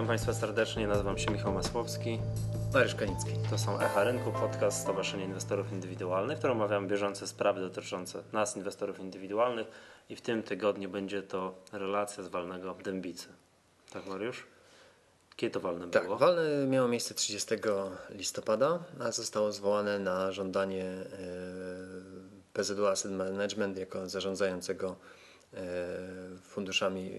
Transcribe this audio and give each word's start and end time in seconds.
Witam 0.00 0.08
Państwa 0.08 0.34
serdecznie, 0.34 0.86
nazywam 0.86 1.18
się 1.18 1.30
Michał 1.30 1.52
Masłowski. 1.52 2.18
Mariusz 2.74 2.94
Kanicki. 2.94 3.30
To 3.50 3.58
są 3.58 3.80
Echa 3.80 4.04
Rynku, 4.04 4.32
podcast 4.32 4.82
Stowarzyszenia 4.82 5.24
Inwestorów 5.24 5.72
Indywidualnych, 5.72 6.36
w 6.36 6.38
którym 6.38 6.56
omawiam 6.56 6.88
bieżące 6.88 7.26
sprawy 7.26 7.60
dotyczące 7.60 8.22
nas, 8.32 8.56
inwestorów 8.56 9.00
indywidualnych 9.00 9.66
i 10.08 10.16
w 10.16 10.20
tym 10.20 10.42
tygodniu 10.42 10.90
będzie 10.90 11.22
to 11.22 11.54
relacja 11.72 12.24
z 12.24 12.28
walnego 12.28 12.74
Dębicy. 12.74 13.28
Tak 13.92 14.06
Mariusz? 14.06 14.46
Kiedy 15.36 15.54
to 15.54 15.60
walne 15.60 15.90
Tak, 15.90 16.04
było? 16.04 16.16
walne 16.16 16.66
miało 16.66 16.88
miejsce 16.88 17.14
30 17.14 17.54
listopada, 18.10 18.78
a 19.00 19.12
zostało 19.12 19.52
zwołane 19.52 19.98
na 19.98 20.32
żądanie 20.32 20.84
e, 20.84 21.06
PZU 22.52 22.86
Asset 22.86 23.12
Management 23.12 23.78
jako 23.78 24.08
zarządzającego 24.08 24.96
e, 25.54 25.58
funduszami 26.42 27.12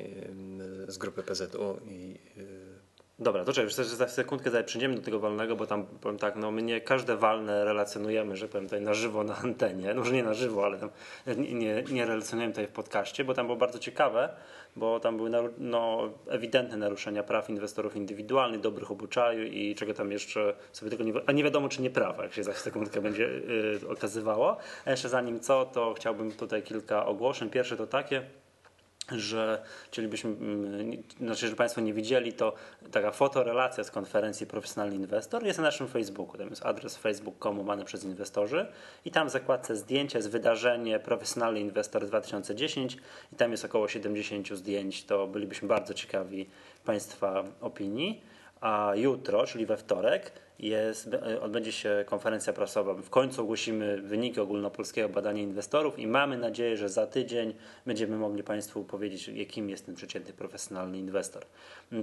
e, 0.87 0.91
z 0.91 0.97
grupy 0.97 1.23
PZU 1.23 1.79
i 1.85 2.10
Dobra, 3.21 3.45
to 3.45 3.53
czekaj, 3.53 3.69
że 3.69 3.83
za 3.83 4.07
sekundkę 4.07 4.51
zaraz 4.51 4.67
przyjdziemy 4.67 4.95
do 4.95 5.01
tego 5.01 5.19
walnego, 5.19 5.55
bo 5.55 5.65
tam 5.65 5.85
powiem 5.85 6.17
tak, 6.17 6.35
no 6.35 6.51
my 6.51 6.61
nie 6.61 6.81
każde 6.81 7.17
walne 7.17 7.65
relacjonujemy, 7.65 8.37
że 8.37 8.47
powiem 8.47 8.65
tutaj 8.65 8.81
na 8.81 8.93
żywo 8.93 9.23
na 9.23 9.37
antenie, 9.37 9.93
no 9.93 9.99
może 9.99 10.13
nie 10.13 10.23
na 10.23 10.33
żywo, 10.33 10.65
ale 10.65 10.77
tam 10.77 10.89
nie, 11.27 11.53
nie, 11.53 11.83
nie 11.91 12.05
relacjonujemy 12.05 12.53
tutaj 12.53 12.67
w 12.67 12.71
podcaście, 12.71 13.23
bo 13.23 13.33
tam 13.33 13.45
było 13.45 13.57
bardzo 13.57 13.79
ciekawe, 13.79 14.29
bo 14.75 14.99
tam 14.99 15.17
były 15.17 15.31
no, 15.57 16.09
ewidentne 16.27 16.77
naruszenia 16.77 17.23
praw 17.23 17.49
inwestorów 17.49 17.95
indywidualnych, 17.95 18.61
dobrych 18.61 18.91
obyczaju 18.91 19.43
i 19.43 19.75
czego 19.75 19.93
tam 19.93 20.11
jeszcze 20.11 20.53
sobie 20.71 20.89
tylko 20.89 21.03
nie, 21.03 21.13
a 21.25 21.31
nie 21.31 21.43
wiadomo 21.43 21.69
czy 21.69 21.81
nie 21.81 21.89
prawa, 21.89 22.23
jak 22.23 22.33
się 22.33 22.43
za 22.43 22.53
sekundkę 22.53 23.01
będzie 23.01 23.25
y, 23.25 23.89
okazywało. 23.89 24.57
A 24.85 24.91
jeszcze 24.91 25.09
zanim 25.09 25.39
co, 25.39 25.65
to 25.65 25.93
chciałbym 25.93 26.31
tutaj 26.31 26.63
kilka 26.63 27.05
ogłoszeń. 27.05 27.49
Pierwsze 27.49 27.77
to 27.77 27.87
takie, 27.87 28.21
że 29.15 29.63
chcielibyśmy, 29.87 30.29
mm, 30.29 31.03
znaczy, 31.19 31.47
że 31.47 31.55
Państwo 31.55 31.81
nie 31.81 31.93
widzieli, 31.93 32.33
to 32.33 32.53
taka 32.91 33.11
fotorelacja 33.11 33.83
z 33.83 33.91
konferencji 33.91 34.47
Profesjonalny 34.47 34.95
Inwestor 34.95 35.45
jest 35.45 35.59
na 35.59 35.63
naszym 35.63 35.87
Facebooku. 35.87 36.37
Tam 36.37 36.49
jest 36.49 36.65
adres 36.65 36.97
facebook.com 36.97 37.57
łamany 37.57 37.85
przez 37.85 38.03
inwestorzy 38.03 38.67
i 39.05 39.11
tam 39.11 39.27
w 39.27 39.31
zakładce 39.31 39.75
zdjęcia 39.75 40.17
jest 40.17 40.29
wydarzenie 40.29 40.99
Profesjonalny 40.99 41.59
Inwestor 41.59 42.05
2010 42.05 42.97
i 43.33 43.35
tam 43.35 43.51
jest 43.51 43.65
około 43.65 43.87
70 43.87 44.49
zdjęć. 44.49 45.03
To 45.03 45.27
bylibyśmy 45.27 45.67
bardzo 45.67 45.93
ciekawi 45.93 46.49
Państwa 46.85 47.43
opinii. 47.61 48.21
A 48.61 48.91
jutro, 48.95 49.45
czyli 49.45 49.65
we 49.65 49.77
wtorek, 49.77 50.31
jest, 50.59 51.09
odbędzie 51.41 51.71
się 51.71 52.03
konferencja 52.07 52.53
prasowa. 52.53 52.93
W 52.93 53.09
końcu 53.09 53.41
ogłosimy 53.41 54.01
wyniki 54.01 54.39
ogólnopolskiego 54.39 55.09
badania 55.09 55.41
inwestorów 55.41 55.99
i 55.99 56.07
mamy 56.07 56.37
nadzieję, 56.37 56.77
że 56.77 56.89
za 56.89 57.07
tydzień 57.07 57.53
będziemy 57.85 58.17
mogli 58.17 58.43
Państwu 58.43 58.83
powiedzieć, 58.83 59.27
jakim 59.27 59.69
jest 59.69 59.85
ten 59.85 59.95
przeciętny 59.95 60.33
profesjonalny 60.33 60.97
inwestor. 60.97 61.45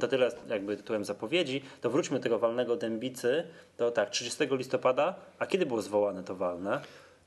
To 0.00 0.08
tyle 0.08 0.30
jakby 0.48 0.76
tytułem 0.76 1.04
zapowiedzi. 1.04 1.62
To 1.80 1.90
wróćmy 1.90 2.18
do 2.18 2.22
tego 2.22 2.38
walnego 2.38 2.76
dębicy. 2.76 3.44
To 3.76 3.90
tak, 3.90 4.10
30 4.10 4.44
listopada. 4.50 5.14
A 5.38 5.46
kiedy 5.46 5.66
było 5.66 5.82
zwołane 5.82 6.24
to 6.24 6.34
walne? 6.34 6.80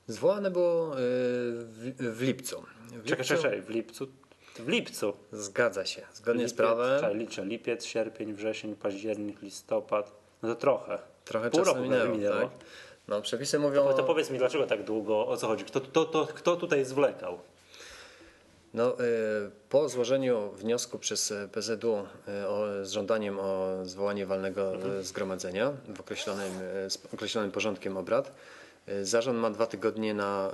zwołane 0.07 0.51
było 0.51 0.93
e, 0.93 0.97
w, 0.99 1.93
w 1.97 2.21
lipcu. 2.21 2.63
W 2.91 3.05
Czekaj, 3.05 3.25
lipcu- 3.25 3.41
czekaj, 3.41 3.61
w 3.61 3.69
lipcu. 3.69 4.07
W 4.55 4.67
lipcu. 4.67 5.13
Zgadza 5.31 5.85
się, 5.85 6.01
zgodnie 6.13 6.47
z 6.47 6.51
Lipiec, 6.51 6.57
prawem. 6.57 6.99
Czekaj, 7.01 7.17
liczę, 7.17 7.45
lipiec, 7.45 7.85
sierpień, 7.85 8.33
wrzesień, 8.33 8.75
październik, 8.75 9.41
listopad. 9.41 10.11
No 10.43 10.49
to 10.49 10.55
trochę. 10.55 10.99
Trochę 11.25 11.49
Pół 11.49 11.59
czasu 11.59 11.71
roku 11.71 11.83
minęło, 11.83 12.15
minęło. 12.15 12.35
tak? 12.41 12.49
No, 13.07 13.21
przepisy 13.21 13.59
mówią... 13.59 13.83
To, 13.83 13.93
to 13.93 14.03
powiedz 14.03 14.29
mi, 14.29 14.37
dlaczego 14.37 14.67
tak 14.67 14.83
długo, 14.83 15.27
o 15.27 15.37
co 15.37 15.47
chodzi? 15.47 15.65
Kto, 15.65 15.81
kto, 15.81 16.05
kto, 16.05 16.27
kto 16.27 16.55
tutaj 16.55 16.85
zwlekał? 16.85 17.39
No, 18.73 18.93
y, 18.93 18.97
po 19.69 19.89
złożeniu 19.89 20.51
wniosku 20.51 20.99
przez 20.99 21.31
y, 21.31 21.49
PZU 21.51 21.73
y, 22.43 22.47
o, 22.47 22.65
z 22.85 22.91
żądaniem 22.91 23.39
o 23.39 23.77
zwołanie 23.83 24.25
walnego 24.25 24.75
y, 24.99 25.03
zgromadzenia 25.03 25.73
w 25.95 25.99
określonym, 25.99 26.51
z 26.89 27.13
określonym 27.13 27.51
porządkiem 27.51 27.97
obrad, 27.97 28.31
zarząd 29.03 29.39
ma 29.39 29.49
dwa 29.49 29.65
tygodnie 29.65 30.13
na 30.13 30.51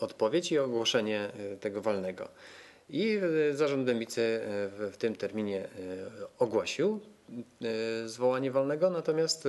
odpowiedź 0.00 0.52
i 0.52 0.58
ogłoszenie 0.58 1.30
tego 1.60 1.80
walnego. 1.80 2.28
I 2.90 3.20
zarząd 3.52 3.86
Dębicy 3.86 4.20
y, 4.20 4.90
w, 4.90 4.96
tym 4.96 5.16
terminie 5.16 5.64
y, 5.64 5.68
ogłosił 6.38 7.00
y, 8.04 8.08
zwołanie 8.08 8.50
walnego, 8.50 8.90
natomiast 8.90 9.48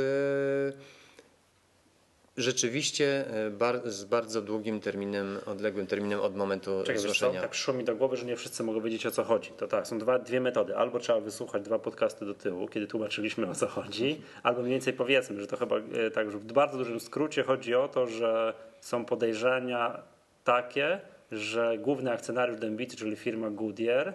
rzeczywiście 2.37 3.25
bar, 3.51 3.81
z 3.85 4.05
bardzo 4.05 4.41
długim 4.41 4.79
terminem, 4.79 5.39
odległym 5.45 5.87
terminem 5.87 6.19
od 6.19 6.35
momentu 6.35 6.83
Czekaj, 6.85 7.01
zgłoszenia. 7.01 7.41
tak 7.41 7.49
przyszło 7.49 7.73
mi 7.73 7.83
do 7.83 7.95
głowy, 7.95 8.17
że 8.17 8.25
nie 8.25 8.35
wszyscy 8.35 8.63
mogą 8.63 8.81
wiedzieć 8.81 9.05
o 9.05 9.11
co 9.11 9.23
chodzi. 9.23 9.51
To 9.57 9.67
tak, 9.67 9.87
są 9.87 9.99
dwa, 9.99 10.19
dwie 10.19 10.41
metody. 10.41 10.75
Albo 10.75 10.99
trzeba 10.99 11.19
wysłuchać 11.19 11.63
dwa 11.63 11.79
podcasty 11.79 12.25
do 12.25 12.33
tyłu, 12.33 12.67
kiedy 12.67 12.87
tłumaczyliśmy 12.87 13.49
o 13.49 13.55
co 13.55 13.67
chodzi, 13.67 14.21
albo 14.43 14.61
mniej 14.61 14.71
więcej 14.71 14.93
powiedzmy, 14.93 15.41
że 15.41 15.47
to 15.47 15.57
chyba 15.57 15.75
e, 15.77 16.11
tak, 16.11 16.31
że 16.31 16.37
w 16.37 16.53
bardzo 16.53 16.77
dużym 16.77 16.99
skrócie 16.99 17.43
chodzi 17.43 17.75
o 17.75 17.87
to, 17.87 18.07
że 18.07 18.53
są 18.81 19.05
podejrzenia 19.05 20.01
takie, 20.43 21.01
że 21.31 21.77
główny 21.77 22.11
akcjonariusz 22.11 22.59
Dębicy, 22.59 22.97
czyli 22.97 23.15
firma 23.15 23.49
Goodyear, 23.49 24.13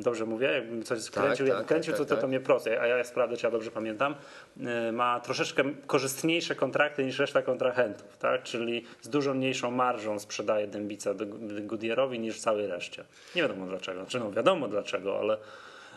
Dobrze 0.00 0.26
mówię, 0.26 0.46
jakbym 0.46 0.82
coś 0.82 1.00
skręcił, 1.02 1.46
tak, 1.46 1.48
jakbym 1.48 1.66
kręcił, 1.66 1.92
tak, 1.92 1.98
to, 1.98 2.04
to, 2.04 2.14
to 2.14 2.20
tak. 2.20 2.30
mnie 2.30 2.40
proste, 2.40 2.80
a 2.80 2.86
ja, 2.86 3.04
sprawdzę, 3.04 3.36
czy 3.36 3.46
ja 3.46 3.50
dobrze 3.50 3.70
pamiętam, 3.70 4.14
e, 4.60 4.92
ma 4.92 5.20
troszeczkę 5.20 5.64
korzystniejsze 5.86 6.54
kontrakty 6.54 7.04
niż 7.04 7.18
reszta 7.18 7.42
kontrahentów, 7.42 8.16
tak? 8.16 8.42
czyli 8.42 8.84
z 9.02 9.08
dużo 9.08 9.34
mniejszą 9.34 9.70
marżą 9.70 10.18
sprzedaje 10.18 10.66
Dębica 10.66 11.14
Goodyearowi 11.60 12.20
niż 12.20 12.40
całej 12.40 12.66
reszcie. 12.66 13.04
Nie 13.36 13.42
wiadomo 13.42 13.66
dlaczego, 13.66 14.00
znaczy 14.00 14.18
no 14.18 14.32
wiadomo 14.32 14.68
dlaczego, 14.68 15.18
ale, 15.18 15.36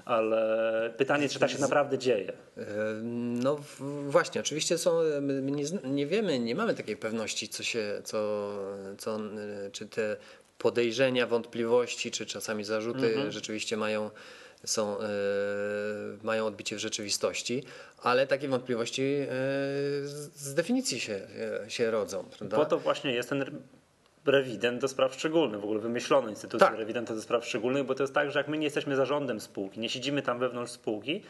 ale 0.05 0.93
pytanie, 0.97 1.29
czy 1.29 1.39
tak 1.39 1.49
się 1.49 1.59
naprawdę 1.59 1.97
dzieje. 1.97 2.33
No 3.33 3.59
właśnie, 4.07 4.41
oczywiście 4.41 4.77
są, 4.77 4.99
my 5.21 5.51
nie, 5.51 5.63
nie 5.83 6.07
wiemy, 6.07 6.39
nie 6.39 6.55
mamy 6.55 6.73
takiej 6.73 6.97
pewności, 6.97 7.49
co 7.49 7.63
się, 7.63 8.01
co, 8.03 8.51
co, 8.97 9.15
e, 9.15 9.71
czy 9.71 9.85
te 9.85 10.17
podejrzenia, 10.57 11.27
wątpliwości, 11.27 12.11
czy 12.11 12.25
czasami 12.25 12.63
zarzuty 12.63 13.31
rzeczywiście 13.31 13.77
mają, 13.77 14.09
są, 14.65 14.99
e, 14.99 15.07
mają 16.23 16.45
odbicie 16.45 16.75
w 16.75 16.79
rzeczywistości, 16.79 17.63
ale 18.03 18.27
takie 18.27 18.47
wątpliwości 18.47 19.01
e, 19.01 19.27
z, 20.07 20.31
z 20.35 20.53
definicji 20.53 20.99
się, 20.99 21.27
się 21.67 21.91
rodzą. 21.91 22.23
Prawda? 22.38 22.57
Po 22.57 22.65
to 22.65 22.79
właśnie 22.79 23.13
jest 23.13 23.29
ten 23.29 23.61
rewident 24.28 24.81
do 24.81 24.88
spraw 24.88 25.13
szczególnych, 25.13 25.62
w 25.62 25.63
ogóle 25.63 25.80
wymyślono 25.80 26.30
instytucję 26.30 26.68
Tak. 26.68 26.78
rewidenta 26.78 27.16
do 27.16 27.22
spraw 27.22 27.46
szczególnych, 27.46 27.84
bo 27.84 27.96
to 27.96 28.03
jest 28.03 28.13
tak, 28.13 28.31
że 28.31 28.40
jak 28.40 28.47
my 28.47 28.58
nie 28.58 28.63
jesteśmy 28.63 28.96
zarządem 28.96 29.40
spółki, 29.41 29.80
nie 29.80 29.90
siedzimy 29.90 30.22
tam 30.22 30.40
wewnątrz 30.40 30.72
spółki, 30.72 31.22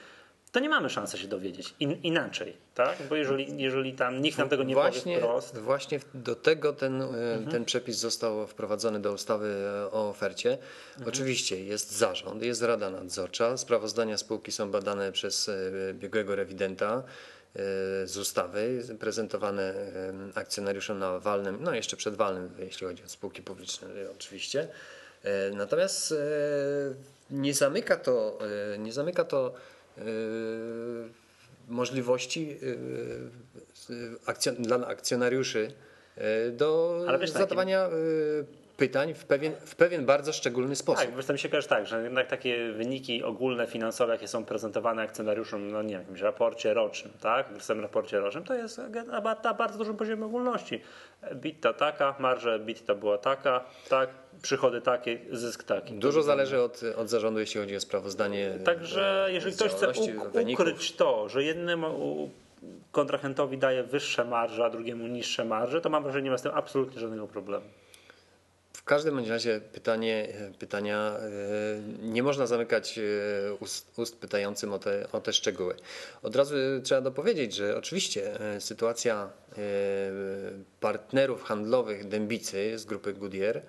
to 0.51 0.59
nie 0.59 0.69
mamy 0.69 0.89
szansy 0.89 1.17
się 1.17 1.27
dowiedzieć 1.27 1.73
In, 1.79 2.01
inaczej, 2.03 2.53
tak? 2.75 2.97
Bo 3.09 3.15
jeżeli, 3.15 3.61
jeżeli 3.61 3.93
tam 3.93 4.21
nikt 4.21 4.37
nam 4.37 4.49
tego 4.49 4.63
nie 4.63 4.73
właśnie, 4.73 5.01
powie 5.15 5.17
wprost, 5.17 5.47
Mhm. 5.49 5.65
Właśnie 5.65 5.99
do 6.13 6.35
tego 6.35 6.73
ten, 6.73 7.01
e, 7.01 7.07
ten 7.51 7.65
przepis 7.65 7.97
został 7.97 8.47
wprowadzony 8.47 8.99
do 8.99 9.11
ustawy 9.13 9.47
e, 9.87 9.91
o 9.91 10.09
ofercie. 10.09 10.51
Mhm. 10.51 11.07
Oczywiście 11.09 11.63
jest 11.63 11.91
zarząd, 11.91 12.43
jest 12.43 12.61
rada 12.61 12.89
nadzorcza, 12.89 13.57
sprawozdania 13.57 14.17
spółki 14.17 14.51
są 14.51 14.71
badane 14.71 15.11
przez 15.11 15.49
e, 15.49 15.53
biegłego 15.93 16.35
rewidenta 16.35 17.03
z 18.05 18.17
ustawy, 18.17 18.81
prezentowane 18.99 19.63
e, 19.63 20.13
akcjonariuszom 20.35 20.99
na 20.99 21.19
walnym, 21.19 21.57
no 21.61 21.75
jeszcze 21.75 21.97
przed 21.97 22.15
walnym, 22.15 22.49
jeśli 22.59 22.87
chodzi 22.87 23.03
o 23.03 23.09
spółki 23.09 23.41
publiczne 23.41 23.87
e, 23.87 24.11
oczywiście. 24.11 24.67
E, 25.23 25.51
Natomiast 25.51 26.11
e, 26.11 26.15
nie 27.31 27.53
zamyka 27.53 27.97
to, 27.97 28.39
e, 28.73 28.77
nie 28.77 28.93
zamyka 28.93 29.23
to 29.23 29.53
e, 29.97 30.01
możliwości 31.67 32.59
akcjon- 34.25 34.55
dla 34.55 34.87
akcjonariuszy 34.87 35.71
do 36.51 36.99
zadawania 37.39 37.87
y, 37.87 38.45
pytań 38.77 39.13
w 39.13 39.25
pewien, 39.25 39.53
w 39.65 39.75
pewien 39.75 40.05
bardzo 40.05 40.33
szczególny 40.33 40.75
sposób. 40.75 41.05
tak, 41.05 41.29
mi 41.33 41.39
się 41.39 41.49
kojarzy 41.49 41.67
tak, 41.67 41.87
że 41.87 42.03
jednak 42.03 42.27
takie 42.27 42.71
wyniki 42.71 43.23
ogólne, 43.23 43.67
finansowe, 43.67 44.13
jakie 44.13 44.27
są 44.27 44.45
prezentowane 44.45 45.01
akcjonariuszom, 45.01 45.71
no 45.71 45.81
nie 45.81 45.89
wiem, 45.89 45.99
w 45.99 46.03
jakimś 46.03 46.21
raporcie 46.21 46.73
rocznym, 46.73 47.13
tak? 47.21 47.53
W 47.57 47.63
samym 47.63 47.83
raporcie 47.83 48.19
rocznym, 48.19 48.43
to 48.43 48.53
jest 48.53 48.77
na 49.07 49.35
na 49.43 49.53
bardzo 49.53 49.77
dużym 49.77 49.97
poziomie 49.97 50.25
ogólności. 50.25 50.81
Bitta 51.33 51.73
taka, 51.73 52.15
marża 52.19 52.59
bitta 52.59 52.95
była 52.95 53.17
taka, 53.17 53.63
tak, 53.89 54.09
przychody 54.41 54.81
takie, 54.81 55.19
zysk 55.31 55.63
taki. 55.63 55.93
Dużo 55.93 56.23
zależy 56.23 56.61
od, 56.61 56.81
od 56.97 57.09
zarządu, 57.09 57.39
jeśli 57.39 57.61
chodzi 57.61 57.75
o 57.75 57.79
sprawozdanie. 57.79 58.51
Także 58.65 59.25
e, 59.25 59.33
jeżeli 59.33 59.53
z 59.53 59.55
ktoś 59.55 59.71
chce 59.71 59.87
uk- 59.87 60.53
ukryć 60.53 60.95
to, 60.95 61.29
że 61.29 61.43
jednemu 61.43 62.29
kontrahentowi 62.91 63.57
daje 63.57 63.83
wyższe 63.83 64.25
marże, 64.25 64.65
a 64.65 64.69
drugiemu 64.69 65.07
niższe 65.07 65.45
marże, 65.45 65.81
to 65.81 65.89
mam 65.89 66.03
wrażenie, 66.03 66.21
że 66.21 66.23
nie 66.25 66.31
ma 66.31 66.37
z 66.37 66.41
tym 66.41 66.51
absolutnie 66.55 66.99
żadnego 67.01 67.27
problemu. 67.27 67.65
Każdym 68.85 69.29
razie 69.29 69.61
pytanie, 69.73 70.27
pytania 70.59 71.17
e, 71.17 71.29
nie 72.01 72.23
można 72.23 72.47
zamykać 72.47 72.99
e, 72.99 73.53
ust, 73.53 73.99
ust 73.99 74.17
pytającym 74.17 74.73
o 74.73 74.79
te, 74.79 75.07
o 75.11 75.21
te 75.21 75.33
szczegóły. 75.33 75.75
Od 76.23 76.35
razu 76.35 76.55
trzeba 76.83 77.01
dopowiedzieć, 77.01 77.55
że 77.55 77.77
oczywiście 77.77 78.39
e, 78.39 78.61
sytuacja 78.61 79.29
e, 79.51 79.57
partnerów 80.79 81.43
handlowych 81.43 82.07
Dębicy 82.07 82.79
z 82.79 82.85
grupy 82.85 83.13
Goodyear 83.13 83.57
e, 83.57 83.63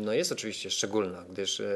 no 0.00 0.12
jest 0.12 0.32
oczywiście 0.32 0.70
szczególna, 0.70 1.24
gdyż 1.30 1.60
e, 1.60 1.66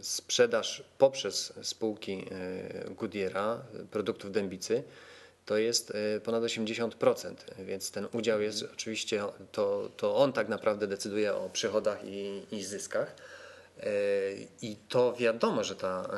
sprzedaż 0.00 0.84
poprzez 0.98 1.52
spółki 1.62 2.24
e, 2.30 2.94
Goodyeara 2.94 3.62
produktów 3.90 4.32
dębicy 4.32 4.82
to 5.48 5.56
jest 5.58 5.92
e, 6.16 6.20
ponad 6.20 6.42
80%, 6.42 7.34
więc 7.58 7.90
ten 7.90 8.08
udział 8.12 8.40
jest 8.40 8.64
oczywiście, 8.74 9.22
to, 9.52 9.90
to 9.96 10.16
on 10.16 10.32
tak 10.32 10.48
naprawdę 10.48 10.86
decyduje 10.86 11.34
o 11.34 11.50
przychodach 11.50 12.04
i, 12.04 12.42
i 12.52 12.64
zyskach. 12.64 13.14
E, 13.80 13.90
I 14.62 14.76
to 14.88 15.12
wiadomo, 15.12 15.64
że 15.64 15.76
ta 15.76 16.10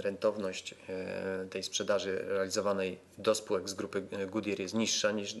rentowność 0.00 0.74
e, 0.88 1.46
tej 1.50 1.62
sprzedaży 1.62 2.24
realizowanej 2.28 2.98
do 3.18 3.34
spółek 3.34 3.68
z 3.68 3.74
grupy 3.74 4.02
Goodyear 4.26 4.60
jest 4.60 4.74
niższa 4.74 5.10
niż 5.10 5.34
e, 5.34 5.38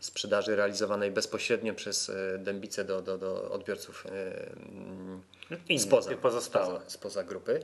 sprzedaży 0.00 0.56
realizowanej 0.56 1.10
bezpośrednio 1.10 1.74
przez 1.74 2.08
e, 2.10 2.38
dębicę 2.38 2.84
do, 2.84 3.02
do, 3.02 3.18
do 3.18 3.50
odbiorców 3.50 4.06
spoza, 5.78 6.40
spoza, 6.40 6.80
spoza 6.86 7.24
grupy. 7.24 7.62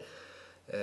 E, 0.72 0.76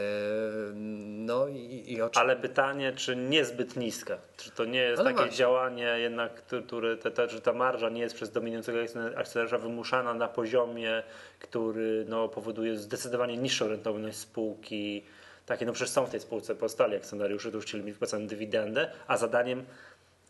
No 1.29 1.47
i, 1.47 1.83
i 1.87 2.01
oczywiście. 2.01 2.19
Ale 2.21 2.35
pytanie, 2.35 2.93
czy 2.93 3.15
niezbyt 3.15 3.75
niska? 3.75 4.17
Czy 4.37 4.51
to 4.51 4.65
nie 4.65 4.79
jest 4.79 4.99
Ale 4.99 5.09
takie 5.09 5.17
właśnie. 5.17 5.37
działanie 5.37 5.83
jednak, 5.97 6.33
które- 6.35 6.97
te, 6.97 7.11
te, 7.11 7.29
że 7.29 7.41
ta 7.41 7.53
marża 7.53 7.89
nie 7.89 8.01
jest 8.01 8.15
przez 8.15 8.31
dominującego 8.31 8.79
akcjonariusza 9.15 9.57
wymuszana 9.57 10.13
na 10.13 10.27
poziomie, 10.27 11.03
który 11.39 12.05
no, 12.07 12.27
powoduje 12.29 12.77
zdecydowanie 12.77 13.37
niższą 13.37 13.67
rentowność 13.67 14.17
spółki. 14.17 15.03
Takie, 15.45 15.65
no 15.65 15.73
przecież 15.73 15.91
są 15.93 16.05
w 16.05 16.09
tej 16.09 16.19
spółce 16.19 16.55
pozostali 16.55 16.95
akcjonariusze, 16.95 17.49
którzy 17.49 17.67
chcieli 17.67 17.83
mieć 17.83 17.93
wypłacaną 17.93 18.27
dywidendę, 18.27 18.91
a 19.07 19.17
zadaniem 19.17 19.65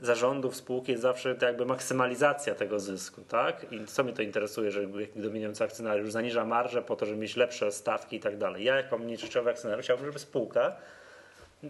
zarządów 0.01 0.55
spółki 0.55 0.91
jest 0.91 1.01
zawsze 1.01 1.35
jakby 1.41 1.65
maksymalizacja 1.65 2.55
tego 2.55 2.79
zysku, 2.79 3.21
tak? 3.27 3.71
I 3.71 3.85
co 3.85 4.03
mnie 4.03 4.13
to 4.13 4.21
interesuje, 4.21 4.71
że 4.71 4.81
dominujący 5.15 5.63
akcjonariusz 5.63 6.11
zaniża 6.11 6.45
marżę 6.45 6.81
po 6.81 6.95
to, 6.95 7.05
żeby 7.05 7.17
mieć 7.17 7.35
lepsze 7.35 7.71
stawki 7.71 8.15
i 8.15 8.19
tak 8.19 8.37
dalej. 8.37 8.63
Ja 8.63 8.75
jako 8.75 8.97
mniejszościowy 8.97 9.49
akcjonariusz 9.49 9.85
chciałbym, 9.85 10.05
żeby 10.05 10.19
spółka 10.19 10.75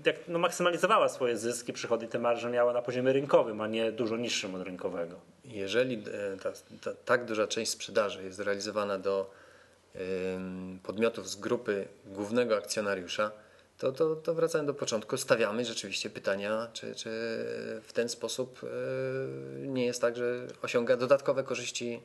jak, 0.06 0.16
no, 0.28 0.40
maksymalizowała 0.40 1.10
swoje 1.10 1.38
zyski, 1.38 1.74
przychody 1.74 2.08
te 2.08 2.20
marże 2.20 2.50
miała 2.50 2.74
na 2.74 2.82
poziomie 2.82 3.14
rynkowym, 3.14 3.62
a 3.62 3.68
nie 3.68 3.92
dużo 3.92 4.18
niższym 4.18 4.56
od 4.56 4.62
rynkowego. 4.62 5.16
Jeżeli 5.46 5.96
e, 5.96 6.38
ta, 6.38 6.52
ta, 6.82 6.92
tak 7.06 7.26
duża 7.26 7.48
część 7.48 7.72
sprzedaży 7.72 8.24
jest 8.24 8.40
realizowana 8.40 8.98
do 8.98 9.32
podmiotów 10.84 11.30
z 11.30 11.36
grupy 11.36 11.88
głównego 12.06 12.58
akcjonariusza, 12.58 13.32
to, 13.80 13.92
to, 13.92 14.16
to 14.16 14.34
wracając 14.34 14.68
do 14.68 14.74
początku, 14.74 15.18
stawiamy 15.18 15.66
rzeczywiście 15.66 16.10
pytania, 16.10 16.68
czy, 16.74 16.96
czy 16.96 17.10
w 17.84 17.90
ten 17.94 18.10
sposób 18.10 18.60
e, 18.64 18.68
nie 19.68 19.86
jest 19.86 20.02
tak, 20.02 20.16
że 20.16 20.48
osiąga 20.62 20.98
dodatkowe 20.98 21.44
korzyści 21.44 22.02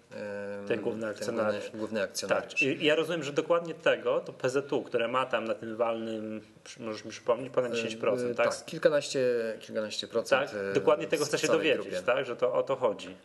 em, 0.61 0.69
Ten 0.69 0.81
główny 0.81 1.07
akcjonariusz. 1.07 1.63
główny, 1.63 1.79
główny 1.79 2.01
Tak, 2.01 2.11
akcjonariusz. 2.11 2.63
i 2.63 2.67
i 2.83 2.85
ja 2.85 2.95
rozumiem, 2.95 3.23
że 3.23 3.33
dokładnie 3.33 3.75
tego 3.75 4.21
to 4.21 4.33
PZU, 4.33 4.83
które 4.83 5.09
ma 5.09 5.27
tam 5.27 5.45
na 5.45 5.55
tym 5.55 5.77
walnym, 5.77 6.41
możesz 6.81 7.05
mi 7.05 7.11
przypomnieć, 7.11 7.53
ponad 7.53 7.73
10%, 7.73 8.31
E, 8.31 8.35
tak? 8.35 8.57
tak, 8.57 8.65
kilkanaście, 8.65 9.29
kilkanaście 9.61 10.07
procent. 10.09 10.51
Tak? 10.51 10.75
Dokładnie 10.75 11.07
tego 11.07 11.25
w 11.25 11.29
chcę 11.29 11.39
się 11.39 11.47
dowiedzieć, 11.49 11.83
grupie. 11.83 12.03
tak? 12.03 12.27
Że 12.27 12.37
to 12.37 12.53
o 12.55 12.63
to 12.63 12.77
chodzi. 12.77 13.17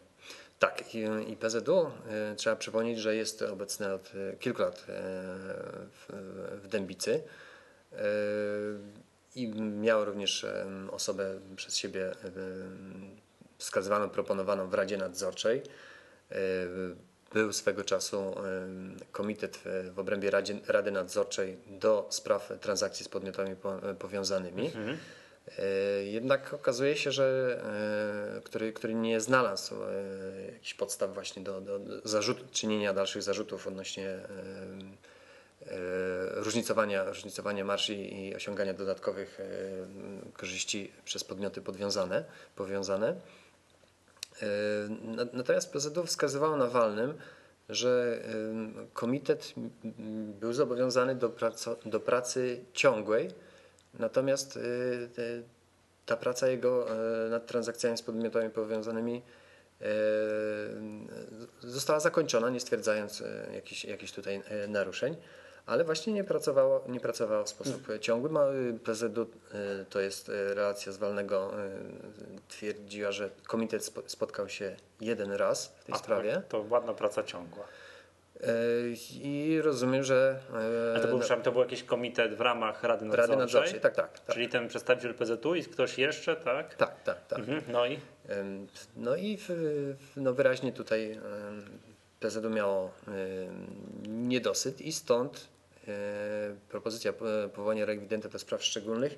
Tak, 0.60 0.95
i, 0.95 1.00
i 1.31 1.36
PZU 1.38 1.92
trzeba 2.38 2.56
przypomnieć, 2.56 3.00
że 3.00 3.16
jest 3.16 3.42
obecne 3.42 3.94
od 3.94 4.12
kilku 4.40 4.62
lat 4.62 4.86
w, 4.88 6.13
w 6.63 6.68
Dębicy 6.68 7.24
i 9.36 9.48
miało 9.62 10.06
również 10.06 10.46
osobę 10.92 11.40
przez 11.56 11.78
siebie 11.78 12.12
wskazywaną, 13.58 14.10
proponowaną 14.10 14.70
w 14.70 14.74
Radzie 14.74 14.98
Nadzorczej. 14.98 15.62
E, 16.32 16.36
Był 17.34 17.54
swego 17.54 17.84
czasu 17.84 18.36
komitet 19.12 19.60
w, 19.66 20.00
obrębie 20.00 20.32
Radzie, 20.32 20.60
Rady 20.68 20.92
Nadzorczej 20.92 21.58
do 21.68 22.08
spraw 22.10 22.52
transakcji 22.62 23.06
z 23.06 23.10
podmiotami 23.10 23.56
po, 23.56 23.80
powiązanymi. 24.00 24.72
E, 25.58 25.64
Jednak 26.04 26.54
okazuje 26.54 26.98
się, 26.98 27.12
że 27.12 27.58
e, 28.38 28.42
który, 28.42 28.74
który 28.74 28.94
nie 28.94 29.20
znalazł 29.20 29.76
e, 29.84 30.52
jakichś 30.52 30.74
podstaw 30.74 31.14
właśnie 31.14 31.44
do, 31.44 31.62
do 31.62 31.80
zarzutu, 32.04 32.44
czynienia 32.52 32.94
dalszych 32.94 33.24
zarzutów 33.24 33.68
odnośnie 33.68 34.20
różnicowania, 36.31 37.04
różnicowania 37.04 37.66
marży 37.66 37.95
i 37.95 38.36
osiągania 38.36 38.74
dodatkowych 38.74 39.39
e, 39.39 39.44
korzyści 40.33 40.92
przez 41.06 41.24
podmioty 41.24 41.62
podwiązane, 41.62 42.25
powiązane. 42.56 43.07
E, 44.42 44.45
na- 44.89 45.25
Natomiast 45.33 45.71
PZU 45.71 46.06
wskazywało 46.06 46.57
na 46.57 46.68
walnym, 46.68 47.13
że 47.69 48.24
komitet 48.94 49.54
był 50.39 50.54
zobowiązany 50.54 51.16
do, 51.16 51.31
do 51.86 52.00
pracy 52.00 52.63
ciągłej, 52.74 53.30
natomiast 54.00 54.57
e, 54.57 54.60
ta 56.06 56.18
praca 56.18 56.48
jego 56.48 56.88
e, 57.25 57.30
nad 57.30 57.48
transakcjami 57.48 57.98
z 57.98 58.01
podmiotami 58.01 58.50
powiązanymi 58.50 59.21
e, 59.81 59.86
została 61.62 62.00
zakończona, 62.00 62.50
nie 62.50 62.60
stwierdzając 62.60 63.21
e, 63.21 63.50
jakichś, 63.54 63.86
jakichś 63.86 64.12
tutaj 64.12 64.42
e, 64.50 64.68
naruszeń, 64.68 65.16
ale 65.69 65.83
właśnie 65.83 66.13
nie 66.13 66.24
pracowało, 66.24 66.83
nie 66.88 67.00
pracowało 67.00 67.44
w 67.44 67.50
sposób 67.50 67.88
ciągły. 68.01 68.30
Ma- 68.30 68.48
PZU 68.83 69.06
e, 69.21 69.86
to 69.89 70.00
jest 70.00 70.30
e, 70.30 70.54
relacja 70.54 70.92
z 70.92 70.98
walnego, 70.98 71.51
twierdziła, 72.48 73.12
że 73.12 73.30
komitet 73.48 73.81
spo- 73.81 74.04
spotkał 74.07 74.50
się 74.50 74.75
jeden 75.01 75.31
raz 75.31 75.68
w 75.80 75.86
tej 75.86 75.95
A, 75.95 75.98
sprawie 75.98 76.33
tak, 76.33 76.48
To 76.48 76.66
ładna 76.69 76.94
praca 76.94 77.24
ciągła. 77.24 77.66
E, 78.44 78.48
i 79.21 79.62
rozumiem, 79.62 80.04
że 80.04 80.39
e, 80.94 80.98
A 80.98 81.00
to 81.00 81.07
był, 81.07 81.19
przepraszam, 81.19 81.44
to 81.44 81.51
był 81.51 81.62
jakiś 81.62 81.83
komitet 81.83 82.36
w 82.36 82.42
ramach 82.42 82.83
Rady 82.83 83.06
Nadzorczej? 83.06 83.27
Rady 83.30 83.42
Nadzorczej, 83.42 83.81
tak, 83.81 83.95
tak, 83.95 84.19
tak, 84.19 84.36
Czyli 84.36 84.50
ten 84.50 84.68
przedstawiciel 84.68 85.13
PZU 85.13 85.56
i 85.56 85.63
ktoś 85.63 85.98
jeszcze, 85.98 86.36
tak? 86.36 86.75
tak, 86.75 87.04
tak, 87.04 87.27
tak. 87.27 87.39
Mhm. 87.39 87.62
No 87.68 87.86
i 87.86 88.00
No 88.95 89.16
i 89.16 89.38
w, 89.38 89.50
no 90.16 90.33
wyraźnie 90.33 90.74
tutaj 90.74 91.19
PZU 92.19 92.50
miało 92.50 92.92
niedosyt 94.07 94.81
i 94.81 94.92
stąd 94.92 95.48
propozycja 96.70 97.14
po- 97.14 97.26
powołania 97.56 97.86
rewidenta 97.86 98.30
do 98.30 98.40
spraw 98.40 98.64
szczególnych 98.64 99.18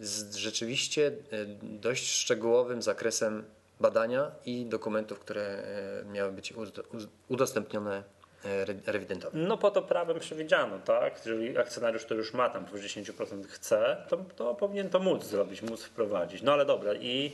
z 0.00 0.34
rzeczywiście 0.36 1.06
e, 1.06 1.12
dość 1.62 2.10
szczegółowym 2.10 2.82
zakresem 2.82 3.44
badania 3.80 4.30
i 4.46 4.64
dokumentów, 4.66 5.18
które 5.20 5.42
e, 5.42 6.04
miały 6.12 6.32
być 6.32 6.54
udostępnione 7.28 8.02
e, 8.44 8.62
re- 8.62 8.74
rewidentowi. 8.86 9.38
No 9.38 9.58
po 9.58 9.70
to 9.70 9.82
prawem 9.82 10.18
przewidziano, 10.18 10.78
tak? 10.78 11.26
Jeżeli 11.26 11.58
akcjonariusz, 11.58 12.04
który 12.04 12.18
już 12.20 12.34
ma 12.34 12.48
tam 12.50 12.64
powyżej 12.64 13.04
10% 13.04 13.44
chce, 13.48 13.96
to, 14.08 14.16
to 14.36 14.54
powinien 14.54 14.90
to 14.90 14.98
móc 14.98 15.24
zrobić, 15.24 15.62
móc 15.62 15.84
wprowadzić. 15.84 16.42
No 16.42 16.52
ale 16.52 16.64
dobra 16.66 16.94
i 16.94 17.32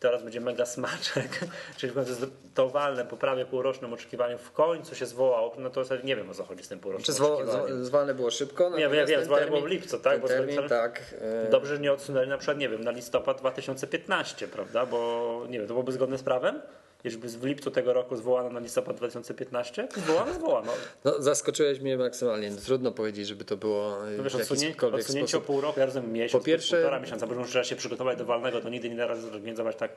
teraz 0.00 0.22
będzie 0.22 0.40
mega 0.40 0.66
smaczek, 0.66 1.40
czyli 1.78 1.90
w 1.92 1.94
końcu 1.94 2.10
jest 2.10 2.26
to 2.54 2.68
walne 2.68 3.04
po 3.04 3.16
prawie 3.16 3.44
półrocznym 3.44 3.92
oczekiwaniu 3.92 4.38
w 4.38 4.52
końcu 4.52 4.94
się 4.94 5.06
zwołało, 5.06 5.54
no 5.58 5.70
to 5.70 5.82
nie 6.04 6.16
wiem 6.16 6.30
o 6.30 6.34
co 6.34 6.44
chodzi 6.44 6.64
z 6.64 6.68
tym 6.68 6.78
Czy 6.78 6.82
półrocznym 6.82 7.16
zwo, 7.16 7.34
oczekiwaniem. 7.38 7.84
zwalne 7.84 8.14
było 8.14 8.30
szybko? 8.30 8.70
Nie, 8.70 8.88
wiem, 8.88 8.96
natomiast 8.96 9.24
zwalne 9.24 9.46
było 9.46 9.60
w 9.60 9.66
lipcu, 9.66 9.98
tak? 9.98 10.20
Bo 10.20 10.28
termin, 10.28 10.68
tak. 10.68 11.14
e, 11.46 11.50
Dobrze, 11.50 11.74
że 11.74 11.80
nie 11.82 11.92
odsunęli 11.92 12.28
na 12.28 12.38
przykład, 12.38 12.58
nie 12.58 12.68
wiem, 12.68 12.84
na 12.84 12.90
listopad 12.90 13.38
2015, 13.38 14.48
prawda? 14.48 14.86
Bo 14.86 15.42
nie 15.48 15.58
wiem, 15.58 15.68
to 15.68 15.74
byłoby 15.74 15.92
zgodne 15.92 16.18
z 16.18 16.22
prawem? 16.22 16.62
Jeżeli 17.04 17.28
w 17.28 17.44
lipcu 17.44 17.70
tego 17.70 17.92
roku 17.92 18.16
zwołano 18.16 18.50
na 18.50 18.60
listopad 18.60 18.96
2015? 18.96 19.88
Zwołano, 19.96 20.34
zwołano. 20.34 20.72
No, 21.04 21.22
zaskoczyłeś 21.22 21.80
mnie 21.80 21.96
maksymalnie. 21.98 22.50
No, 22.50 22.56
trudno 22.56 22.92
powiedzieć, 22.92 23.26
żeby 23.28 23.44
to 23.44 23.56
było 23.56 24.08
e, 24.08 24.16
No 24.16 24.22
wiesz, 24.22 24.36
w 24.36 24.62
jakikolwiek 24.62 25.00
odsunięcie 25.00 25.24
o 25.36 25.40
sposób. 25.40 25.46
pół 25.46 25.60
roku, 25.60 25.80
ja 25.80 25.86
rozumiem 25.86 26.12
miesiąc, 26.12 26.42
Po 26.42 26.46
pierwsze- 26.46 26.76
półtora 26.76 27.00
miesiąca, 27.00 27.26
bo 27.26 27.44
trzeba 27.44 27.64
się 27.64 27.76
przygotować 27.76 28.18
do 28.18 28.24
walnego, 28.24 28.60
to 28.60 28.68
nigdy 28.68 28.90
nie 28.90 28.96
da 28.96 29.06
razy 29.06 29.22
zorganizować 29.22 29.76
tak, 29.76 29.90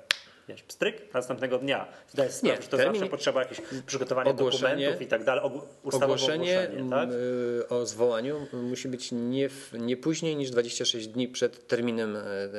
wiesz, 0.48 0.64
pstryk, 0.64 1.14
następnego 1.14 1.58
dnia. 1.60 1.88
Zdaję 2.10 2.32
sobie 2.32 2.38
sprawę, 2.40 2.56
Nie, 2.58 2.62
że 2.64 2.68
to 2.70 2.78
termin- 2.78 3.00
zawsze 3.00 3.10
potrzeba 3.12 3.40
jakieś 3.40 3.62
przygotowania 3.86 4.32
Ogłoszenie- 4.32 4.62
dokumentów 4.70 5.02
i 5.02 5.08
tak 5.08 5.24
dalej, 5.24 5.44
Ogłoszenie 5.92 6.68
tak? 6.90 7.10
m, 7.10 7.14
o 7.70 7.86
zwołaniu 7.86 8.48
musi 8.54 8.88
być 8.88 9.10
nie, 9.12 9.50
w, 9.50 9.74
nie 9.80 9.98
później 9.98 10.36
niż 10.36 10.50
26 10.52 11.08
dni 11.08 11.28
przed 11.28 11.68
terminem 11.68 12.16
e, 12.16 12.20
e, 12.20 12.54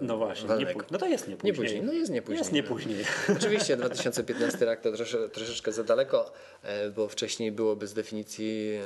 No 0.00 0.16
właśnie, 0.16 0.42
nie 0.42 0.48
walnego. 0.48 0.72
później. 0.72 0.88
No 0.90 0.98
to 0.98 1.06
jest 1.06 1.28
nie 1.28 1.32
Nie 1.32 1.38
później. 1.38 1.54
później, 1.54 1.82
no 1.82 1.92
jest 1.92 2.12
nie 2.12 2.22
później. 2.22 2.38
Jest 2.38 2.52
nie 2.52 2.62
później. 2.62 3.04
Oczywiście 3.38 3.76
2015 3.76 4.64
rok 4.66 4.80
to 4.80 4.92
trosze, 4.92 5.28
troszeczkę 5.28 5.72
za 5.72 5.84
daleko, 5.84 6.32
e, 6.62 6.90
bo 6.90 7.08
wcześniej 7.08 7.52
było 7.52 7.76
bez 7.76 7.92
definicji 7.94 8.78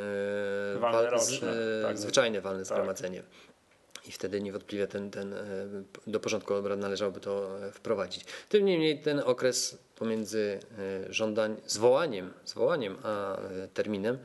Walne 0.81 0.99
wal- 1.11 1.21
z- 1.21 1.31
roczne, 1.33 1.51
e, 1.53 1.83
tak. 1.83 1.99
zwyczajne 1.99 2.41
walne 2.41 2.65
zgromadzenie. 2.65 3.23
I 4.09 4.13
wtedy 4.13 4.41
niewątpliwie 4.41 4.87
ten, 4.87 5.11
ten, 5.11 5.33
e, 5.35 5.39
do 6.07 6.21
porządku 6.21 6.55
obrad 6.55 6.79
należałoby 6.79 7.21
to 7.21 7.65
e, 7.67 7.73
wprowadzić. 7.73 8.25
Tym 8.49 8.65
niemniej 8.65 9.01
ten 9.01 9.23
okres 9.25 9.79
pomiędzy 9.97 10.61
e, 10.79 11.13
żądań, 11.13 11.57
zwołaniem, 11.67 12.33
zwołaniem 12.45 12.97
a 13.03 13.37
terminem 13.75 14.19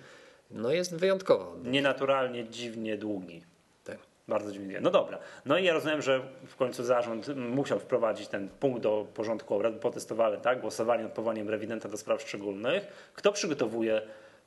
no 0.51 0.71
jest 0.71 0.95
wyjątkowo. 0.95 1.55
Nienaturalnie, 1.63 2.49
dziwnie 2.49 2.97
długi. 2.97 3.43
Tak. 3.83 3.97
Bardzo 4.27 4.51
dziwnie. 4.51 4.79
No 4.81 4.91
dobra. 4.91 5.19
No 5.45 5.57
i 5.57 5.65
ja 5.65 5.73
rozumiem, 5.73 6.01
że 6.01 6.21
w 6.47 6.55
końcu 6.55 6.83
zarząd 6.83 7.27
musiał 7.35 7.79
wprowadzić 7.79 8.27
ten 8.27 8.49
punkt 8.49 8.81
do 8.81 9.07
porządku 9.13 9.55
obrad, 9.55 9.73
potestowali, 9.73 10.41
tak? 10.41 10.61
Głosowanie 10.61 11.03
nad 11.03 11.13
powołaniem 11.13 11.49
rewidenta 11.49 11.89
do 11.89 11.97
spraw 11.97 12.21
szczególnych. 12.21 13.11
Kto 13.15 13.31
przygotowuje 13.31 14.01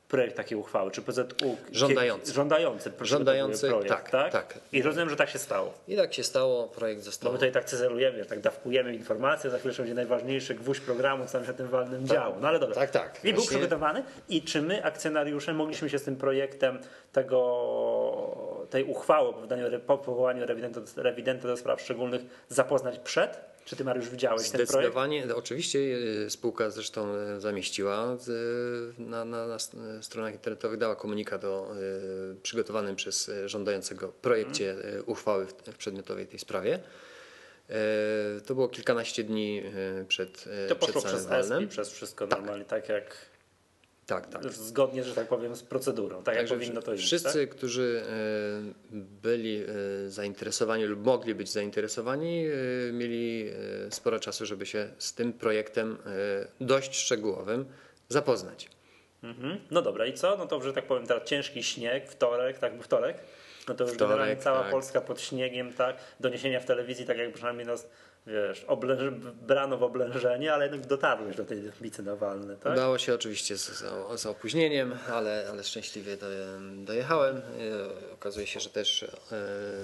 projekt 0.07 0.35
takiej 0.37 0.57
uchwały? 0.57 0.91
Czy 0.91 1.01
PZU? 1.01 1.23
Żądający. 1.71 2.33
Żądający. 2.33 2.91
Żądający, 3.01 3.67
projekt, 3.67 3.89
tak, 3.89 4.09
tak, 4.09 4.31
tak. 4.31 4.59
I 4.71 4.81
rozumiem, 4.81 5.09
że 5.09 5.15
tak 5.15 5.29
się 5.29 5.39
stało. 5.39 5.73
I 5.87 5.95
tak 5.95 6.13
się 6.13 6.23
stało, 6.23 6.67
projekt 6.67 7.01
został. 7.01 7.31
my 7.31 7.37
tutaj 7.37 7.51
tak 7.51 7.65
cyzelujemy, 7.65 8.25
tak 8.25 8.39
dawkujemy 8.39 8.95
informacje, 8.95 9.49
za 9.49 9.57
chwilę 9.59 9.73
będzie 9.77 9.93
najważniejszy 9.93 10.55
gwóźdź 10.55 10.81
programu, 10.81 11.25
co 11.25 11.31
tam 11.31 11.45
się 11.45 11.53
tym 11.53 11.67
walnym 11.67 12.07
działo. 12.07 12.35
No 12.41 12.47
ale 12.47 12.59
dobra. 12.59 12.75
Tak, 12.75 12.91
tak. 12.91 13.19
I 13.23 13.33
był 13.33 13.33
Właśnie- 13.33 13.49
przygotowany 13.49 14.03
i 14.29 14.41
czy 14.41 14.61
my, 14.61 14.83
akcjonariusze, 14.83 15.53
mogliśmy 15.53 15.89
się 15.89 15.99
z 15.99 16.03
tym 16.03 16.15
projektem 16.15 16.79
tego, 17.11 18.67
tej 18.69 18.83
uchwały 18.83 19.29
o 19.29 19.33
powołaniu, 19.33 19.79
po 19.79 19.97
powołaniu 19.97 20.45
rewidenta, 20.45 20.81
rewidenta 20.95 21.47
do 21.47 21.57
spraw 21.57 21.81
szczególnych 21.81 22.21
zapoznać 22.49 22.99
przed? 22.99 23.54
Czy 23.65 23.75
ty 23.75 23.83
Mariusz 23.83 24.09
widziałeś 24.09 24.41
ten 24.41 24.51
projekt? 24.51 24.69
Zdecydowanie, 24.71 25.25
no, 25.25 25.35
oczywiście 25.35 25.79
e, 26.25 26.29
spółka 26.29 26.69
zresztą 26.69 27.15
e, 27.15 27.39
zamieściła 27.41 28.17
e, 28.97 29.01
na, 29.01 29.25
na, 29.25 29.47
na 29.47 29.59
st- 29.59 29.75
stronach 30.01 30.33
internetowych, 30.33 30.79
dała 30.79 30.95
komunikat 30.95 31.43
o 31.43 31.71
przygotowanym 32.43 32.95
przez 32.95 33.31
żądającego 33.45 34.07
projekcie 34.07 34.75
e, 34.97 35.03
uchwały 35.03 35.45
w, 35.45 35.53
w 35.53 35.77
przedmiotowej 35.77 36.27
tej 36.27 36.39
sprawie. 36.39 36.79
To 38.45 38.55
było 38.55 38.67
kilkanaście 38.67 39.23
dni 39.23 39.63
przed, 40.07 40.43
To 40.69 40.75
przed 40.75 40.79
poszło 40.79 41.01
samym 41.01 41.15
przez 41.15 41.25
walnem. 41.27 41.63
ESP, 41.63 41.71
przez 41.71 41.89
wszystko 41.91 42.27
normalnie, 42.27 42.65
tak 42.65 42.89
jak 42.89 43.15
Tak, 44.05 44.27
tak. 44.27 44.53
zgodnie, 44.53 45.03
że 45.03 45.15
tak 45.15 45.27
powiem, 45.27 45.55
z 45.55 45.63
procedurą, 45.63 46.23
tak 46.23 46.35
jak 46.35 46.41
Także 46.43 46.55
powinno 46.55 46.81
to 46.81 46.93
iść. 46.93 47.05
wszyscy, 47.05 47.47
tak? 47.47 47.55
którzy 47.55 48.03
e, 48.09 48.95
byli 49.23 49.63
e, 49.63 50.09
zainteresowani 50.09 50.85
lub 50.85 51.05
mogli 51.05 51.35
być 51.35 51.51
zainteresowani, 51.51 52.45
e, 52.47 52.91
mieli 52.93 53.51
sporo 53.89 54.19
czasu, 54.19 54.45
żeby 54.45 54.65
się 54.65 54.89
z 54.97 55.13
tym 55.13 55.33
projektem 55.33 55.97
dość 56.61 56.95
szczegółowym 56.95 57.65
zapoznać. 58.09 58.69
Mhm. 59.23 59.59
No 59.71 59.81
dobra, 59.81 60.05
i 60.05 60.13
co? 60.13 60.37
No 60.37 60.47
to, 60.47 60.61
że 60.61 60.73
tak 60.73 60.85
powiem, 60.85 61.07
teraz 61.07 61.23
ciężki 61.23 61.63
śnieg, 61.63 62.09
wtorek, 62.09 62.59
tak, 62.59 62.73
był 62.73 62.83
wtorek? 62.83 63.17
No 63.67 63.75
to 63.75 63.83
już 63.83 63.93
Wtorek, 63.93 64.09
generalnie 64.09 64.41
cała 64.41 64.61
tak. 64.61 64.71
Polska 64.71 65.01
pod 65.01 65.21
śniegiem, 65.21 65.73
tak? 65.73 65.97
Doniesienia 66.19 66.59
w 66.59 66.65
telewizji, 66.65 67.05
tak 67.05 67.17
jak 67.17 67.33
przynajmniej 67.33 67.67
nas, 67.67 67.89
wiesz, 68.27 68.63
oblęż, 68.63 69.01
brano 69.41 69.77
w 69.77 69.83
oblężenie, 69.83 70.53
ale 70.53 70.65
jednak 70.65 70.87
dotarłeś 70.87 71.35
do 71.35 71.45
tej 71.45 71.71
bicy 71.81 72.03
Nawalny, 72.03 72.57
tak? 72.57 72.73
Udało 72.73 72.97
się 72.97 73.13
oczywiście 73.13 73.57
z, 73.57 73.83
z, 74.15 74.25
opóźnieniem, 74.25 74.95
ale, 75.11 75.47
ale 75.49 75.63
szczęśliwie 75.63 76.17
do, 76.17 76.25
dojechałem. 76.75 77.37
E, 77.37 77.41
Okazuje 78.13 78.47
się, 78.47 78.59
że 78.59 78.69
też 78.69 79.03
e, 79.03 79.07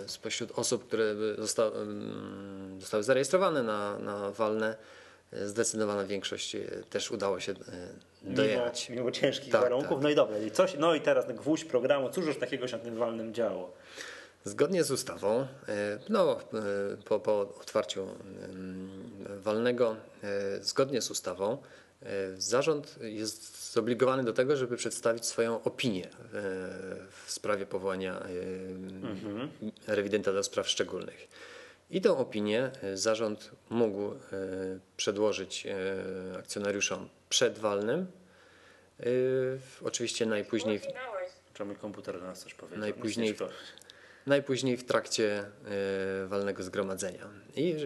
spośród 0.07 0.51
osób, 0.60 0.88
które 0.88 1.15
by 1.15 1.36
zosta, 1.38 1.63
mm, 1.63 2.81
zostały 2.81 3.03
zarejestrowane 3.03 3.63
na, 3.63 4.00
na 4.00 4.31
walne, 4.31 4.75
e, 5.33 5.48
zdecydowana 5.48 6.03
większość 6.03 6.57
też 6.89 7.12
udało 7.12 7.39
się 7.39 7.53
dojechać. 8.21 8.89
Mimo, 8.89 9.01
mimo 9.01 9.12
ciężkich 9.12 9.51
Tak, 9.51 9.62
warunków. 9.62 9.91
tak. 9.91 10.03
No 10.03 10.10
i 10.10 10.15
dobra, 10.15 10.38
i 10.38 10.51
coś, 10.51 10.75
no 10.79 10.95
i 10.95 11.01
teraz 11.01 11.27
gwóźdź 11.27 11.65
programu, 11.65 12.10
cóż 12.10 12.25
już 12.25 12.38
takiego 12.38 12.67
się 12.67 12.77
na 12.77 12.83
tym 12.83 12.95
walnym 12.95 13.33
działo? 13.33 13.74
Zgodnie 14.45 14.83
z 14.83 14.91
ustawą, 14.91 15.48
e, 15.67 16.00
no, 16.10 16.39
e, 16.41 16.98
po, 17.05 17.19
po 17.19 17.39
otwarciu 17.39 18.01
em, 18.01 18.89
walnego, 19.41 19.95
e, 20.24 20.63
zgodnie 20.63 21.01
z 21.01 21.12
ustawą, 21.12 21.57
e, 22.01 22.07
zarząd 22.38 22.95
jest 23.01 23.74
zobligowany 23.74 24.24
do 24.24 24.33
tego, 24.33 24.55
żeby 24.55 24.77
przedstawić 24.77 25.25
swoją 25.25 25.63
opinię 25.63 26.05
e, 26.05 26.10
w 27.25 27.31
sprawie 27.31 27.65
powołania 27.65 28.19
e, 29.88 29.95
rewidenta 29.95 30.33
do 30.33 30.43
spraw 30.43 30.67
szczególnych. 30.69 31.27
I 31.91 32.01
tą 32.01 32.17
opinię 32.17 32.71
e, 32.83 32.98
zarząd 32.98 33.51
mógł 33.69 34.12
e, 34.12 34.17
przedłożyć 34.98 35.65
e, 35.67 36.38
akcjonariuszom 36.39 37.10
przed 37.29 37.60
walnym, 37.60 38.07
e, 39.00 39.05
oczywiście 39.83 40.25
najpóźniej 40.25 40.81
mój 41.65 41.75
komputer 41.75 42.19
do 42.19 42.25
nas 42.25 42.39
coś 42.39 42.53
powiedział? 42.53 42.79
Najpóźniej. 42.79 43.36
Najpóźniej 44.27 44.77
w 44.77 44.83
trakcie 44.83 45.39
e, 46.23 46.27
walnego 46.27 46.63
zgromadzenia. 46.63 47.27
I 47.55 47.71
e, 47.71 47.77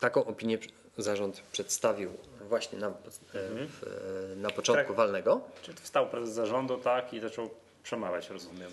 taką 0.00 0.24
opinię 0.24 0.58
zarząd 0.98 1.42
przedstawił 1.52 2.10
właśnie 2.48 2.78
na, 2.78 2.88
e, 2.88 2.92
w, 3.32 3.84
e, 4.32 4.36
na 4.36 4.50
początku 4.50 4.86
Tak. 4.86 4.96
walnego. 4.96 5.40
Czy 5.62 5.72
wstał 5.74 6.08
prezes 6.10 6.34
zarządu, 6.34 6.78
tak, 6.78 7.12
i 7.12 7.20
zaczął 7.20 7.50
przemawiać, 7.82 8.30
rozumiem. 8.30 8.70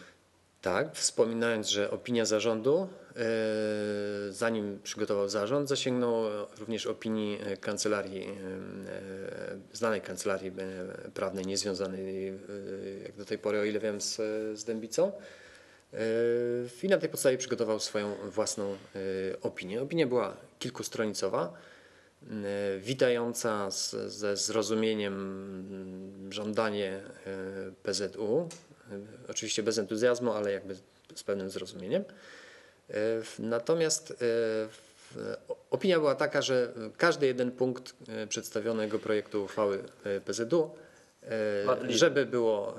Tak, 0.62 0.96
wspominając, 0.96 1.68
że 1.70 1.92
opinia 1.92 2.26
zarządu, 2.26 2.90
zanim 4.30 4.80
przygotował 4.84 5.30
zarząd, 5.30 5.70
zasięgnął 5.70 6.24
również 6.60 6.86
opinii 6.86 7.40
kancelarii, 7.62 8.28
znanej 9.74 10.02
kancelarii 10.02 10.52
prawnej, 11.14 11.46
niezwiązanej 11.46 12.34
jak 13.04 13.16
do 13.16 13.26
tej 13.26 13.38
pory, 13.38 13.60
o 13.60 13.64
ile 13.64 13.80
wiem, 13.80 14.02
z, 14.02 14.16
z 14.60 14.64
Dębicą. 14.64 15.12
E, 15.94 15.98
I 16.84 16.88
na 16.88 16.98
tej 16.98 17.10
podstawie 17.10 17.38
przygotował 17.38 17.80
swoją 17.80 18.16
własną 18.16 18.72
e, 18.72 18.78
opinię. 19.42 19.82
Opinia 19.82 20.08
była 20.08 20.38
kilkustronicowa, 20.60 21.54
e, 22.24 22.80
witająca 22.80 23.72
z, 23.72 23.92
ze 24.12 24.38
zrozumieniem 24.38 25.14
mm, 25.14 26.34
żądanie 26.34 27.02
PZU, 27.84 28.50
oczywiście 29.30 29.64
bez 29.64 29.78
entuzjazmu, 29.78 30.32
ale 30.32 30.52
jakby 30.52 30.76
z 31.16 31.24
pewnym 31.24 31.50
zrozumieniem. 31.50 32.04
Natomiast 33.40 34.24
opinia 35.72 36.00
była 36.00 36.16
taka, 36.16 36.42
że 36.42 36.74
każdy 36.98 37.28
jeden 37.28 37.52
punkt 37.52 37.94
przedstawionego 38.30 39.00
projektu 39.00 39.44
uchwały 39.44 39.84
PZU, 40.26 40.70
żeby 41.90 42.26
było, 42.26 42.76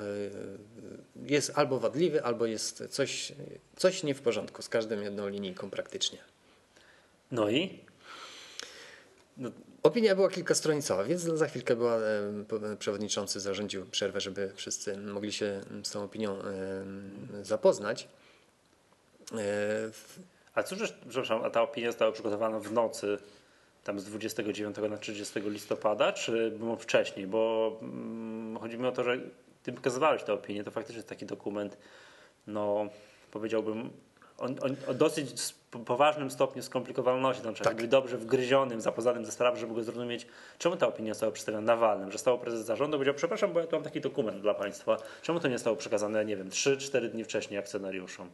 jest 1.26 1.52
albo 1.54 1.80
wadliwy, 1.80 2.24
albo 2.24 2.46
jest 2.46 2.84
coś, 2.90 3.32
coś 3.76 4.02
nie 4.02 4.14
w 4.14 4.20
porządku 4.20 4.62
z 4.62 4.68
każdą 4.68 5.00
jedną 5.00 5.28
linijką 5.28 5.70
praktycznie. 5.70 6.18
No 7.30 7.50
i? 7.50 7.78
Opinia 9.82 10.14
była 10.14 10.30
kilkastronicowa, 10.30 11.04
więc 11.04 11.22
za 11.22 11.46
chwilkę 11.46 11.76
była, 11.76 11.96
e, 11.96 12.76
przewodniczący 12.78 13.40
zarządził 13.40 13.86
przerwę, 13.86 14.20
żeby 14.20 14.52
wszyscy 14.54 14.96
mogli 14.96 15.32
się 15.32 15.60
z 15.82 15.90
tą 15.90 16.04
opinią 16.04 16.42
e, 16.42 16.44
zapoznać. 17.42 18.08
E, 19.32 19.38
A 20.54 20.62
cóż, 20.62 20.92
przepraszam, 21.08 21.44
a 21.44 21.50
ta 21.50 21.62
opinia 21.62 21.88
została 21.88 22.12
przygotowana 22.12 22.60
w 22.60 22.72
nocy 22.72 23.18
tam 23.84 24.00
z 24.00 24.04
29 24.04 24.76
na 24.90 24.98
30 24.98 25.40
listopada, 25.40 26.12
czy 26.12 26.50
było 26.50 26.76
wcześniej? 26.76 27.26
Bo 27.26 27.72
mm, 27.82 28.58
chodzi 28.58 28.78
mi 28.78 28.86
o 28.86 28.92
to, 28.92 29.04
że 29.04 29.18
ty 29.68 29.76
pokazywałeś 29.76 30.22
tę 30.22 30.32
opinię, 30.32 30.64
to 30.64 30.70
faktycznie 30.70 30.96
jest 30.96 31.08
taki 31.08 31.26
dokument, 31.26 31.76
no 32.46 32.88
powiedziałbym, 33.30 33.90
o, 34.38 34.44
o, 34.44 34.90
o 34.90 34.94
dosyć 34.94 35.54
poważnym 35.84 36.30
stopniu 36.30 36.62
skomplikowalności, 36.62 37.42
tam 37.42 37.54
trzeba 37.54 37.70
Tak. 37.70 37.76
być 37.76 37.88
dobrze 37.88 38.18
wgryzionym, 38.18 38.80
zapoznanym 38.80 39.24
ze 39.24 39.32
sprawą, 39.32 39.56
żeby 39.56 39.74
go 39.74 39.82
zrozumieć, 39.82 40.26
czemu 40.58 40.76
ta 40.76 40.88
opinia 40.88 41.14
została 41.14 41.32
przedstawiona 41.32 41.66
na 41.66 41.76
walnym, 41.76 42.12
że 42.12 42.18
stał 42.18 42.38
prezes 42.38 42.66
zarządu, 42.66 42.96
powiedział, 42.96 43.14
przepraszam, 43.14 43.52
bo 43.52 43.60
ja 43.60 43.66
tu 43.66 43.76
mam 43.76 43.84
taki 43.84 44.00
dokument 44.00 44.42
dla 44.42 44.54
Państwa, 44.54 44.96
czemu 45.22 45.40
to 45.40 45.48
nie 45.48 45.58
zostało 45.58 45.76
przekazane, 45.76 46.24
nie 46.24 46.36
wiem, 46.36 46.50
3-4 46.50 47.08
dni 47.08 47.24
wcześniej 47.24 47.58
akcjonariuszom? 47.58 48.30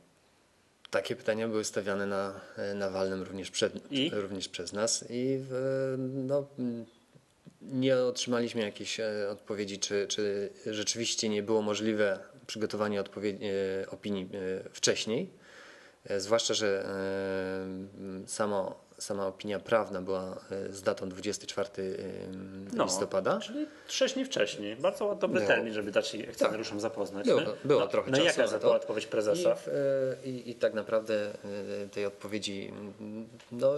Takie 0.90 1.16
pytania 1.16 1.48
były 1.48 1.64
stawiane 1.64 2.06
na, 2.06 2.40
na 2.74 2.90
walnym 2.90 3.22
również, 3.22 3.50
przed, 3.50 3.72
również 4.12 4.48
przez 4.48 4.72
nas 4.72 5.04
i 5.10 5.38
w, 5.38 5.94
no, 5.98 6.46
nie 7.72 7.96
otrzymaliśmy 7.96 8.62
jakiejś 8.62 9.00
e, 9.00 9.28
odpowiedzi, 9.30 9.78
czy, 9.78 10.06
czy 10.08 10.50
rzeczywiście 10.66 11.28
nie 11.28 11.42
było 11.42 11.62
możliwe 11.62 12.18
przygotowanie 12.46 13.00
e, 13.00 13.04
opinii 13.90 14.28
e, 14.34 14.70
wcześniej. 14.70 15.30
Zwłaszcza, 16.18 16.54
że 16.54 16.86
samo, 18.26 18.80
sama 18.98 19.26
opinia 19.26 19.58
prawna 19.58 20.02
była 20.02 20.40
z 20.70 20.82
datą 20.82 21.08
24 21.08 21.68
No. 22.72 22.84
listopada. 22.84 23.40
Czyli 23.40 23.66
sześć 23.88 24.14
dni 24.14 24.24
wcześniej. 24.24 24.76
Bardzo 24.76 25.14
dobry 25.14 25.40
Było. 25.40 25.48
termin, 25.48 25.74
żeby 25.74 25.90
dać 25.90 26.08
się 26.08 26.18
akcjonariuszom 26.28 26.80
zapoznać. 26.80 27.26
Było, 27.26 27.40
było 27.64 27.80
no, 27.80 27.86
trochę 27.86 28.10
No 28.10 28.16
czasu 28.16 28.40
jaka 28.40 28.52
na 28.52 28.58
była 28.58 28.76
odpowiedź 28.76 29.06
prezesa? 29.06 29.56
I, 30.24 30.28
i, 30.30 30.50
I 30.50 30.54
tak 30.54 30.74
naprawdę 30.74 31.30
tej 31.92 32.06
odpowiedzi 32.06 32.72
no, 33.52 33.72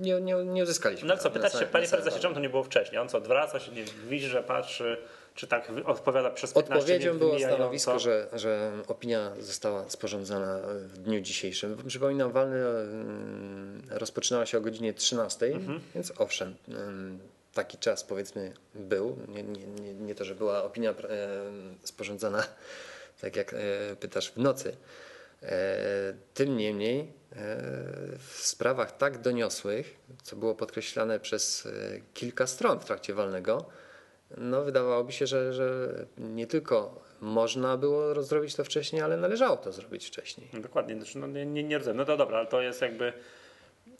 nie, 0.00 0.20
nie, 0.20 0.34
nie 0.34 0.62
uzyskaliśmy. 0.62 1.08
No 1.08 1.16
co, 1.16 1.30
pytać 1.30 1.52
się, 1.52 1.66
panie 1.66 1.88
prezesie, 1.88 2.20
czemu 2.20 2.34
to 2.34 2.40
nie 2.40 2.48
było 2.50 2.64
wcześniej? 2.64 3.00
On 3.00 3.08
co, 3.08 3.18
odwraca 3.18 3.60
się, 3.60 3.72
nie 3.72 3.84
widzi, 4.08 4.26
że 4.26 4.42
patrzy, 4.42 4.96
czy 5.34 5.46
tak 5.46 5.72
odpowiada 5.84 6.30
przez 6.30 6.52
15 6.52 6.78
Odpowiedzią 6.78 7.18
było 7.18 7.38
stanowisko, 7.38 7.98
że, 7.98 8.26
że 8.32 8.72
opinia 8.88 9.32
została 9.40 9.88
sporządzona 9.88 10.60
w 10.64 10.98
dniu 10.98 11.20
dzisiejszym. 11.20 11.76
Przypominam, 11.86 12.32
walny 12.32 12.56
mm, 12.56 13.82
rozpoczynała 13.90 14.46
się 14.46 14.58
o 14.58 14.60
godzinie 14.60 14.94
13, 14.94 15.46
Mhm. 15.46 15.80
więc 15.94 16.12
owszem, 16.18 16.54
mm, 16.68 17.18
taki 17.54 17.78
czas 17.78 18.04
powiedzmy 18.04 18.52
był. 18.74 19.16
Nie, 19.28 19.42
nie, 19.42 19.66
nie, 19.66 19.94
nie 19.94 20.14
to, 20.14 20.24
że 20.24 20.34
była 20.34 20.64
opinia 20.64 20.94
sporządzana, 21.84 22.44
tak 23.20 23.36
jak 23.36 23.54
e, 23.54 23.56
pytasz, 24.00 24.30
w 24.32 24.36
nocy. 24.36 24.76
Tym 26.34 26.56
niemniej 26.56 27.12
w 28.18 28.32
sprawach 28.32 28.96
tak 28.96 29.18
doniosłych, 29.18 29.96
co 30.22 30.36
było 30.36 30.54
podkreślane 30.54 31.20
przez 31.20 31.68
kilka 32.14 32.46
stron 32.46 32.80
w 32.80 32.84
trakcie 32.84 33.14
walnego, 33.14 33.64
no 34.36 34.62
wydawałoby 34.62 35.12
się, 35.12 35.26
że, 35.26 35.52
że 35.52 35.92
nie 36.18 36.46
tylko 36.46 37.02
można 37.20 37.76
było 37.76 38.22
zrobić 38.22 38.54
to 38.54 38.64
wcześniej, 38.64 39.02
ale 39.02 39.16
należało 39.16 39.56
to 39.56 39.72
zrobić 39.72 40.06
wcześniej. 40.06 40.48
Dokładnie, 40.52 40.96
znaczy, 40.96 41.18
no, 41.18 41.26
nie, 41.26 41.46
nie, 41.46 41.62
nie 41.62 41.78
rozumiem. 41.78 41.96
No 41.96 42.04
to 42.04 42.16
dobra, 42.16 42.38
ale 42.38 42.46
to 42.46 42.60
jest 42.62 42.82
jakby, 42.82 43.12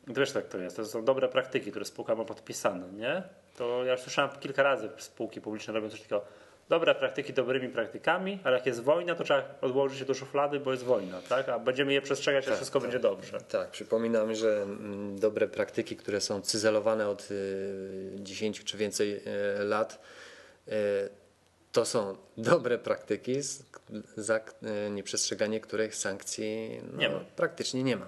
wiesz 0.06 0.32
tak 0.32 0.48
to 0.48 0.58
jest, 0.58 0.76
to 0.76 0.84
są 0.84 1.04
dobre 1.04 1.28
praktyki, 1.28 1.70
które 1.70 1.84
spółka 1.84 2.14
ma 2.14 2.24
podpisane, 2.24 2.92
nie? 2.92 3.22
To 3.56 3.84
ja 3.84 3.96
słyszałem 3.96 4.30
kilka 4.40 4.62
razy 4.62 4.88
spółki 4.98 5.40
publiczne 5.40 5.74
robią 5.74 5.90
coś 5.90 6.00
takiego, 6.00 6.24
dobre 6.70 6.94
praktyki 6.94 7.32
dobrymi 7.32 7.68
praktykami, 7.68 8.38
ale 8.44 8.56
jak 8.56 8.66
jest 8.66 8.82
wojna, 8.82 9.14
to 9.14 9.24
trzeba 9.24 9.54
odłożyć 9.60 9.98
się 9.98 10.04
do 10.04 10.14
szuflady, 10.14 10.60
bo 10.60 10.70
jest 10.70 10.84
wojna, 10.84 11.20
tak? 11.28 11.48
A 11.48 11.58
będziemy 11.58 11.92
je 11.92 12.02
przestrzegać, 12.02 12.48
a 12.48 12.56
wszystko 12.56 12.80
tak. 12.80 12.88
będzie 12.88 13.02
dobrze. 13.02 13.40
Tak, 13.40 13.70
przypominam, 13.70 14.34
że 14.34 14.62
mm, 14.62 15.18
dobre 15.18 15.48
praktyki, 15.48 15.96
które 15.96 16.20
są 16.20 16.40
cyzelowane 16.40 17.08
od 17.08 17.28
10 18.14 18.64
czy 18.64 18.76
więcej 18.76 19.22
e, 19.24 19.64
lat, 19.64 20.00
e, 20.68 20.72
to 21.72 21.84
są 21.84 22.16
dobre 22.52 22.78
praktyki, 22.78 23.36
za 24.16 24.40
nieprzestrzeganie 24.90 25.60
których 25.60 25.94
sankcji 25.94 26.80
no, 26.92 26.98
nie 26.98 27.08
ma. 27.08 27.20
praktycznie 27.36 27.82
nie 27.82 27.96
ma. 27.96 28.06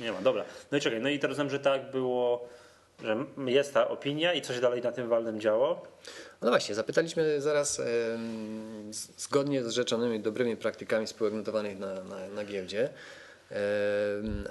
Nie 0.00 0.12
ma, 0.12 0.22
dobra. 0.22 0.44
No 0.72 0.78
i 0.78 0.80
czekaj, 0.80 1.00
no 1.00 1.08
i 1.08 1.18
to 1.18 1.28
rozumiem, 1.28 1.50
że 1.50 1.60
tak 1.60 1.90
było, 1.90 2.48
że 3.02 3.26
jest 3.46 3.74
ta 3.74 3.88
opinia 3.88 4.32
i 4.32 4.42
co 4.42 4.54
się 4.54 4.60
dalej 4.60 4.82
na 4.82 4.92
tym 4.92 5.08
walnym 5.08 5.40
działo? 5.40 5.86
No 6.42 6.48
właśnie, 6.48 6.74
zapytaliśmy 6.74 7.40
zaraz 7.40 7.80
e, 7.80 7.84
zgodnie 9.16 9.64
z 9.64 9.70
rzeczonymi 9.70 10.20
dobrymi 10.20 10.56
praktykami 10.56 11.06
spółek 11.06 11.34
notowanych 11.34 11.78
na, 11.78 12.04
na, 12.04 12.28
na 12.28 12.44
giełdzie. 12.44 12.90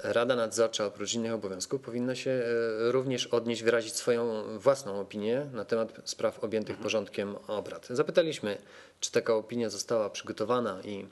Rada 0.02 0.36
Nadzorcza 0.36 0.86
oprócz 0.86 1.14
innych 1.14 1.32
obowiązków 1.32 1.80
powinna 1.80 2.14
się 2.14 2.30
e, 2.30 2.92
również 2.92 3.26
odnieść, 3.26 3.62
wyrazić 3.62 3.94
swoją 3.94 4.42
własną 4.58 5.00
opinię 5.00 5.46
na 5.52 5.64
temat 5.64 6.00
spraw 6.04 6.44
objętych 6.44 6.70
mhm. 6.70 6.82
porządkiem 6.82 7.36
obrad. 7.46 7.86
Zapytaliśmy, 7.90 8.58
czy 9.00 9.12
taka 9.12 9.34
opinia 9.34 9.70
została 9.70 10.10
przygotowana 10.10 10.80
i 10.84 11.06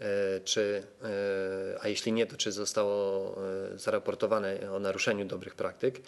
e, 0.00 0.40
czy, 0.40 0.82
e, 1.02 1.06
a 1.80 1.88
jeśli 1.88 2.12
nie, 2.12 2.26
to 2.26 2.36
czy 2.36 2.52
zostało 2.52 3.36
zaraportowane 3.74 4.72
o 4.72 4.78
naruszeniu 4.78 5.24
dobrych 5.24 5.54
praktyk. 5.54 6.00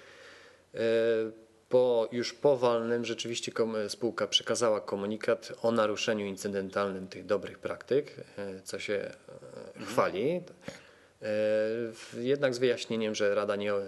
Po, 1.69 2.09
już 2.13 2.33
po 2.33 2.57
walnym 2.57 3.05
rzeczywiście 3.05 3.53
spółka 3.89 4.27
przekazała 4.27 4.81
komunikat 4.81 5.53
o 5.63 5.73
naruszeniu 5.73 6.27
incydentalnym 6.27 7.09
tych 7.09 7.27
dobrych 7.27 7.59
praktyk, 7.59 8.15
co 8.65 8.79
się 8.79 8.95
mhm. 8.95 9.87
chwali. 9.87 10.43
E, 11.23 12.21
jednak 12.21 12.55
z 12.55 12.59
wyjaśnieniem, 12.59 13.15
że 13.15 13.35
Rada 13.35 13.57
nie, 13.57 13.73
e, 13.73 13.83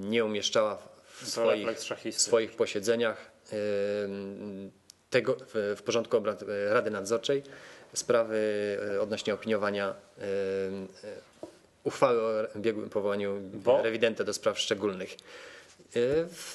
nie 0.00 0.24
umieszczała 0.24 0.78
w 1.20 1.28
swoich, 1.28 1.68
w 2.12 2.20
swoich 2.20 2.56
posiedzeniach 2.56 3.30
e, 3.52 3.56
tego, 5.10 5.36
w 5.54 5.82
porządku 5.84 6.16
obrad 6.16 6.44
Rady 6.68 6.90
Nadzorczej 6.90 7.42
sprawy 7.94 8.38
odnośnie 9.00 9.34
opiniowania 9.34 9.94
uchwały 11.84 12.22
o 12.22 12.58
biegłym 12.58 12.90
powołaniu 12.90 13.40
Bo? 13.40 13.82
rewidenta 13.82 14.24
do 14.24 14.34
spraw 14.34 14.58
szczególnych. 14.58 15.16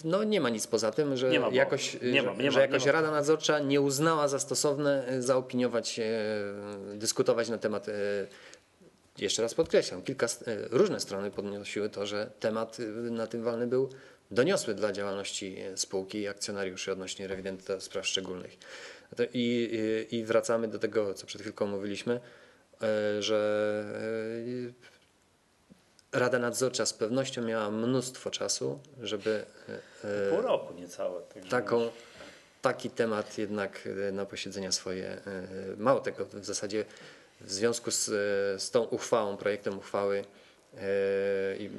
No 0.04 0.24
nie 0.24 0.42
ma 0.42 0.50
nic 0.50 0.68
poza 0.68 0.92
tym, 0.92 1.18
że 1.18 1.40
ma, 1.40 1.50
jakoś, 1.50 1.98
nie 2.02 2.24
ma, 2.24 2.34
nie 2.34 2.52
że, 2.52 2.60
ma, 2.60 2.62
jakoś 2.62 2.86
Rada 2.86 3.12
Nadzorcza 3.12 3.60
nie 3.60 3.82
uznała 3.82 4.28
za 4.28 4.40
stosowne 4.40 5.06
zaopiniować, 5.20 6.00
dyskutować 6.94 7.50
na 7.50 7.58
temat 7.58 7.88
jeszcze 9.18 9.42
raz 9.42 9.54
podkreślam, 9.54 10.02
kilka 10.02 10.28
różne 10.70 11.00
strony 11.00 11.32
podnosiły 11.32 11.90
to, 11.90 12.06
że 12.06 12.32
temat 12.40 12.78
na 13.12 13.28
tym 13.28 13.44
walny 13.44 13.68
był 13.68 13.90
doniosły 14.32 14.74
dla 14.74 14.92
działalności 14.92 15.58
spółki 15.76 16.18
i 16.18 16.28
akcjonariuszy 16.28 16.92
odnośnie 16.92 17.28
rewidenta 17.28 17.80
spraw 17.80 18.08
szczególnych. 18.08 18.58
I, 19.34 19.70
I 20.12 20.24
wracamy 20.24 20.68
do 20.68 20.80
tego, 20.80 21.14
co 21.14 21.26
przed 21.26 21.42
chwilką 21.42 21.68
mówiliśmy, 21.68 22.20
że 23.20 23.84
Rada 26.16 26.40
Nadzorcza 26.40 26.86
z 26.86 26.94
pewnością 26.94 27.42
miała 27.42 27.72
mnóstwo 27.72 28.32
czasu, 28.32 28.80
żeby. 29.02 29.46
Pół 30.30 30.42
roku 30.42 30.74
niecałe. 30.74 31.22
Taką, 31.50 31.90
taki 32.62 32.90
temat 32.90 33.38
jednak 33.38 33.90
na 34.12 34.26
posiedzenia 34.26 34.72
swoje. 34.72 35.22
Mało 35.78 36.00
tego, 36.00 36.26
w 36.26 36.46
zasadzie 36.46 36.86
w 37.42 37.52
związku 37.52 37.92
z, 37.92 38.06
z 38.62 38.72
tą 38.72 38.84
uchwałą, 38.84 39.38
projektem 39.38 39.78
uchwały 39.78 40.26
e, 40.78 40.82
i 41.58 41.70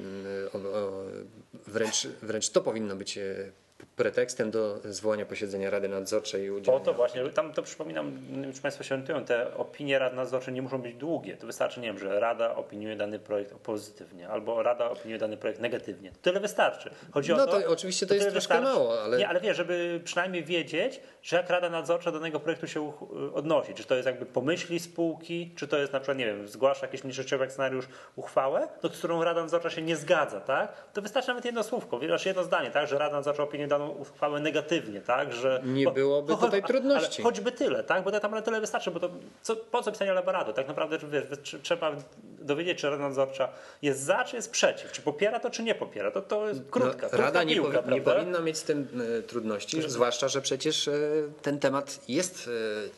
wręcz, 1.67 2.07
wręcz 2.21 2.49
to 2.49 2.61
powinno 2.61 2.95
być 2.95 3.17
e, 3.17 3.51
pretekstem 3.95 4.51
do 4.51 4.77
zwołania 4.83 5.25
posiedzenia 5.25 5.69
Rady 5.69 5.87
Nadzorczej 5.89 6.43
i 6.43 6.51
udzielenia. 6.51 6.81
O 6.83 6.85
to 6.85 6.93
właśnie, 6.93 7.29
tam 7.29 7.53
to 7.53 7.63
przypominam, 7.63 8.19
czy 8.55 8.61
Państwo 8.61 8.83
się 8.83 8.95
orientują, 8.95 9.25
te 9.25 9.55
opinie 9.55 9.99
Rad 9.99 10.13
Nadzorczej 10.13 10.53
nie 10.53 10.61
muszą 10.61 10.81
być 10.81 10.95
długie. 10.95 11.37
To 11.37 11.47
wystarczy, 11.47 11.79
nie 11.79 11.87
wiem, 11.87 11.99
że 11.99 12.19
Rada 12.19 12.55
opiniuje 12.55 12.95
dany 12.95 13.19
projekt 13.19 13.53
pozytywnie, 13.53 14.29
albo 14.29 14.63
Rada 14.63 14.89
opiniuje 14.89 15.19
dany 15.19 15.37
projekt 15.37 15.59
negatywnie. 15.59 16.11
Tyle 16.21 16.39
wystarczy. 16.39 16.89
Chodzi 17.11 17.31
no 17.31 17.43
o 17.43 17.47
to, 17.47 17.61
to 17.61 17.71
oczywiście 17.71 18.05
to, 18.05 18.09
to 18.09 18.15
jest 18.15 18.29
troszkę 18.29 18.53
wystarczy. 18.53 18.79
mało, 18.79 19.01
ale... 19.01 19.17
Nie, 19.17 19.27
ale 19.27 19.39
wie, 19.39 19.53
żeby 19.53 20.01
przynajmniej 20.03 20.43
wiedzieć, 20.43 21.01
że 21.21 21.37
jak 21.37 21.49
Rada 21.49 21.69
Nadzorcza 21.69 22.11
do 22.11 22.19
danego 22.19 22.39
projektu 22.39 22.67
się 22.67 22.93
odnosi, 23.33 23.73
czy 23.73 23.83
to 23.83 23.95
jest 23.95 24.05
jakby 24.05 24.25
pomyśli 24.25 24.79
spółki, 24.79 25.53
czy 25.55 25.67
to 25.67 25.77
jest 25.77 25.93
na 25.93 25.99
przykład, 25.99 26.17
nie 26.17 26.25
wiem, 26.25 26.47
zgłasza 26.47 26.85
jakiś 26.85 27.03
mniejszościowy 27.03 27.43
akcjonariusz 27.43 27.85
uchwałę, 28.15 28.67
do 28.81 28.89
którą 28.89 29.23
Rada 29.23 29.41
Nadzorcza 29.41 29.69
się 29.69 29.81
nie 29.81 29.95
zgadza, 29.95 30.41
tak? 30.41 30.91
To 30.93 31.01
wystarczy 31.01 31.27
nawet 31.27 31.45
jedno 31.45 31.63
słówko, 31.63 31.99
jedno 32.25 32.43
zdanie, 32.43 32.71
tak, 32.71 32.87
że 32.87 32.97
Rada 32.97 33.15
Nadzorcza 33.15 33.43
opiniuje 33.43 33.66
daną 33.67 33.89
uchwałę 33.89 34.39
negatywnie, 34.39 35.01
tak? 35.01 35.33
Że, 35.33 35.61
nie 35.65 35.85
bo, 35.85 35.91
byłoby 35.91 36.35
tutaj 36.35 36.63
trudności. 36.63 37.23
choćby 37.23 37.51
tyle, 37.51 37.83
tak? 37.83 38.03
Bo 38.03 38.19
tam 38.19 38.43
tyle 38.43 38.61
wystarczy, 38.61 38.91
bo 38.91 38.99
to 38.99 39.09
co, 39.41 39.55
po 39.55 39.83
co 39.83 39.91
pisanie 39.91 40.11
elaboratu? 40.11 40.53
Tak 40.53 40.67
naprawdę 40.67 40.97
wiesz, 40.97 41.23
trzeba 41.61 41.95
dowiedzieć, 42.39 42.77
czy 42.79 42.89
Rada 42.89 43.03
Nadzorcza 43.03 43.49
jest 43.81 44.03
za, 44.03 44.23
czy 44.23 44.35
jest 44.35 44.51
przeciw, 44.51 44.91
czy 44.91 45.01
popiera 45.01 45.39
to, 45.39 45.49
czy 45.49 45.63
nie 45.63 45.75
popiera. 45.75 46.11
To, 46.11 46.21
to 46.21 46.47
jest 46.47 46.61
krótka, 46.71 46.91
no, 46.91 46.99
krótka 46.99 47.17
Rada 47.17 47.45
piłka, 47.45 47.81
nie, 47.87 47.93
nie 47.95 48.01
powinna 48.01 48.39
mieć 48.39 48.57
z 48.57 48.63
tym 48.63 49.01
y, 49.19 49.23
trudności, 49.23 49.89
zwłaszcza, 49.89 50.27
że 50.27 50.41
przecież 50.41 50.87
y, 50.87 51.29
ten 51.41 51.59
temat 51.59 51.99
jest 52.07 52.47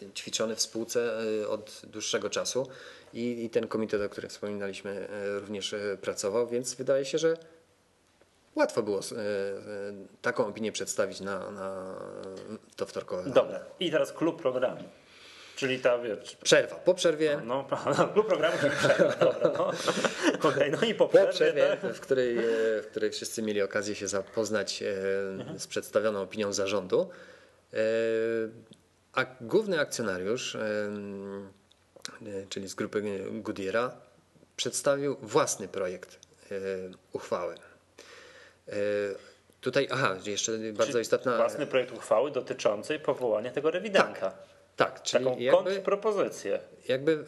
y, 0.02 0.12
ćwiczony 0.16 0.56
w 0.56 0.62
spółce 0.62 1.12
od 1.50 1.82
dłuższego 1.84 2.30
czasu 2.30 2.68
i, 3.14 3.46
i 3.46 3.50
ten 3.50 3.68
komitet, 3.68 4.02
o 4.02 4.10
którym 4.10 4.30
wspominaliśmy, 4.30 5.08
również 5.40 5.76
pracował, 6.02 6.48
więc 6.48 6.76
wydaje 6.76 7.06
się, 7.06 7.18
że 7.18 7.38
łatwo 8.60 8.84
było 8.84 9.00
e, 9.00 9.02
e, 9.02 9.26
taką 10.22 10.48
opinię 10.48 10.72
przedstawić 10.72 11.20
na, 11.20 11.52
na 11.52 11.96
to 12.76 12.86
wtorkowe. 12.86 13.30
Dobra. 13.30 13.60
I 13.80 13.92
teraz 13.92 14.14
klub 14.14 14.42
programu. 14.42 14.84
Czyli 15.56 15.80
ta, 15.80 15.98
wiesz... 15.98 16.36
Przerwa. 16.36 16.76
Po 16.76 16.94
przerwie... 16.94 17.42
No, 17.46 17.68
no 17.86 18.08
klub 18.14 18.28
programu, 18.28 18.58
czyli 18.60 18.72
przerwa. 18.76 19.16
Dobra, 19.16 19.52
no. 19.58 19.72
Okay, 20.50 20.72
no 20.72 20.88
i 20.88 20.96
po 20.96 21.08
przerwie, 21.08 21.28
po 21.28 21.34
przerwie 21.34 21.78
tak? 21.82 21.94
w, 21.94 22.00
której, 22.00 22.38
e, 22.38 22.42
w 22.82 22.88
której 22.92 23.12
wszyscy 23.12 23.42
mieli 23.42 23.62
okazję 23.62 23.96
się 23.96 24.08
zapoznać 24.08 24.84
mhm. 25.38 25.60
z 25.60 25.68
przedstawioną 25.68 26.22
opinią 26.22 26.54
zarządu. 26.54 27.10
A 29.14 29.26
główny 29.42 29.80
akcjonariusz, 29.80 30.58
czyli 32.50 32.68
z 32.68 32.76
grupy 32.76 33.02
Goodyeara, 33.32 33.92
przedstawił 34.56 35.18
własny 35.22 35.68
projekt 35.68 36.20
uchwały. 37.14 37.56
E, 38.70 38.74
tutaj, 39.62 39.88
aha, 39.92 40.16
jeszcze 40.26 40.52
bardzo 40.74 40.92
czyli 40.92 41.02
istotna. 41.02 41.38
Własny 41.38 41.68
projekt 41.68 41.92
uchwały 41.92 42.32
dotyczącej 42.32 43.00
powołania 43.00 43.52
tego 43.52 43.72
rewidenta. 43.72 44.20
Tak, 44.22 44.36
tak 44.76 45.04
czyli 45.04 45.26
Taką 45.26 45.40
jakby, 45.40 45.64
kontrpropozycję. 45.64 46.60
Jakby 46.88 47.24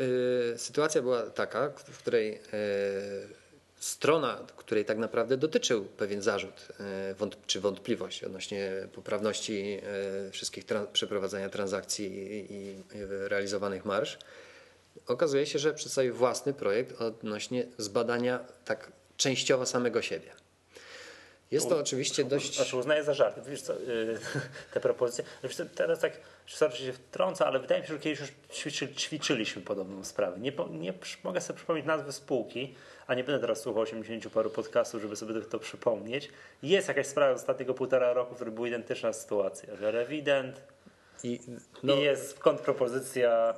y, 0.53 0.57
sytuacja 0.57 1.01
była 1.01 1.21
taka, 1.21 1.69
w 1.69 1.97
której 1.97 2.35
y, 2.35 2.39
strona, 3.79 4.39
której 4.55 4.85
tak 4.85 4.97
naprawdę 4.97 5.37
dotyczył 5.37 5.85
pewien 5.85 6.21
zarzut 6.21 6.67
y, 7.21 7.45
czy 7.47 7.59
wątpliwość 7.59 8.23
odnośnie 8.23 8.71
poprawności 8.93 9.81
wszystkich 10.31 10.65
przeprowadzania 10.93 11.49
transakcji 11.49 12.05
i, 12.05 12.53
i 12.53 12.75
realizowanych 13.27 13.85
marsz, 13.85 14.17
okazuje 15.07 15.45
się, 15.45 15.59
że 15.59 15.73
przedstawił 15.73 16.15
własny 16.15 16.53
projekt 16.53 17.01
odnośnie 17.01 17.65
zbadania 17.77 18.39
tak 18.65 18.91
częściowo 19.17 19.65
samego 19.65 20.01
siebie. 20.01 20.40
Jest 21.51 21.69
to 21.69 21.77
oczywiście 21.77 22.23
dość... 22.23 22.55
Znaczy 22.55 22.77
uznaję 22.77 23.03
za 23.03 23.13
żart. 23.13 23.47
Wiesz 23.47 23.61
co, 23.61 23.73
yy, 23.73 24.19
te 24.73 24.79
propozycje. 24.79 25.23
Co, 25.55 25.65
teraz 25.75 25.99
tak, 25.99 26.13
sorry, 26.47 26.75
się 26.75 26.93
wtrąca, 26.93 27.45
ale 27.45 27.59
wydaje 27.59 27.81
mi 27.81 27.87
się, 27.87 27.93
że 27.93 27.99
kiedyś 27.99 28.19
już 28.19 28.29
ćwiczy, 28.51 28.95
ćwiczyliśmy 28.95 29.61
podobną 29.61 30.03
sprawę. 30.03 30.39
Nie, 30.39 30.51
nie 30.69 30.93
mogę 31.23 31.41
sobie 31.41 31.57
przypomnieć 31.57 31.85
nazwy 31.85 32.11
spółki, 32.11 32.75
a 33.07 33.13
nie 33.13 33.23
będę 33.23 33.41
teraz 33.41 33.61
słuchał 33.61 33.81
80 33.81 34.33
paru 34.33 34.49
podcastów, 34.49 35.01
żeby 35.01 35.15
sobie 35.15 35.41
to 35.41 35.59
przypomnieć. 35.59 36.29
Jest 36.63 36.87
jakaś 36.87 37.07
sprawa 37.07 37.37
z 37.37 37.41
ostatniego 37.41 37.73
półtora 37.73 38.13
roku, 38.13 38.33
w 38.33 38.35
której 38.35 38.53
była 38.53 38.67
identyczna 38.67 39.13
sytuacja, 39.13 39.75
że 39.75 39.91
rewident 39.91 40.61
i, 41.23 41.39
no, 41.83 41.95
i 41.95 42.01
jest 42.01 42.39
kontrpropozycja 42.39 43.55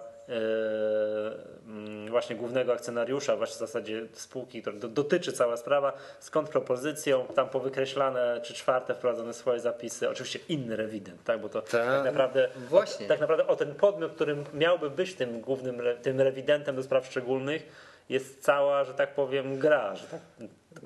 właśnie 2.09 2.35
głównego 2.35 2.73
akcjonariusza, 2.73 3.35
właśnie 3.37 3.55
w 3.55 3.59
zasadzie 3.59 4.07
spółki, 4.13 4.61
która 4.61 4.75
do, 4.77 4.87
dotyczy 4.87 5.33
cała 5.33 5.57
sprawa, 5.57 5.93
z 6.19 6.29
kontrpropozycją, 6.29 7.25
tam 7.35 7.49
powykreślane 7.49 8.41
czy 8.43 8.53
czwarte 8.53 8.95
wprowadzone 8.95 9.33
swoje 9.33 9.59
zapisy, 9.59 10.09
oczywiście 10.09 10.39
inny 10.49 10.75
rewident, 10.75 11.23
tak, 11.23 11.41
bo 11.41 11.49
to 11.49 11.61
Ta, 11.61 11.71
tak 11.71 12.05
naprawdę, 12.05 12.49
właśnie. 12.69 13.05
O, 13.05 13.09
tak 13.09 13.19
naprawdę 13.19 13.47
o 13.47 13.55
ten 13.55 13.75
podmiot, 13.75 14.11
którym 14.11 14.43
miałby 14.53 14.89
być 14.89 15.15
tym 15.15 15.41
głównym, 15.41 15.81
tym 16.01 16.21
rewidentem 16.21 16.75
do 16.75 16.83
spraw 16.83 17.05
szczególnych, 17.05 17.93
jest 18.09 18.43
cała, 18.43 18.83
że 18.83 18.93
tak 18.93 19.15
powiem, 19.15 19.59
gra, 19.59 19.95
że 19.95 20.03
tak, 20.07 20.21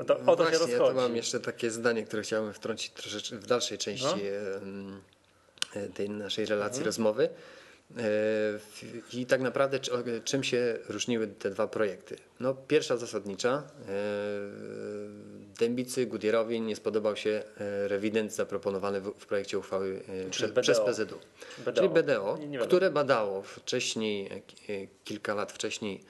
to, 0.07 0.13
o 0.13 0.17
to 0.17 0.35
Właśnie, 0.35 0.45
się 0.45 0.59
rozchodzi. 0.59 0.81
Ja 0.83 0.89
tu 0.89 0.95
mam 0.95 1.15
jeszcze 1.15 1.39
takie 1.39 1.71
zdanie, 1.71 2.03
które 2.03 2.21
chciałem 2.21 2.53
wtrącić 2.53 2.91
troszeczkę 2.93 3.35
w 3.35 3.47
dalszej 3.47 3.77
części 3.77 4.05
No. 4.61 5.81
e, 5.81 5.87
tej 5.89 6.09
naszej 6.09 6.45
relacji 6.45 6.77
Mhm. 6.79 6.85
rozmowy. 6.85 7.29
E, 7.97 8.01
I 9.13 9.25
tak 9.25 9.41
naprawdę 9.41 9.79
o- 9.91 10.21
czym 10.23 10.43
się 10.43 10.77
różniły 10.89 11.27
te 11.27 11.49
dwa 11.49 11.67
projekty? 11.67 12.15
No, 12.39 12.53
pierwsza 12.53 12.97
zasadnicza. 12.97 13.63
e, 13.89 13.91
Dębicy 15.59 16.05
Gudierowi 16.05 16.61
nie 16.61 16.75
spodobał 16.75 17.15
się 17.15 17.43
e, 17.57 17.87
rewident 17.87 18.33
zaproponowany 18.33 19.01
w, 19.01 19.11
projekcie 19.11 19.57
uchwały 19.59 20.01
e, 20.27 20.29
prze, 20.29 20.47
BDO. 20.47 20.61
przez 20.61 20.79
PZU. 20.79 21.05
BDO. 21.57 21.71
Czyli 21.73 21.89
BDO, 21.89 22.37
które 22.65 22.91
badało 22.91 23.41
wcześniej, 23.41 24.27
e, 24.33 24.41
ki- 24.41 24.73
e, 24.73 24.87
kilka 25.03 25.33
lat 25.35 25.51
wcześniej, 25.51 26.03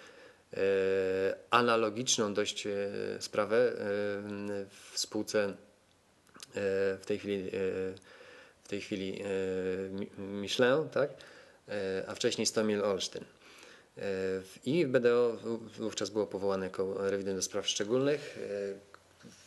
e, 0.53 0.57
analogiczną 1.49 2.33
dość 2.33 2.67
e, 2.67 2.71
sprawę 3.19 3.57
e, 3.57 3.75
w 4.69 4.91
spółce 4.99 5.43
e, 5.45 5.53
w 7.01 7.03
tej 7.05 7.19
chwili, 7.19 7.47
e, 7.47 7.51
w 8.63 8.67
tej 8.67 8.81
chwili 8.81 9.21
e, 9.21 9.25
Mi- 9.89 10.09
Michelin, 10.17 10.89
tak? 10.91 11.09
E, 11.69 12.03
a 12.07 12.15
wcześniej 12.15 12.47
Stomil 12.47 12.83
Olsztyn. 12.83 13.23
E, 13.97 14.01
I 14.65 14.85
BDO 14.85 15.37
wówczas 15.77 16.09
było 16.09 16.27
powołane 16.27 16.65
jako 16.65 17.09
rewident 17.09 17.37
do 17.37 17.41
spraw 17.41 17.67
szczególnych. 17.67 18.37
E, 18.37 18.97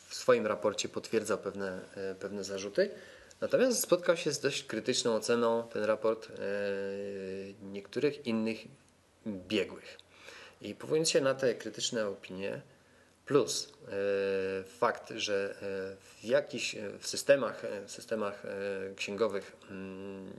W 0.08 0.14
swoim 0.14 0.46
raporcie 0.46 0.88
potwierdza 0.88 1.36
pewne, 1.36 1.80
pewne 2.20 2.44
zarzuty. 2.44 2.90
Natomiast 3.40 3.82
spotkał 3.82 4.16
się 4.16 4.32
z 4.32 4.40
dość 4.40 4.64
krytyczną 4.64 5.14
oceną 5.14 5.68
ten 5.72 5.84
raport 5.84 6.28
niektórych 7.62 8.26
innych 8.26 8.58
biegłych. 9.26 9.98
I 10.62 10.74
powołując 10.74 11.10
się 11.10 11.20
na 11.20 11.34
te 11.34 11.54
krytyczne 11.54 12.06
opinie, 12.06 12.60
plus 13.30 13.72
e, 13.88 13.92
fakt, 14.64 15.12
że 15.16 15.54
e, 15.54 15.96
w 15.96 16.24
jakichś 16.24 16.74
e, 16.74 16.98
w 16.98 17.06
systemach, 17.06 17.62
w 17.86 17.90
systemach 17.90 18.42
księgowych 18.96 19.56
mm, 19.70 20.30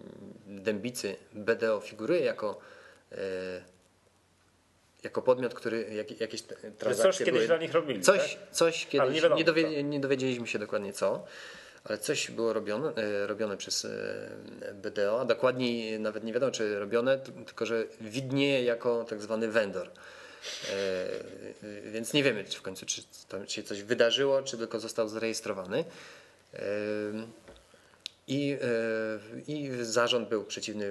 dębicy 0.46 1.16
BDO 1.34 1.80
figuruje 1.80 2.20
jako 2.20 2.60
jako 5.04 5.22
podmiot, 5.22 5.54
który 5.54 5.94
jak, 5.94 6.20
jakieś 6.20 6.42
transakcje 6.78 7.04
coś 7.04 7.18
kiedyś 7.18 7.34
były, 7.34 7.48
dla 7.48 7.58
nich 7.58 7.74
robili, 7.74 8.02
Coś, 8.02 8.36
tak? 8.36 8.52
coś 8.52 8.84
Ale 8.84 8.92
kiedyś, 8.92 9.16
nie 9.16 9.22
wiadomo 9.22 9.40
nie, 9.40 9.44
dowie, 9.44 9.84
nie 9.84 10.00
dowiedzieliśmy 10.00 10.48
się 10.48 10.60
dokładnie 10.60 10.94
co, 10.94 11.26
ale 11.84 11.98
coś 11.98 12.32
było 12.32 12.54
robione, 12.54 12.94
robione 13.28 13.58
przez 13.58 13.88
BDO, 14.74 15.22
a 15.22 15.26
dokładniej 15.26 16.00
nawet 16.00 16.24
nie 16.24 16.34
wiadomo 16.34 16.52
czy 16.52 16.80
robione, 16.80 17.20
tylko 17.46 17.66
że 17.66 17.86
widnieje 18.02 18.64
jako 18.64 19.04
tak 19.04 19.22
zwany 19.22 19.48
vendor. 19.48 19.92
E, 20.70 20.74
e, 21.88 21.92
Więc 21.92 22.14
nie 22.14 22.24
wiemy 22.24 22.44
w 22.44 22.62
końcu, 22.62 22.86
czy 22.86 23.02
tam 23.28 23.48
się 23.48 23.64
coś 23.64 23.84
wydarzyło, 23.84 24.44
czy 24.44 24.58
tylko 24.58 24.80
został 24.80 25.08
zarejestrowany. 25.08 25.86
E, 26.54 26.62
I, 28.28 28.58
I 29.48 29.70
zarząd 29.82 30.30
był 30.30 30.46
przeciwny 30.46 30.88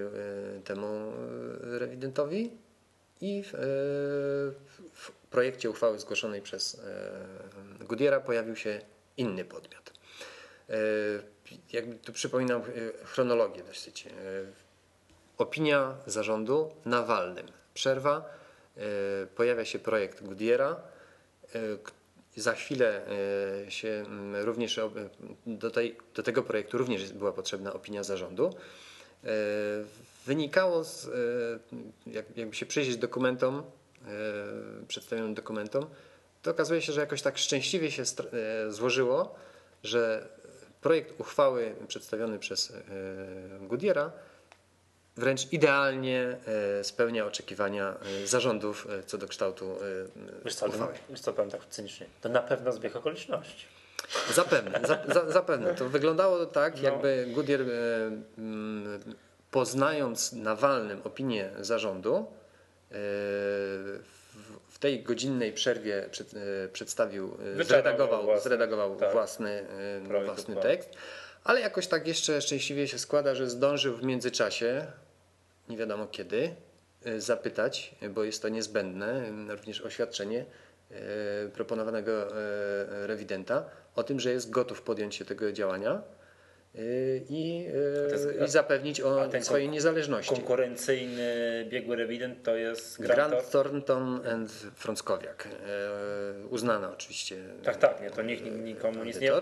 temu 0.65 1.13
rewidentowi 1.61 2.51
i 3.21 3.43
w, 3.43 3.53
w 4.95 5.11
projekcie 5.31 5.71
uchwały 5.71 5.99
zgłoszonej 5.99 6.43
przez 6.43 6.81
Goodyeara 7.81 8.21
pojawił 8.21 8.57
się 8.57 8.81
inny 9.17 9.45
podmiot. 9.45 9.93
Jakby 11.73 11.95
tu 11.95 12.13
przypominam 12.13 12.63
chronologię 13.05 13.63
dosyć. 13.63 14.09
Opinia 15.39 15.97
zarządu 16.07 16.73
na 16.85 17.03
walnym. 17.03 17.47
Przerwa. 17.75 18.40
E, 18.77 18.81
Pojawia 19.37 19.65
się 19.65 19.79
projekt 19.79 20.23
Goodyeara. 20.23 20.77
e, 21.55 21.61
Za 22.37 22.53
chwilę 22.53 23.03
e, 23.67 23.71
się 23.71 24.05
również 24.33 24.81
do, 25.47 25.71
tej, 25.71 25.97
do 26.15 26.23
tego 26.23 26.43
projektu 26.43 26.79
również 26.79 27.13
była 27.13 27.33
potrzebna 27.33 27.73
opinia 27.73 28.03
zarządu. 28.03 28.55
Wynikało 30.27 30.85
z, 30.85 31.11
jak, 32.07 32.37
jakby 32.37 32.57
się 32.57 32.67
przyjrzeć 32.67 32.97
dokumentom, 32.97 33.63
przedstawionym 34.89 35.35
dokumentom, 35.35 35.87
to 36.43 36.51
okazuje 36.51 36.83
się, 36.83 36.93
że 36.93 37.01
jakoś 37.01 37.23
tak 37.23 37.39
szczęśliwie 37.39 37.91
się 37.91 38.03
złożyło, 38.69 39.35
że 39.85 40.29
projekt 40.81 41.21
uchwały 41.21 41.75
przedstawiony 41.89 42.39
przez 42.39 42.73
Goodyeara 43.61 44.13
wręcz 45.17 45.53
idealnie 45.53 46.37
e, 46.81 46.85
spełnia 46.85 47.27
oczekiwania 47.27 47.95
e, 48.23 48.27
zarządów 48.27 48.87
e, 48.91 49.03
co 49.03 49.19
do 49.19 49.29
kształtu 49.29 49.77
Wiesz 50.45 50.55
co, 50.55 50.67
uchwały. 50.67 50.93
wiesz 51.11 51.21
co 51.21 51.33
powiem 51.33 51.51
tak 51.51 51.61
cynicznie, 51.71 52.07
to 52.21 52.29
na 52.29 52.41
pewno 52.43 52.73
zbieg 52.73 52.97
okoliczności. 52.97 53.67
Zapewne, 54.35 54.81
za, 54.89 54.99
za, 55.15 55.31
zapewne. 55.31 55.75
To 55.75 55.89
wyglądało 55.89 56.47
tak, 56.47 56.77
No. 56.77 56.83
jakby 56.83 57.27
Goodyear 57.35 57.61
poznając 59.51 60.33
na 60.33 60.55
walnym 60.57 61.01
opinię 61.05 61.51
zarządu 61.61 62.27
w, 64.69 64.79
tej 64.81 65.03
godzinnej 65.03 65.53
przerwie 65.53 66.09
przed, 66.11 66.35
przedstawił, 66.73 67.29
Wyczerpał 67.31 67.65
zredagował, 67.65 68.25
własny, 68.25 68.43
zredagował 68.43 68.97
tak, 68.97 69.13
własny, 69.13 69.67
własny 70.25 70.55
uchwały. 70.55 70.77
tekst, 70.77 70.91
ale 71.51 71.61
jakoś 71.61 71.87
tak 71.87 72.09
jeszcze 72.09 72.41
szczęśliwie 72.41 72.89
się 72.89 72.99
składa, 72.99 73.35
że 73.35 73.51
zdążył 73.51 73.97
w 73.97 74.03
międzyczasie, 74.03 74.87
nie 75.69 75.77
wiadomo 75.77 76.07
kiedy, 76.07 76.55
e, 77.05 77.21
zapytać, 77.21 77.95
bo 78.11 78.25
jest 78.25 78.43
to 78.43 78.49
niezbędne, 78.49 79.07
e, 79.49 79.57
również 79.57 79.81
oświadczenie 79.81 80.45
proponowanego 81.55 82.29
rewidenta 83.07 83.65
o 83.97 84.03
tym, 84.03 84.21
że 84.21 84.31
jest 84.31 84.51
gotów 84.51 84.83
podjąć 84.83 85.15
się 85.15 85.25
tego 85.25 85.53
działania 85.53 86.03
i, 87.29 87.67
i 88.45 88.49
zapewnić 88.49 89.01
o 89.01 89.29
swojej 89.41 89.69
niezależności. 89.69 90.35
Konkurencyjny 90.35 91.67
biegły 91.69 91.97
rewident 91.97 92.43
to 92.43 92.57
jest 92.57 93.03
Grant 93.03 93.31
Grant 93.31 93.51
Thornton 93.51 94.27
and 94.27 94.51
Frąckowiak. 94.53 95.49
Uznana 96.49 96.93
oczywiście. 96.93 97.37
Tak, 97.65 97.77
tak, 97.77 98.03
nie, 98.03 98.11
to 98.11 98.23
nikt 98.23 98.45
nikomu 98.45 99.05
nic 99.05 99.21
nie... 99.21 99.33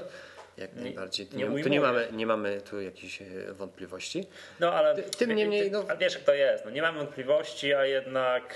Jak 0.58 0.74
najbardziej. 0.74 1.26
Tu 1.26 1.36
nie 1.36 1.48
nie, 1.48 1.62
tu 1.62 1.68
nie, 1.68 1.80
mamy, 1.80 2.08
nie 2.12 2.26
mamy 2.26 2.60
tu 2.60 2.80
jakichś 2.80 3.22
e, 3.22 3.26
wątpliwości. 3.52 4.26
No 4.60 4.72
ale 4.72 4.94
Ty- 4.94 5.02
tym 5.02 5.32
niemniej, 5.32 5.70
no- 5.70 5.84
A 5.88 5.96
wiesz 5.96 6.14
jak 6.14 6.22
to 6.24 6.34
jest, 6.34 6.64
no 6.64 6.70
nie 6.70 6.82
mamy 6.82 6.98
wątpliwości, 6.98 7.74
a 7.74 7.84
jednak 7.86 8.54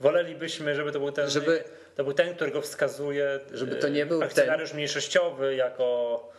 wolelibyśmy, 0.00 0.74
żeby 0.74 0.92
to 0.92 0.98
był 1.00 1.12
ten, 1.12 1.30
Żeby- 1.30 1.64
to 1.96 2.04
był 2.04 2.12
ten, 2.12 2.34
który 2.34 2.50
go 2.50 2.60
wskazuje, 2.60 3.40
Żeby 3.52 3.76
to 3.76 3.88
nie 3.88 4.06
był 4.06 4.22
akcjonariusz 4.22 4.72
mniejszościowy 4.72 5.54
jako 5.54 6.32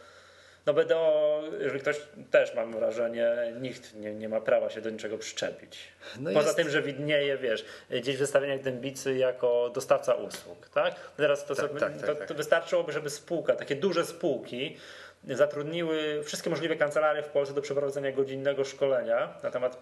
no 0.66 0.74
BDO, 0.74 1.42
jeżeli 1.60 1.80
ktoś 1.80 1.98
też 2.32 2.54
mam 2.56 2.72
wrażenie, 2.74 3.54
nikt 3.62 3.94
nie, 3.94 4.14
nie 4.14 4.30
ma 4.30 4.42
prawa 4.42 4.70
się 4.70 4.82
do 4.82 4.90
niczego 4.90 5.18
przyczepić. 5.18 5.78
No 6.20 6.32
Poza 6.34 6.46
jest- 6.46 6.58
tym, 6.58 6.70
że 6.70 6.82
widnieje, 6.82 7.38
wiesz, 7.38 7.66
gdzieś 7.90 8.16
w 8.16 8.20
zestawieniach 8.20 8.62
Dębicy 8.62 9.16
jako 9.18 9.70
dostawca 9.70 10.14
usług, 10.14 10.70
tak? 10.70 10.96
Teraz 11.18 11.46
to, 11.46 11.56
Tak, 11.56 11.72
co, 11.72 11.80
tak, 11.80 11.94
to, 11.98 12.08
tak, 12.08 12.18
tak. 12.18 12.28
to 12.28 12.34
wystarczyłoby, 12.34 12.92
żeby 12.92 13.10
spółka, 13.10 13.56
takie 13.56 13.76
duże 13.76 14.06
spółki 14.06 14.78
zatrudniły 15.24 16.22
wszystkie 16.24 16.50
możliwe 16.50 16.76
kancelarie 16.76 17.24
w 17.24 17.30
Polsce 17.30 17.54
do 17.56 17.62
przeprowadzenia 17.62 18.12
godzinnego 18.12 18.66
szkolenia 18.66 19.34
na 19.44 19.52
temat 19.52 19.78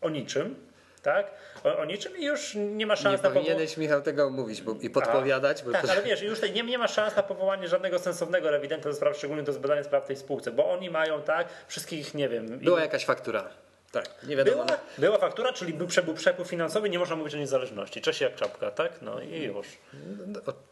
o 0.00 0.10
niczym, 0.10 0.67
tak? 1.00 1.30
O, 1.64 1.78
o 1.78 1.84
niczym 1.84 2.16
i 2.18 2.24
już 2.24 2.54
nie 2.54 2.86
ma 2.86 2.94
Nie 2.94 3.00
szans 3.00 3.22
na 3.22 3.28
powołanie. 3.28 3.46
powinieneś, 3.50 3.76
Michał, 3.76 4.02
tego 4.02 4.30
mówić 4.30 4.62
bo, 4.62 4.74
i 4.80 4.90
podpowiadać, 4.90 5.62
bo 5.62 5.72
Tak, 5.72 5.86
to, 5.86 5.92
ale 5.92 6.02
wiesz, 6.02 6.22
już 6.22 6.42
nie, 6.42 6.62
nie 6.62 6.78
ma 6.78 6.88
szans 6.88 7.16
na 7.16 7.22
powołanie 7.22 7.68
żadnego 7.68 7.98
sensownego 7.98 8.50
rewidenta 8.50 8.88
do 8.88 8.94
spraw 8.94 9.16
szczególnych 9.16 9.44
do 9.46 9.52
zbadania 9.52 9.84
spraw 9.84 10.04
w 10.04 10.06
tej 10.06 10.16
spółce, 10.16 10.52
bo 10.52 10.70
oni 10.72 10.90
mają 10.90 11.22
tak 11.22 11.48
wszystkich, 11.68 12.14
nie 12.14 12.28
wiem. 12.28 12.58
była 12.58 12.80
jakaś 12.80 13.04
faktura. 13.04 13.48
Tak, 13.92 14.08
nie 14.28 14.36
wiadomo. 14.36 14.64
była, 14.64 14.78
była 14.98 15.18
faktura, 15.18 15.52
czyli 15.52 15.74
był, 15.74 15.88
był 16.04 16.14
przepływ 16.14 16.48
finansowy, 16.48 16.90
nie 16.90 16.98
można 16.98 17.16
mówić 17.16 17.34
o 17.34 17.38
niezależności. 17.38 18.00
Cześć 18.00 18.20
jak 18.20 18.34
czapka, 18.34 18.70
tak? 18.70 19.02
No 19.02 19.20
i 19.20 19.42
już. 19.42 19.66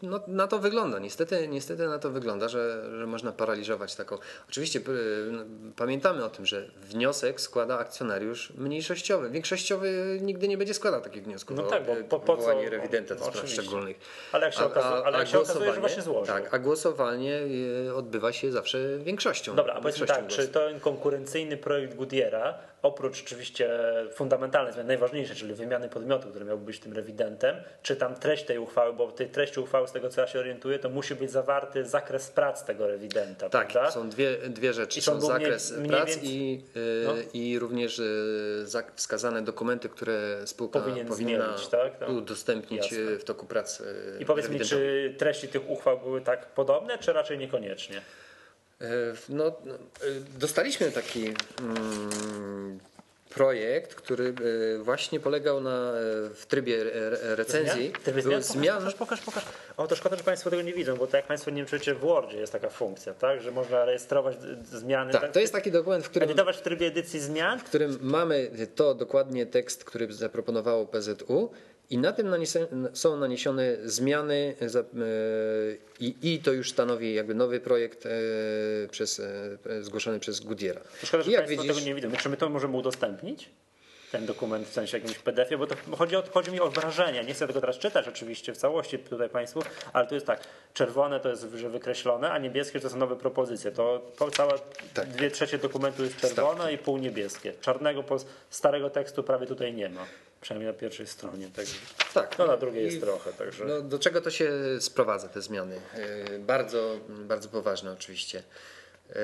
No, 0.03 0.21
na 0.27 0.47
to 0.47 0.59
wygląda. 0.59 0.99
Niestety, 0.99 1.49
niestety 1.49 1.87
na 1.87 1.99
to 1.99 2.11
wygląda, 2.11 2.49
że, 2.49 2.83
że 2.99 3.07
można 3.07 3.33
paraliżować 3.33 3.95
taką. 3.95 4.19
Oczywiście 4.49 4.81
no, 5.33 5.43
pamiętamy 5.77 6.25
o 6.25 6.29
tym, 6.31 6.47
że 6.47 6.69
wniosek 6.77 7.41
składa 7.41 7.79
akcjonariusz 7.79 8.53
mniejszościowy. 8.57 9.31
Większościowy 9.31 10.19
nigdy 10.23 10.49
nie 10.49 10.59
będzie 10.59 10.75
składał 10.75 11.01
takich 11.01 11.23
wniosków 11.25 11.57
No 11.57 11.63
tak, 11.63 11.87
bo 11.87 11.95
po- 12.09 12.21
po 12.21 12.37
co- 12.37 12.63
rewidenta 12.71 13.15
do 13.15 13.25
spraw 13.25 13.49
szczególnych. 13.49 13.97
Ale 14.33 14.45
jak 14.47 14.55
się 14.55 14.61
okazuje- 14.65 15.03
ale 15.05 15.19
jak 15.19 15.29
się 15.29 15.41
okazuje, 15.41 15.75
że 15.75 15.81
właśnie 15.81 16.03
złożył. 16.03 16.35
Tak, 16.35 16.55
a 16.55 16.59
głosowanie 16.59 17.41
e, 17.89 17.95
odbywa 17.95 18.33
się 18.33 18.53
zawsze 18.53 18.99
większością. 18.99 19.57
Dobra, 19.57 19.75
a 19.75 19.81
powiedzmy 19.81 20.07
tak, 20.07 20.27
czy 20.27 20.49
ten 20.49 20.81
konkurencyjny 20.81 21.57
projekt 21.57 21.97
Goodyeara, 21.97 22.59
oprócz 22.83 23.06
oprócz 23.07 23.23
oczywiście 23.23 23.71
fundamentalnej 24.15 24.73
zmiany, 24.73 24.87
najważniejszej, 24.89 25.37
czyli 25.37 25.55
wymiany 25.55 25.89
podmiotu, 25.89 26.29
który 26.31 26.45
miałby 26.45 26.65
być 26.65 26.79
tym 26.81 26.93
rewidentem, 26.93 27.57
czytam 27.83 28.15
treść 28.15 28.45
tej 28.45 28.59
uchwały, 28.59 28.93
bo 28.93 29.09
w 29.09 29.15
tej 29.15 29.29
treści 29.29 29.61
uchwały, 29.61 29.89
z 29.89 29.93
tego 29.93 30.09
co 30.09 30.21
ja 30.21 30.27
się 30.27 30.39
orientuję, 30.39 30.79
to 30.79 30.89
musi 30.91 31.15
być 31.15 31.31
zawarty 31.31 31.85
zakres 31.85 32.31
prac 32.31 32.65
tego 32.65 32.87
rewidenta. 32.87 33.49
Tak, 33.51 33.69
prawda? 33.69 33.91
są 33.91 34.09
dwie, 34.09 34.37
dwie 34.49 34.73
rzeczy. 34.73 34.99
I 34.99 35.03
są 35.03 35.19
było 35.19 35.31
mniej- 35.35 35.41
zakres 35.43 35.73
mniej 35.73 35.89
prac 35.91 36.09
więcej- 36.09 36.29
i, 36.31 36.65
y, 36.77 37.05
No. 37.07 37.15
i 37.35 37.59
również 37.59 37.99
y, 37.99 38.67
wskazane 38.95 39.43
dokumenty, 39.43 39.89
które 39.89 40.37
spółka 40.47 40.81
Powinien 40.81 41.07
powinna 41.07 41.45
zmienić, 41.47 41.69
tak? 41.69 41.93
No. 42.01 42.07
udostępnić 42.07 42.83
Jasne. 42.83 42.99
y, 42.99 43.19
w 43.19 43.25
toku 43.25 43.47
prac. 43.47 43.83
I 44.21 44.27
powiedz 44.27 44.49
mi, 44.49 44.59
rewidentom. 44.59 44.79
czy 44.79 45.15
treści 45.19 45.49
tych 45.49 45.71
uchwał 45.71 45.99
były 45.99 46.21
tak 46.21 46.47
podobne, 46.47 46.99
czy 46.99 47.13
raczej 47.13 47.39
niekoniecznie? 47.39 48.01
No, 49.29 49.45
no, 49.65 49.75
dostaliśmy 50.39 50.93
taki 50.93 51.35
mm, 51.61 52.79
projekt, 53.37 53.95
który 53.95 54.35
e, 54.79 54.79
właśnie 54.79 55.21
polegał 55.21 55.61
na 55.61 55.91
e, 55.91 55.95
w 56.35 56.47
trybie 56.49 56.81
re- 56.81 56.93
re- 56.95 57.37
recenzji. 57.37 57.93
Ty 58.05 58.11
były 58.13 58.23
zmian? 58.23 58.43
zmian. 58.43 58.79
Pokaż, 58.79 58.95
pokaż, 58.95 59.21
pokaż. 59.21 59.45
O, 59.77 59.87
to 59.87 59.97
szkoda, 59.97 60.17
że 60.17 60.23
Państwo 60.23 60.51
tego 60.51 60.63
nie 60.63 60.73
widzą, 60.73 60.97
bo 60.97 61.07
tak 61.07 61.15
jak 61.15 61.27
Państwo 61.27 61.51
nie 61.51 61.65
wiem, 61.65 61.81
w 61.97 61.99
Wordzie 61.99 62.39
jest 62.39 62.53
taka 62.53 62.71
funkcja, 62.71 63.15
tak? 63.15 63.41
Że 63.43 63.51
można 63.51 63.85
rejestrować 63.85 64.37
zmiany. 64.65 65.13
Tak, 65.13 65.33
to 65.33 65.41
jest 65.41 65.53
taki 65.53 65.71
dokument, 65.71 66.05
w 66.05 66.11
którym, 66.11 66.29
Edytować 66.29 66.57
w 66.57 66.63
trybie 66.63 66.87
edycji 66.87 67.21
zmian. 67.21 67.59
w 67.59 67.65
którym 67.65 67.99
mamy 68.01 68.51
to 68.75 68.95
dokładnie 68.95 69.47
tekst, 69.47 69.85
który 69.85 70.13
zaproponowało 70.13 70.87
PZU. 70.87 71.51
I 71.91 71.99
na 71.99 72.13
tym 72.13 72.29
są 72.93 73.17
naniesione 73.17 73.77
zmiany 73.85 74.55
za- 74.67 74.81
e, 74.81 74.85
i, 76.01 76.39
to 76.39 76.53
już 76.53 76.71
stanowi 76.71 77.15
jakby 77.15 77.35
nowy 77.35 77.61
projekt 77.61 78.07
e, 78.07 78.11
przez, 78.91 79.21
e, 79.21 79.83
zgłoszony 79.83 80.21
przez 80.21 80.41
Goodyeara. 80.41 80.81
Szkoda, 81.05 81.23
że 81.23 81.31
I 81.31 81.33
jak 81.33 81.45
Państwo 81.47 81.63
widzisz, 81.63 81.77
tego 81.77 81.87
nie 81.89 81.95
widzą. 81.95 82.11
Czy 82.23 82.29
my 82.29 82.37
to 82.37 82.49
możemy 82.49 82.77
udostępnić? 82.77 83.51
Ten 84.17 84.27
dokument 84.27 84.69
w 84.69 84.73
sensie 84.73 84.99
jakimś 84.99 85.19
PDF-ie, 85.19 85.59
bo 85.59 85.67
to 85.67 85.75
chodzi, 85.99 86.17
o, 86.17 86.23
chodzi 86.33 86.51
mi 86.51 86.61
o 86.61 86.71
wrażenie. 86.71 87.25
Nie 87.25 87.35
chcę 87.35 87.47
tego 87.47 87.61
teraz 87.61 87.79
czytać 87.79 88.09
oczywiście 88.09 88.53
w 88.55 88.57
całości 88.57 88.99
tutaj 88.99 89.29
Państwu, 89.29 89.63
ale 89.93 90.07
to 90.07 90.15
jest 90.15 90.27
tak, 90.27 90.41
czerwone 90.75 91.21
to 91.21 91.29
jest 91.29 91.43
że 91.55 91.69
wykreślone, 91.71 92.31
a 92.31 92.39
niebieskie 92.39 92.81
to 92.81 92.91
są 92.91 92.97
nowe 92.97 93.17
propozycje. 93.17 93.71
To 93.73 94.03
całe 94.37 94.53
Tak. 94.95 95.09
dwie 95.09 95.31
trzecie 95.31 95.59
dokumentu 95.59 96.05
jest 96.05 96.21
czerwone 96.21 96.73
i 96.73 96.79
pół 96.79 96.99
niebieskie. 96.99 97.53
Czarnego 97.61 98.05
starego 98.51 98.91
tekstu 98.91 99.23
prawie 99.23 99.47
tutaj 99.47 99.75
nie 99.75 99.89
ma. 99.89 100.07
Przynajmniej 100.41 100.73
na 100.73 100.79
pierwszej 100.79 101.07
stronie. 101.07 101.49
Tak. 101.57 101.65
tak, 102.15 102.39
No 102.39 102.47
na 102.47 102.57
drugiej 102.57 102.83
I 102.83 102.87
jest 102.87 103.01
trochę, 103.01 103.33
także. 103.33 103.65
No, 103.65 103.81
do 103.81 103.99
czego 103.99 104.21
to 104.21 104.31
się 104.31 104.53
sprowadza, 104.81 105.29
te 105.29 105.43
zmiany? 105.43 105.81
Yy, 106.31 106.39
Bardzo, 106.39 106.97
bardzo 107.09 107.49
poważne 107.49 107.93
oczywiście. 107.93 108.43
Yy, 109.09 109.15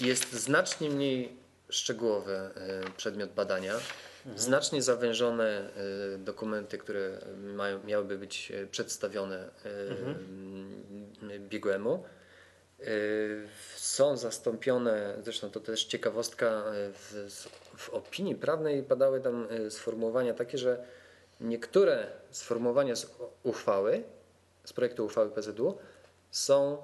Jest 0.00 0.32
znacznie 0.32 0.90
mniej 0.90 1.45
szczegółowy 1.68 2.50
yy, 2.82 2.90
przedmiot 2.96 3.30
badania, 3.30 3.74
znacznie 4.36 4.82
zawężone 4.82 5.70
yy, 6.12 6.18
dokumenty, 6.18 6.78
które 6.78 7.18
mają, 7.36 7.84
miałyby 7.84 8.18
być 8.18 8.50
yy, 8.50 8.66
przedstawione 8.66 9.50
yy, 11.22 11.38
biegłemu. 11.38 12.04
Są 13.76 14.16
zastąpione, 14.16 15.16
zresztą 15.22 15.50
to 15.50 15.60
też 15.60 15.84
ciekawostka, 15.84 16.64
w, 16.92 17.28
w 17.76 17.90
opinii 17.90 18.34
prawnej 18.34 18.82
padały 18.82 19.20
tam 19.20 19.48
sformułowania 19.70 20.34
takie, 20.34 20.58
że 20.58 20.84
niektóre 21.40 22.06
sformułowania 22.30 22.96
z 22.96 23.06
uchwały, 23.42 24.02
z 24.64 24.72
projektu 24.72 25.04
uchwały 25.04 25.30
PZU 25.30 25.78
są, 26.30 26.78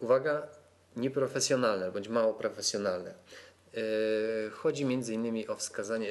uwaga, 0.00 0.48
nieprofesjonalne 0.96 1.92
bądź 1.92 2.08
mało 2.08 2.34
profesjonalne. 2.34 3.14
Yy, 3.74 4.50
Chodzi 4.50 4.84
między 4.84 5.14
innymi 5.14 5.48
o 5.48 5.56
wskazanie 5.56 6.08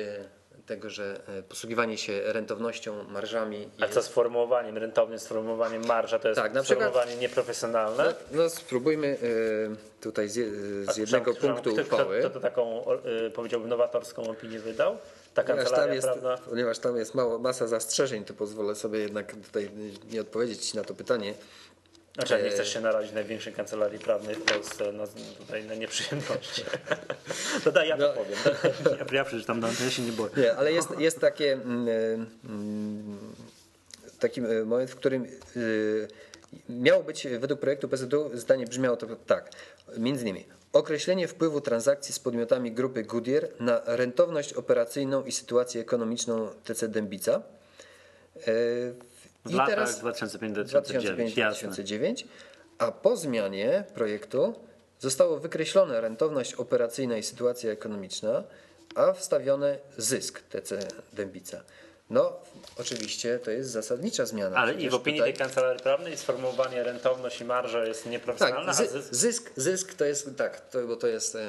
tego, 0.65 0.89
że 0.89 1.21
yy, 1.35 1.43
posługiwanie 1.43 1.97
się 1.97 2.21
rentownością, 2.25 3.03
marżami 3.03 3.69
A 3.81 3.87
co 3.87 4.01
z 4.01 4.07
formułowaniem 4.07 4.77
rentownym, 4.77 5.19
z 5.19 5.27
formułowaniem 5.27 5.85
marża, 5.85 6.19
to 6.19 6.27
jest 6.27 6.41
Tak, 6.41 6.53
na 6.53 6.63
przykład- 6.63 6.87
sformułowanie 6.89 7.21
nieprofesjonalne? 7.21 8.03
No, 8.31 8.43
no 8.43 8.49
spróbujmy 8.49 9.07
y, 9.07 10.01
tutaj 10.01 10.29
z, 10.29 10.33
z 10.93 10.97
jednego 10.97 11.31
Przepraszam, 11.33 11.55
punktu 11.63 11.71
kto, 11.71 11.81
uchwały. 11.81 12.19
Kto, 12.19 12.29
kto 12.29 12.39
to 12.39 12.43
taką, 12.47 12.85
powiedziałbym, 13.33 13.69
nowatorską 13.69 14.29
opinię 14.29 14.59
wydał? 14.59 14.97
Ta 15.33 15.43
Ponieważ 15.43 15.71
tam, 15.71 15.93
jest, 15.93 16.07
ponieważ 16.49 16.79
tam 16.79 16.97
jest 16.97 17.15
mało, 17.15 17.39
masa 17.39 17.67
zastrzeżeń, 17.67 18.25
to 18.25 18.33
pozwolę 18.33 18.75
sobie 18.75 18.99
jednak 18.99 19.35
tutaj 19.45 19.71
nie 20.11 20.21
odpowiedzieć 20.21 20.73
na 20.73 20.83
to 20.83 20.93
pytanie. 20.93 21.33
Znaczy, 22.13 22.33
jak 22.33 22.43
nie 22.43 22.49
e- 22.49 22.51
chcesz 22.51 22.73
się 22.73 22.81
narazić 22.81 23.11
największej 23.13 23.53
kancelarii 23.53 23.99
prawnej 23.99 24.35
w 24.35 24.41
Polsce 24.41 24.91
na, 24.91 25.03
tutaj 25.39 25.63
na 25.65 25.75
nieprzyjemności. 25.75 26.63
to 27.63 27.71
daj, 27.71 27.89
ja 27.89 27.97
to 27.97 28.03
No. 28.07 28.13
powiem. 28.13 28.37
Ja, 29.11 29.17
ja 29.17 29.25
przeczytam, 29.25 29.59
no, 29.59 29.67
to 29.77 29.83
ja 29.83 29.89
się 29.91 30.01
nie 30.01 30.11
boję. 30.11 30.31
Nie, 30.37 30.55
ale 30.55 30.73
jest, 30.73 30.99
jest 30.99 31.19
takie, 31.19 31.53
mm, 31.53 31.87
mm, 32.45 33.19
taki 34.19 34.41
e, 34.41 34.65
moment, 34.65 34.91
w 34.91 34.95
którym 34.95 35.25
y, 35.57 36.07
miało 36.69 37.03
być 37.03 37.27
według 37.39 37.59
projektu 37.59 37.89
PZU 37.89 38.31
zdanie 38.33 38.65
brzmiało 38.67 38.97
to 38.97 39.07
tak, 39.27 39.49
między 39.97 40.21
innymi 40.23 40.45
określenie 40.73 41.27
wpływu 41.27 41.61
transakcji 41.61 42.13
z 42.13 42.19
podmiotami 42.19 42.71
grupy 42.71 43.03
Goodyear 43.03 43.47
na 43.59 43.81
rentowność 43.85 44.53
operacyjną 44.53 45.23
i 45.25 45.31
sytuację 45.31 45.81
ekonomiczną 45.81 46.49
TC 46.63 46.87
Dębica. 46.87 47.41
W 49.45 49.53
latach 49.53 49.89
2005-2009, 49.89 51.37
jasne. 51.37 51.69
2005-2009, 51.69 52.23
a 52.77 52.91
po 52.91 53.17
zmianie 53.17 53.83
projektu 53.93 54.53
zostało 54.99 55.39
wykreślone 55.39 56.01
rentowność 56.01 56.53
operacyjna 56.53 57.17
i 57.17 57.23
sytuacja 57.23 57.71
ekonomiczna, 57.71 58.43
a 58.95 59.13
wstawione 59.13 59.77
zysk 59.97 60.41
TC 60.41 60.79
Dębica. 61.13 61.63
No, 62.09 62.33
oczywiście 62.77 63.39
to 63.39 63.51
jest 63.51 63.69
zasadnicza 63.69 64.25
zmiana. 64.25 64.57
Ale 64.57 64.71
i 64.73 64.75
Przecież 64.75 64.91
w 64.91 64.95
opinii 64.95 65.19
tutaj- 65.19 65.33
tej 65.33 65.39
kancelarii 65.39 65.83
prawnej 65.83 66.17
sformułowanie 66.17 66.83
rentowność 66.83 67.41
i 67.41 67.45
marża 67.45 67.85
jest 67.85 68.05
nieprofesjonalna, 68.05 68.73
tak, 68.73 68.85
a 68.85 68.87
zy, 68.87 69.01
zysk 69.11 69.51
zysk, 69.55 69.93
to 69.93 70.05
jest 70.05 70.37
tak, 70.37 70.69
to, 70.69 70.87
bo 70.87 70.95
to 70.95 71.07
jest 71.07 71.35
e, 71.35 71.39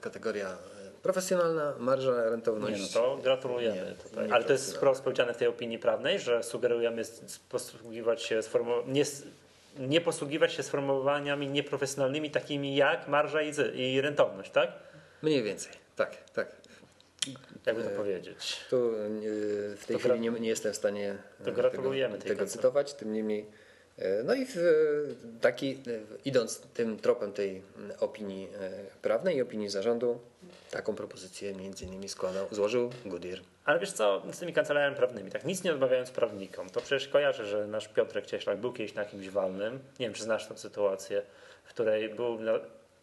kategoria 0.00 0.56
profesjonalna, 1.02 1.74
marża, 1.78 2.30
rentowność. 2.30 2.80
Nie, 2.80 3.00
no 3.00 3.06
to 3.06 3.22
gratulujemy 3.22 3.76
Nie, 3.76 4.10
tutaj. 4.10 4.26
nie 4.26 4.34
Ale 4.34 4.44
to 4.44 4.52
jest 4.52 4.76
wprost 4.76 5.02
powiedziane 5.02 5.34
w 5.34 5.36
tej 5.36 5.48
opinii 5.48 5.78
prawnej, 5.78 6.18
że 6.18 6.42
sugerujemy 6.42 7.02
posługiwać 7.48 8.22
się 8.22 8.40
nie, 8.86 9.04
nie 9.78 10.00
posługiwać 10.00 10.52
się 10.52 10.62
sformułowaniami 10.62 11.48
nieprofesjonalnymi 11.48 12.30
takimi 12.30 12.76
jak 12.76 13.08
marża 13.08 13.42
i, 13.42 13.52
i 13.74 14.00
rentowność, 14.00 14.50
tak? 14.50 14.72
Mniej 15.22 15.42
więcej, 15.42 15.72
tak, 15.96 16.30
tak. 16.32 16.60
Jakby 17.66 17.84
to 17.84 17.90
powiedzieć. 17.90 18.60
Tu 18.70 18.76
e, 18.76 19.08
w 19.76 19.84
tej 19.86 19.96
To 19.96 20.00
chwili 20.00 20.20
nie, 20.20 20.30
nie 20.30 20.48
jestem 20.48 20.72
w 20.72 20.76
stanie 20.76 21.16
e, 21.40 21.44
tego, 21.44 21.70
tego 22.18 22.46
cytować, 22.46 22.94
tym 22.94 23.12
niemniej. 23.12 23.46
E, 24.00 24.22
No 24.22 24.34
i 24.34 24.46
w, 24.46 24.56
taki, 25.40 25.70
e, 25.70 25.76
idąc 26.24 26.60
tym 26.60 26.98
tropem 26.98 27.32
tej 27.32 27.62
mm, 27.76 27.92
opinii 28.00 28.48
e, 28.60 28.70
prawnej 29.02 29.36
i 29.36 29.42
opinii 29.42 29.68
zarządu, 29.68 30.20
taką 30.70 30.94
propozycję 30.94 31.54
między 31.54 31.84
innymi 31.84 32.08
składał, 32.08 32.46
złożył 32.50 32.90
Goodyear. 33.06 33.38
Ale 33.64 33.78
wiesz 33.78 33.92
co, 33.92 34.22
z 34.32 34.38
tymi 34.38 34.52
kancelariami 34.52 34.96
prawnymi, 34.96 35.30
tak 35.30 35.44
nic 35.44 35.64
nie 35.64 35.72
odmawiając 35.72 36.10
prawnikom, 36.10 36.70
to 36.70 36.80
przecież 36.80 37.08
kojarzę, 37.08 37.46
że 37.46 37.66
nasz 37.66 37.88
Piotrek 37.88 38.26
Cieślak 38.26 38.58
był 38.58 38.72
kiedyś 38.72 38.94
na 38.94 39.02
jakimś 39.02 39.28
walnym, 39.28 39.72
nie 40.00 40.06
wiem 40.06 40.14
czy 40.14 40.22
znasz 40.22 40.46
tą 40.46 40.56
sytuację, 40.56 41.22
w 41.64 41.68
której 41.68 42.14
był 42.14 42.40
na, 42.40 42.52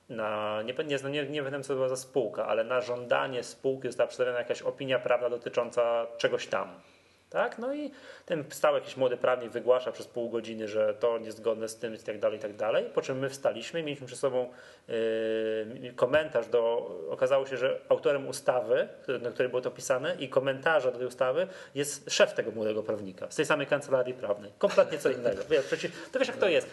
na 0.09 0.61
nie, 0.61 0.73
nie, 0.83 1.09
nie, 1.09 1.29
nie 1.29 1.43
wiem 1.43 1.63
co 1.63 1.67
to 1.67 1.73
była 1.73 1.89
za 1.89 1.95
spółka, 1.95 2.45
ale 2.47 2.63
na 2.63 2.81
żądanie 2.81 3.43
spółki 3.43 3.87
została 3.87 4.07
przedstawiona 4.07 4.39
jakaś 4.39 4.61
opinia 4.61 4.99
prawna 4.99 5.29
dotycząca 5.29 6.07
czegoś 6.17 6.47
tam. 6.47 6.81
Tak? 7.29 7.57
No 7.57 7.73
i 7.73 7.91
ten 8.25 8.43
stał 8.49 8.75
jakiś 8.75 8.97
młody 8.97 9.17
prawnik 9.17 9.51
wygłasza 9.51 9.91
przez 9.91 10.07
pół 10.07 10.29
godziny, 10.29 10.67
że 10.67 10.93
to 10.93 11.17
niezgodne 11.17 11.67
z 11.67 11.75
tym 11.75 11.95
i 11.95 11.97
tak 11.97 12.19
dalej, 12.19 12.37
i 12.37 12.41
tak 12.41 12.55
dalej. 12.55 12.85
Po 12.93 13.01
czym 13.01 13.19
my 13.19 13.29
wstaliśmy, 13.29 13.83
mieliśmy 13.83 14.07
przy 14.07 14.15
sobą 14.15 14.49
yy, 14.87 15.93
komentarz 15.95 16.47
do, 16.47 16.91
okazało 17.09 17.45
się, 17.45 17.57
że 17.57 17.79
autorem 17.89 18.27
ustawy, 18.27 18.87
na 19.21 19.31
której 19.31 19.49
było 19.49 19.61
to 19.61 19.71
pisane 19.71 20.15
i 20.19 20.29
komentarza 20.29 20.91
do 20.91 20.97
tej 20.97 21.07
ustawy 21.07 21.47
jest 21.75 22.11
szef 22.11 22.33
tego 22.33 22.51
młodego 22.51 22.83
prawnika 22.83 23.27
z 23.29 23.35
tej 23.35 23.45
samej 23.45 23.67
kancelarii 23.67 24.13
prawnej. 24.13 24.51
Kompletnie 24.57 24.97
co 24.97 25.09
innego. 25.09 25.43
Wiesz, 25.49 25.65
przecież, 25.65 25.91
to 26.11 26.19
wiesz 26.19 26.27
jak 26.27 26.37
to 26.37 26.49
jest. 26.49 26.67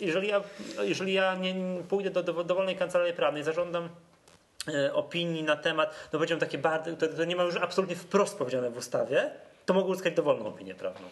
Jeżeli 0.00 0.28
ja, 0.28 0.42
jeżeli 0.82 1.12
ja 1.12 1.34
nie 1.34 1.54
pójdę 1.88 2.10
do, 2.10 2.22
do 2.22 2.44
dowolnej 2.44 2.76
kancelarii 2.76 3.14
prawnej, 3.14 3.42
zażądam 3.42 3.88
e, 4.68 4.94
opinii 4.94 5.42
na 5.42 5.56
temat, 5.56 5.90
no 6.12 6.18
powiedziałem 6.18 6.40
takie 6.40 6.58
bardzo, 6.58 6.96
to, 6.96 7.08
to 7.08 7.24
nie 7.24 7.36
ma 7.36 7.42
już 7.42 7.56
absolutnie 7.56 7.96
wprost 7.96 8.38
powiedziane 8.38 8.70
w 8.70 8.76
ustawie, 8.76 9.30
to 9.68 9.74
mogę 9.74 9.88
uzyskać 9.88 10.14
dowolną 10.14 10.46
opinię 10.46 10.74
prawną. 10.74 11.06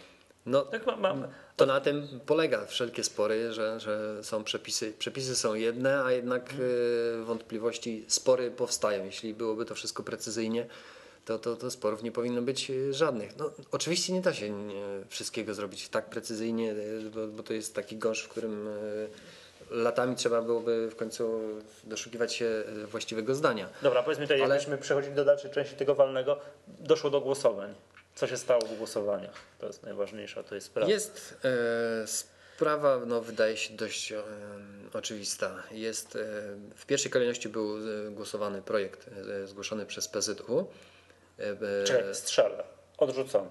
No, 0.46 0.62
Tak 0.62 0.86
ma, 0.86 0.96
ma, 0.96 1.28
To 1.56 1.66
na 1.66 1.80
tym 1.80 2.08
polega 2.26 2.66
wszelkie 2.66 3.04
spory, 3.04 3.52
że, 3.52 3.80
że 3.80 4.24
są 4.24 4.44
przepisy. 4.44 4.92
Przepisy 4.98 5.36
są 5.36 5.54
jedne, 5.54 6.04
a 6.04 6.12
jednak 6.12 6.54
e, 7.20 7.24
wątpliwości, 7.24 8.04
spory 8.08 8.50
powstają. 8.50 9.04
Jeśli 9.04 9.34
byłoby 9.34 9.64
to 9.64 9.74
wszystko 9.74 10.02
precyzyjnie, 10.02 10.66
to, 11.24 11.38
to, 11.38 11.56
to 11.56 11.70
sporów 11.70 12.02
nie 12.02 12.12
powinno 12.12 12.42
być 12.42 12.70
e, 12.70 12.92
żadnych. 12.92 13.36
No, 13.38 13.50
oczywiście 13.72 14.12
nie 14.12 14.20
da 14.20 14.34
się 14.34 14.50
nie, 14.50 14.82
wszystkiego 15.08 15.54
zrobić 15.54 15.88
tak 15.88 16.10
precyzyjnie, 16.10 16.72
e, 16.72 17.10
bo, 17.14 17.26
bo 17.26 17.42
to 17.42 17.52
jest 17.52 17.74
taki 17.74 17.96
gąszcz, 17.96 18.24
w 18.24 18.28
którym 18.28 18.68
e, 18.68 18.72
latami 19.70 20.16
trzeba 20.16 20.42
byłoby 20.42 20.90
w 20.90 20.96
końcu 20.96 21.40
doszukiwać 21.84 22.34
się 22.34 22.46
e, 22.46 22.86
właściwego 22.86 23.34
zdania. 23.34 23.68
Dobra, 23.82 24.02
powiedzmy 24.02 24.24
tutaj, 24.24 24.42
Ale- 24.42 24.54
jakbyśmy 24.54 24.78
przechodzili 24.78 25.14
do 25.14 25.24
dalszej 25.24 25.50
części 25.50 25.74
tego 25.76 25.94
walnego, 25.94 26.38
doszło 26.68 27.10
do 27.10 27.20
głosowań. 27.20 27.74
Co 28.16 28.26
się 28.26 28.36
stało 28.36 28.60
w 28.66 28.76
głosowaniach? 28.78 29.34
To 29.58 29.66
jest 29.66 29.82
najważniejsza, 29.82 30.42
to 30.42 30.54
jest 30.54 30.66
sprawa. 30.66 30.90
Jest 30.90 31.34
e, 31.44 32.06
sprawa, 32.06 33.00
no, 33.06 33.20
wydaje 33.20 33.56
się 33.56 33.74
dość 33.76 34.12
e, 34.12 34.22
oczywista. 34.92 35.62
Jest, 35.70 36.16
e, 36.16 36.18
w 36.76 36.86
pierwszej 36.86 37.10
kolejności 37.10 37.48
był 37.48 37.76
e, 37.76 38.10
głosowany 38.10 38.62
projekt 38.62 39.08
e, 39.42 39.46
zgłoszony 39.46 39.86
przez 39.86 40.08
PZU. 40.08 40.66
E, 41.38 41.42
e, 41.80 41.84
Czekaj, 41.84 42.14
strzelę. 42.14 42.64
Odrzucony. 42.98 43.50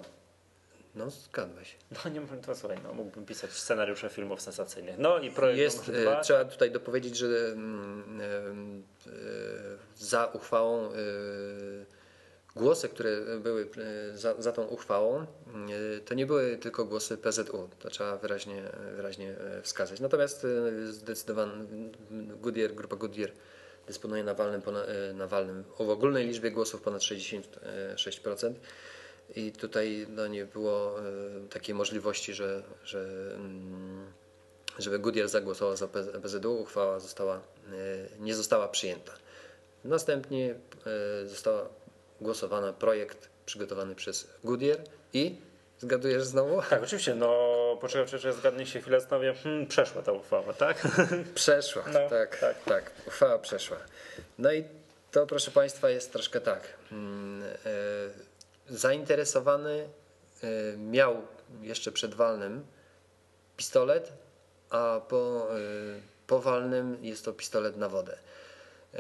no, 0.95 1.09
zgadłeś. 1.09 1.75
No 2.05 2.11
nie 2.11 2.19
mógłbym 2.21 2.41
to 2.41 2.55
słuchaj, 2.55 2.77
no 2.83 2.93
mógłbym 2.93 3.25
pisać 3.25 3.51
scenariusze 3.51 4.09
filmów 4.09 4.41
sensacyjnych. 4.41 4.97
No 4.97 5.19
i 5.19 5.31
projekt 5.31 5.59
Jest, 5.59 5.91
dwa. 5.91 6.21
trzeba 6.21 6.45
tutaj 6.45 6.71
dopowiedzieć, 6.71 7.17
że 7.17 7.27
mm, 7.27 8.83
za 9.97 10.25
uchwałą 10.25 10.89
głosy, 12.55 12.89
które 12.89 13.39
były 13.39 13.67
e, 14.13 14.17
za, 14.17 14.41
za 14.41 14.51
tą 14.51 14.63
uchwałą, 14.63 15.21
e, 15.21 15.25
to 16.05 16.13
nie 16.13 16.25
były 16.25 16.57
tylko 16.57 16.85
głosy 16.85 17.17
PZU. 17.17 17.69
To 17.79 17.89
trzeba 17.89 18.17
wyraźnie, 18.17 18.63
wyraźnie 18.95 19.37
e, 19.37 19.61
wskazać. 19.61 19.99
Natomiast 19.99 20.47
zdecydowanie 20.89 21.51
Goodyear, 22.41 22.73
grupa 22.73 22.95
Goodyear 22.95 23.31
dysponuje 23.87 24.23
na 24.23 24.33
walnym, 24.33 24.61
pona- 24.61 24.85
e, 24.85 25.13
na 25.13 25.27
walnym 25.27 25.63
w 25.79 25.89
ogólnej 25.89 26.27
liczbie 26.27 26.51
głosów 26.51 26.81
ponad 26.81 27.01
66%. 27.01 28.53
I 29.35 29.51
tutaj 29.51 30.07
no, 30.09 30.27
nie 30.27 30.45
było 30.45 30.95
takiej 31.49 31.75
możliwości, 31.75 32.33
że, 32.33 32.63
że 32.83 32.99
mm, 33.35 34.05
żeby 34.79 34.99
Goodyear 34.99 35.29
zagłosował 35.29 35.77
za 35.77 35.87
PZU, 36.23 36.61
uchwała 36.61 36.99
została, 36.99 37.41
nie 38.19 38.35
została 38.35 38.67
przyjęta. 38.67 39.11
Następnie 39.83 40.55
została 41.25 41.69
głosowana 42.21 42.73
projekt 42.73 43.29
przygotowany 43.45 43.95
przez 43.95 44.27
Goodyear 44.43 44.79
i 45.13 45.35
zgadujesz 45.79 46.23
znowu? 46.23 46.61
Tak, 46.69 46.83
oczywiście, 46.83 47.15
no 47.15 47.37
poczekaj, 47.81 48.05
poczekaj, 48.05 48.33
zgadnij 48.33 48.65
się 48.65 48.81
chwilę, 48.81 48.99
zastanowię, 48.99 49.33
hmm, 49.33 49.67
przeszła 49.67 50.01
ta 50.01 50.11
uchwała, 50.11 50.53
tak? 50.53 50.87
Przeszła, 51.35 51.83
No, 51.93 52.09
tak, 52.09 52.39
tak. 52.39 52.63
tak, 52.63 52.91
uchwała 53.07 53.39
przeszła. 53.39 53.77
No 54.37 54.53
i 54.53 54.63
to, 55.11 55.27
proszę 55.27 55.51
Państwa, 55.51 55.89
jest 55.89 56.11
troszkę 56.11 56.41
tak. 56.41 56.61
Mm, 56.91 57.43
e, 57.43 57.49
Zainteresowany 58.69 59.89
e, 60.43 60.77
miał 60.77 61.21
jeszcze 61.61 61.91
przed 61.91 62.13
walnym 62.13 62.65
pistolet, 63.57 64.11
a 64.69 65.01
po, 65.07 65.47
e, 65.51 65.55
po 66.27 66.39
walnym 66.39 66.97
jest 67.01 67.25
to 67.25 67.33
pistolet 67.33 67.77
na 67.77 67.89
wodę. 67.89 68.17
E, 68.95 68.99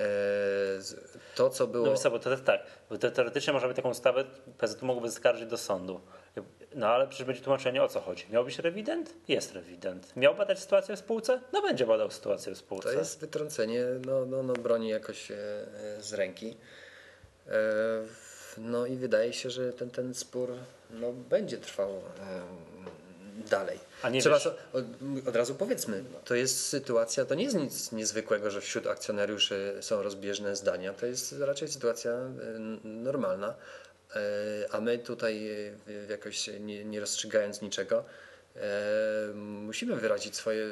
To, 1.35 1.49
co 1.49 1.67
było. 1.67 1.85
No 2.03 2.09
bo 2.11 2.19
to 2.19 2.37
tak, 2.37 2.61
bo 2.89 2.97
te, 2.97 3.11
teoretycznie 3.11 3.53
można 3.53 3.67
by 3.67 3.73
taką 3.73 3.89
ustawę 3.89 4.23
PZU 4.57 4.85
mógłby 4.85 5.09
zaskarżyć 5.09 5.49
do 5.49 5.57
sądu. 5.57 6.01
No 6.75 6.87
ale 6.87 7.07
przecież 7.07 7.27
będzie 7.27 7.41
tłumaczenie 7.41 7.83
o 7.83 7.87
co 7.87 7.99
chodzi. 8.01 8.25
Miał 8.29 8.45
być 8.45 8.59
rewident? 8.59 9.13
Jest 9.27 9.53
rewident. 9.53 10.15
Miał 10.15 10.35
badać 10.35 10.59
sytuację 10.59 10.95
w 10.95 10.99
spółce? 10.99 11.41
No 11.53 11.61
będzie 11.61 11.85
badał 11.85 12.11
sytuację 12.11 12.53
w 12.53 12.57
spółce. 12.57 12.91
To 12.91 12.99
jest 12.99 13.19
wytrącenie 13.19 13.85
no, 14.05 14.25
no, 14.25 14.43
no, 14.43 14.53
broni 14.53 14.89
jakoś 14.89 15.31
e, 15.31 15.35
z 15.99 16.13
ręki. 16.13 16.57
E, 17.47 17.51
No 18.57 18.85
i 18.85 18.95
wydaje 18.95 19.33
się, 19.33 19.49
że 19.49 19.73
ten, 19.73 19.89
ten 19.89 20.13
spór 20.13 20.53
no, 20.89 21.13
będzie 21.13 21.57
trwał 21.57 22.01
dalej. 23.49 23.79
Trzeba 24.21 24.39
so, 24.39 24.55
od, 24.73 24.85
od 25.27 25.35
razu 25.35 25.55
powiedzmy, 25.55 26.03
to 26.25 26.35
jest 26.35 26.67
sytuacja, 26.67 27.25
to 27.25 27.35
nie 27.35 27.43
jest 27.43 27.55
nic 27.55 27.91
niezwykłego, 27.91 28.51
że 28.51 28.61
wśród 28.61 28.87
akcjonariuszy 28.87 29.77
są 29.81 30.03
rozbieżne 30.03 30.55
zdania. 30.55 30.93
To 30.93 31.05
jest 31.05 31.35
raczej 31.39 31.67
sytuacja 31.67 32.11
e, 32.11 32.29
normalna. 32.83 33.55
E, 34.15 34.19
A 34.71 34.81
my 34.81 34.97
tutaj 34.99 35.49
e, 35.49 36.11
jakoś 36.11 36.49
nie, 36.59 36.85
nie 36.85 36.99
rozstrzygając 36.99 37.61
niczego, 37.61 38.05
musimy 39.43 39.95
wyrazić 39.95 40.35
swoje 40.35 40.71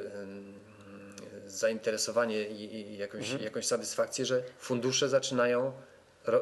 zainteresowanie 1.47 2.49
i, 2.49 2.75
i 2.75 2.97
jakąś, 2.97 3.21
Mhm. 3.23 3.43
jakąś 3.43 3.65
satysfakcję, 3.65 4.25
że 4.25 4.43
fundusze 4.59 5.09
zaczynają 5.09 5.73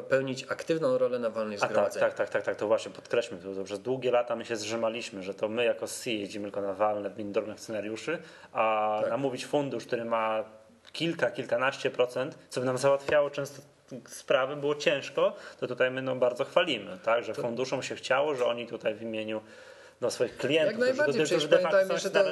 pełnić 0.08 0.44
aktywną 0.48 0.98
rolę 0.98 1.18
na 1.18 1.30
walnych 1.30 1.58
A 1.58 1.60
tak, 1.60 1.70
zgromadzeniach. 1.70 2.08
tak, 2.08 2.18
tak, 2.18 2.30
tak, 2.30 2.42
tak, 2.42 2.56
to 2.56 2.66
właśnie 2.66 2.92
podkreślmy 2.92 3.54
to, 3.54 3.64
przez 3.64 3.80
długie 3.80 4.10
lata 4.10 4.36
my 4.36 4.44
się 4.44 4.56
zrzymaliśmy, 4.56 5.22
że 5.22 5.34
to 5.34 5.48
my 5.48 5.64
jako 5.64 5.86
SI 5.86 6.20
jeździmy 6.20 6.44
tylko 6.44 6.60
na 6.60 6.74
walne 6.74 7.10
w 7.10 7.22
drobnych 7.32 7.60
scenariuszy, 7.60 8.18
a 8.52 8.98
Tak. 9.00 9.10
namówić 9.10 9.46
fundusz, 9.46 9.86
który 9.86 10.04
ma 10.04 10.44
kilka, 10.92 11.30
kilkanaście 11.30 11.90
procent, 11.90 12.38
co 12.48 12.60
by 12.60 12.66
nam 12.66 12.78
załatwiało 12.78 13.30
często 13.30 13.62
sprawy, 14.08 14.56
było 14.56 14.74
ciężko, 14.74 15.32
to 15.60 15.66
tutaj 15.66 15.90
my 15.90 16.02
no, 16.02 16.16
bardzo 16.16 16.44
chwalimy, 16.44 16.98
tak, 17.02 17.24
że 17.24 17.34
funduszom 17.34 17.82
się 17.82 17.94
chciało, 17.94 18.34
że 18.34 18.46
oni 18.46 18.66
tutaj 18.66 18.94
w 18.94 19.02
imieniu 19.02 19.40
no, 20.02 20.10
swoich 20.10 20.36
klientów, 20.36 20.72
Jak 20.72 20.80
najbardziej, 20.80 21.14
którzy, 21.14 21.24
przecież 21.24 21.46
którzy 21.46 21.62
pamiętajmy, 21.62 21.98
że 21.98 22.10
to 22.10 22.24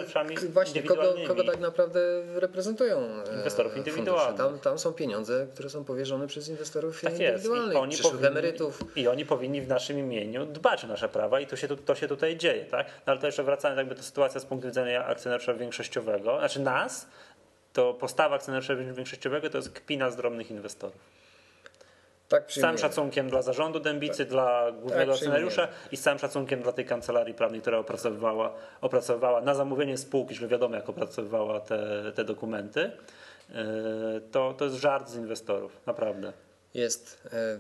właśnie 0.49 0.83
kogo, 0.83 1.15
kogo 1.29 1.45
tak 1.45 1.61
naprawdę 1.61 2.01
reprezentują 2.35 2.99
e, 2.99 3.35
Inwestorów 3.37 3.77
indywidualnych. 3.77 4.39
Tam, 4.39 4.59
tam 4.59 4.79
są 4.79 4.93
pieniądze, 4.93 5.47
które 5.55 5.71
są 5.71 5.85
powierzone 5.85 6.27
przez 6.27 6.49
inwestorów 6.49 7.01
Tak 7.01 7.19
jest. 7.19 7.23
I 7.23 7.25
indywidualnych, 7.25 7.77
oni, 7.77 7.97
powinni, 7.97 8.27
emerytów. 8.27 8.97
I 8.97 9.09
oni 9.09 9.27
powinni 9.27 9.63
w 9.63 9.69
naszym 9.69 9.99
imieniu 9.99 10.47
dbać 10.47 10.85
o 10.85 10.87
nasze 10.87 11.09
prawa 11.09 11.41
i 11.41 11.47
to 11.47 11.57
się, 11.57 11.69
tu, 11.69 11.77
to 11.77 11.95
się 11.95 12.09
tutaj 12.09 12.37
dzieje. 12.37 12.65
Tak? 12.65 12.87
No, 12.87 13.13
ale 13.13 13.21
to 13.21 13.27
jeszcze 13.27 13.43
wracając 13.43 13.79
jakby 13.79 13.95
do 13.95 14.03
sytuacji 14.03 14.41
z 14.41 14.45
punktu 14.45 14.69
widzenia 14.69 15.07
akcjonariusza 15.07 15.55
większościowego, 15.55 16.39
znaczy 16.39 16.61
nas, 16.61 17.07
to 17.73 17.95
postawa 17.95 18.37
akcjonariusza 18.37 18.75
większościowego 18.75 19.51
to 19.51 19.59
jest 19.59 19.71
kpina 19.71 20.11
z 20.11 20.17
drobnych 20.17 20.51
inwestorów. 20.51 21.20
Tak 22.31 22.53
Z 22.53 22.61
całym 22.61 22.79
szacunkiem 22.79 23.31
dla 23.31 23.43
zarządu 23.43 23.81
Dębicy, 23.81 24.25
dla 24.25 24.73
głównego 24.73 25.13
Tak, 25.13 25.15
akcjonariusza 25.15 25.69
i 25.93 25.97
z 25.97 26.03
całym 26.03 26.19
szacunkiem 26.19 26.63
dla 26.63 26.73
tej 26.73 26.85
kancelarii 26.85 27.35
prawnej, 27.35 27.61
która 27.61 27.79
opracowywała, 27.79 28.53
opracowywała 28.81 29.41
na 29.41 29.55
zamówienie 29.55 29.99
spółki, 29.99 30.35
że 30.35 30.49
wiadomo 30.49 30.75
jak 30.77 30.89
opracowywała 30.89 31.61
te, 31.61 32.13
te 32.15 32.25
dokumenty, 32.25 32.91
yy, 33.49 33.57
to, 34.33 34.55
to 34.59 34.65
jest 34.65 34.77
żart 34.77 35.09
z 35.09 35.17
inwestorów, 35.17 35.73
naprawdę. 35.87 36.33
Jest 36.75 37.29
e, 37.33 37.59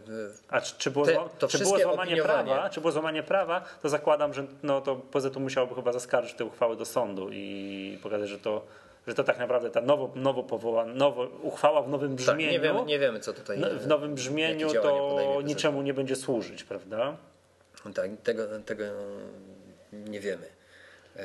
A 0.48 0.61
czy, 0.61 0.74
czy, 0.78 0.90
było, 0.90 1.06
Te- 1.06 1.18
to 1.38 1.48
czy 1.48 1.59
było 1.59 1.78
złamanie 1.78 2.12
opiniowanie- 2.12 2.44
prawa? 2.52 2.70
Czy 2.70 2.80
było 2.80 2.92
złamanie 2.92 3.22
prawa, 3.22 3.64
to 3.83 3.88
zakładam, 3.88 4.35
że 4.35 4.44
no, 4.62 4.80
to 4.80 4.96
PZU 4.96 5.40
musiałoby 5.40 5.74
chyba 5.74 5.92
zaskarżyć 5.92 6.35
te 6.35 6.44
uchwały 6.44 6.76
do 6.76 6.85
sądu 6.85 7.28
i 7.33 7.98
pokazać, 8.02 8.28
że 8.28 8.38
to, 8.38 8.64
że 9.06 9.14
to 9.14 9.24
tak 9.24 9.38
naprawdę 9.38 9.70
ta 9.70 9.80
nowo, 9.80 10.10
nowo 10.14 10.42
powołana, 10.42 10.94
nowo, 10.94 11.28
uchwała 11.42 11.82
w 11.82 11.88
nowym 11.88 12.16
tak, 12.16 12.16
brzmieniu, 12.16 12.52
nie, 12.52 12.60
wiemy, 12.60 12.84
nie 12.84 12.98
wiemy, 12.98 13.20
co 13.20 13.32
tutaj 13.32 13.58
no, 13.58 13.70
w 13.70 13.86
nowym 13.86 14.14
brzmieniu 14.14 14.72
to 14.72 15.42
niczemu 15.42 15.82
nie 15.82 15.94
będzie 15.94 16.16
służyć, 16.16 16.64
prawda? 16.64 17.16
Tak, 17.94 18.10
tego, 18.22 18.60
tego 18.60 18.84
nie 19.92 20.20
wiemy. 20.20 20.60
E, 21.16 21.23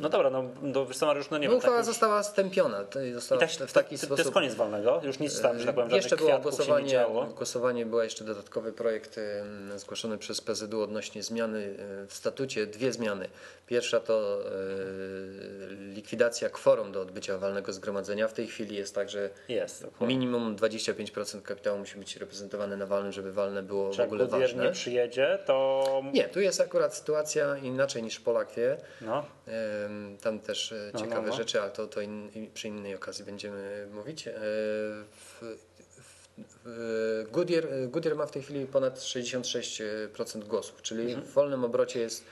No 0.00 0.08
dobra, 0.08 0.30
no, 0.30 0.44
no 0.62 0.86
wiesz 0.86 0.96
co, 0.96 1.06
Mariusz, 1.06 1.30
no 1.30 1.38
nie 1.38 1.46
no, 1.46 1.50
wiem. 1.50 1.58
uchwała 1.58 1.76
tak 1.76 1.86
została 1.86 2.22
stępiona. 2.22 2.84
To 2.84 3.00
i 3.02 3.12
została 3.12 3.40
tak, 3.40 3.50
w, 3.50 3.56
to, 3.56 3.66
w 3.66 3.72
taki 3.72 3.94
to, 3.96 4.00
to 4.00 4.06
sposób. 4.06 4.18
jest 4.18 4.34
koniec 4.34 4.54
walnego, 4.54 5.00
już 5.04 5.18
nic 5.18 5.40
tam, 5.40 5.58
że 5.58 5.66
tak 5.66 5.74
powiem, 5.74 5.90
Jeszcze 5.90 6.08
żadnych 6.08 6.28
było 6.28 6.38
głosowanie, 6.40 7.06
głosowanie, 7.36 7.86
był 7.86 8.00
jeszcze 8.02 8.24
dodatkowy 8.24 8.72
projekt 8.72 9.18
em, 9.18 9.78
zgłoszony 9.78 10.18
przez 10.18 10.40
PZU 10.40 10.82
odnośnie 10.82 11.22
zmiany 11.22 11.74
w 12.08 12.14
statucie, 12.14 12.66
dwie 12.66 12.92
zmiany. 12.92 13.28
Pierwsza 13.66 14.00
to 14.00 14.38
likwidacja 15.94 16.50
kworum 16.50 16.92
do 16.92 17.00
odbycia 17.00 17.38
walnego 17.38 17.72
zgromadzenia. 17.72 18.28
W 18.28 18.32
tej 18.32 18.46
chwili 18.46 18.76
jest 18.76 18.94
tak, 18.94 19.10
że 19.10 19.30
Jest, 19.48 19.86
minimum 20.00 20.56
25% 20.56 21.42
kapitału 21.42 21.78
musi 21.78 21.98
być 21.98 22.16
reprezentowane 22.16 22.76
na 22.76 22.86
walnym, 22.86 23.12
żeby 23.12 23.32
walne 23.32 23.62
było 23.62 23.90
w 23.92 23.94
Czy 23.94 24.00
jak 24.00 24.08
ogóle 24.12 24.26
ważne. 24.26 24.64
nie 24.64 24.70
przyjedzie, 24.70 25.38
to 25.46 26.02
Nie, 26.12 26.28
tu 26.28 26.40
jest 26.40 26.60
akurat 26.60 26.94
sytuacja 26.94 27.56
inaczej 27.56 28.02
niż 28.02 28.20
Polak 28.20 28.48
wie. 28.56 28.76
no, 29.00 29.09
Em, 29.18 30.16
Tam 30.18 30.40
też 30.40 30.72
e, 30.72 30.90
No, 30.94 31.00
ciekawe 31.00 31.22
no, 31.22 31.28
no. 31.28 31.36
rzeczy, 31.36 31.60
ale 31.62 31.70
to, 31.70 31.86
to 31.86 32.00
in, 32.00 32.30
przy 32.54 32.68
innej 32.68 32.94
okazji 32.94 33.24
będziemy 33.24 33.86
mówić. 33.92 34.28
E, 34.28 34.32
W, 34.32 35.40
w, 35.40 35.58
w 36.64 37.30
Goodyear, 37.30 37.64
Goodyear 37.88 38.16
ma 38.16 38.26
w 38.26 38.30
tej 38.30 38.42
chwili 38.42 38.66
ponad 38.66 38.98
66% 38.98 40.44
głosów, 40.44 40.82
czyli 40.82 41.02
Mhm. 41.02 41.22
w 41.26 41.32
wolnym 41.32 41.64
obrocie 41.64 42.00
jest 42.00 42.24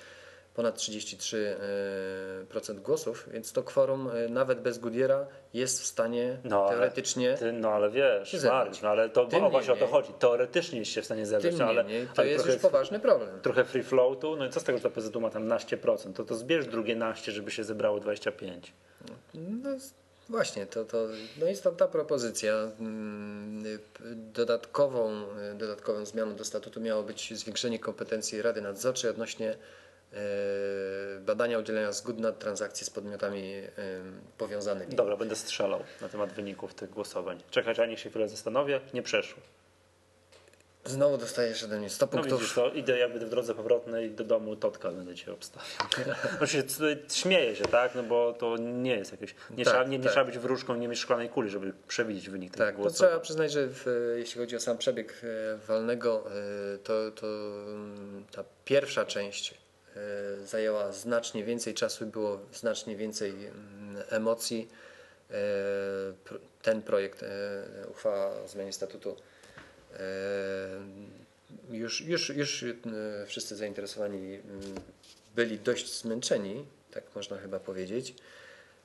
ponad 0.58 0.76
33% 0.78 2.80
głosów, 2.80 3.28
więc 3.32 3.52
to 3.52 3.62
kworum 3.62 4.10
e, 4.10 4.28
nawet 4.28 4.60
bez 4.60 4.78
Goodyeara 4.78 5.26
jest 5.54 5.82
w 5.82 5.86
stanie 5.86 6.38
No, 6.44 6.60
ale 6.66 6.76
teoretycznie. 6.76 7.34
Ty, 7.34 7.52
no 7.52 7.70
ale 7.70 7.90
wiesz. 7.90 8.44
Mariusz, 8.44 8.82
no 8.82 8.88
ale 8.88 9.08
to 9.08 9.26
Tym 9.26 9.44
o, 9.44 9.50
właśnie 9.50 9.72
o 9.72 9.76
to 9.76 9.86
chodzi. 9.86 10.12
Teoretycznie 10.18 10.78
jest 10.78 10.90
się 10.90 11.02
w 11.02 11.04
stanie 11.04 11.26
zebrać, 11.26 11.54
no, 11.58 11.64
ale, 11.64 11.84
to 11.84 11.90
ale 12.16 12.28
jest 12.28 12.44
trochę, 12.44 12.52
już 12.52 12.62
poważny 12.62 13.00
problem. 13.00 13.40
trochę 13.40 13.64
free 13.64 13.82
floatu, 13.82 14.36
no 14.36 14.46
i 14.46 14.50
co 14.50 14.60
z 14.60 14.64
tego, 14.64 14.78
że 14.78 14.90
PZU 14.90 15.20
ma 15.20 15.30
tam 15.30 15.46
naście 15.46 15.76
procent, 15.76 16.16
to 16.16 16.24
to 16.24 16.34
zbierz 16.34 16.66
drugie 16.66 16.96
naście, 16.96 17.32
żeby 17.32 17.50
się 17.50 17.64
zebrało 17.64 18.00
25. 18.00 18.72
No 19.34 19.70
s- 19.70 19.94
właśnie, 20.28 20.66
to, 20.66 20.84
to 20.84 21.06
no 21.40 21.46
jest 21.46 21.62
to 21.64 21.72
ta 21.72 21.88
propozycja. 21.88 22.54
Mm, 22.80 23.64
p- 23.94 24.04
Dodatkową, 24.14 25.22
y, 25.52 25.54
dodatkową 25.54 26.04
zmianą 26.04 26.36
do 26.36 26.44
statutu 26.44 26.80
miało 26.80 27.02
być 27.02 27.38
zwiększenie 27.38 27.78
kompetencji 27.78 28.42
Rady 28.42 28.60
Nadzorczej 28.62 29.10
odnośnie 29.10 29.50
e, 29.50 29.56
badania 31.20 31.58
udzielenia 31.58 31.92
zgód 31.92 32.18
na 32.18 32.32
transakcje 32.32 32.86
z 32.86 32.90
podmiotami 32.90 33.52
e, 33.54 33.70
powiązanymi. 34.38 34.94
Dobra, 34.94 35.16
będę 35.16 35.36
strzelał 35.36 35.84
na 36.00 36.08
temat 36.08 36.32
wyników 36.32 36.74
tych 36.74 36.90
głosowań. 36.90 37.42
Czekać, 37.50 37.78
a 37.78 37.86
niech 37.86 38.00
się 38.00 38.10
chwilę 38.10 38.28
zastanowię. 38.28 38.80
Nie 38.94 39.02
przeszło. 39.02 39.42
Znowu 40.84 41.18
dostajesz 41.18 41.64
ode 41.64 41.78
mnie 41.78 41.90
100 41.90 42.06
No 42.06 42.12
punktów. 42.12 42.40
widzisz, 42.40 42.54
to 42.54 42.70
idę 42.70 42.98
jakby 42.98 43.18
w 43.18 43.30
drodze 43.30 43.54
powrotnej 43.54 44.10
do 44.10 44.24
domu 44.24 44.56
Totka 44.56 44.90
będę 44.90 45.14
cię 45.14 45.32
obstawiał. 45.32 45.68
Tutaj 46.76 46.98
śmieję 47.12 47.56
się, 47.56 47.64
tak? 47.64 47.94
No 47.94 48.02
bo 48.02 48.32
to 48.32 48.56
nie 48.56 48.96
jest 48.96 49.12
jakieś. 49.12 49.34
Nie, 49.50 49.64
Tak, 49.64 49.74
trzeba, 49.74 49.88
nie, 49.88 49.98
nie 49.98 50.04
tak. 50.04 50.12
trzeba 50.12 50.26
być 50.26 50.38
wróżką, 50.38 50.74
nie 50.74 50.88
mieć 50.88 50.98
szklanej 50.98 51.28
kuli, 51.28 51.50
żeby 51.50 51.72
przewidzieć 51.88 52.30
wynik 52.30 52.50
tych 52.52 52.58
Tak, 52.58 52.76
to 52.76 52.90
trzeba 52.90 53.20
przyznać, 53.20 53.52
że 53.52 53.66
w, 53.68 53.86
jeśli 54.18 54.40
chodzi 54.40 54.56
o 54.56 54.60
sam 54.60 54.78
przebieg 54.78 55.22
e, 55.24 55.56
walnego, 55.56 56.24
e, 56.74 56.78
to, 56.78 57.10
to 57.10 57.26
mm, 57.26 58.24
ta 58.32 58.44
pierwsza 58.64 59.04
część 59.04 59.52
e, 59.52 59.67
zajęła 60.44 60.92
znacznie 60.92 61.44
więcej 61.44 61.74
czasu, 61.74 62.06
było 62.06 62.40
znacznie 62.52 62.96
więcej 62.96 63.30
mm, 63.30 64.02
emocji. 64.08 64.68
E, 65.30 65.34
Ten 66.62 66.82
projekt, 66.82 67.22
e, 67.22 67.86
uchwała 67.90 68.42
o 68.42 68.48
zmianie 68.48 68.72
statutu, 68.72 69.16
e, 69.94 69.98
już, 71.70 72.00
już, 72.00 72.28
już 72.28 72.62
e, 72.62 72.66
wszyscy 73.26 73.56
zainteresowani 73.56 74.34
mm, 74.34 74.74
byli 75.36 75.58
dość 75.58 75.94
zmęczeni, 76.00 76.66
tak 76.90 77.04
można 77.14 77.38
chyba 77.38 77.60
powiedzieć. 77.60 78.14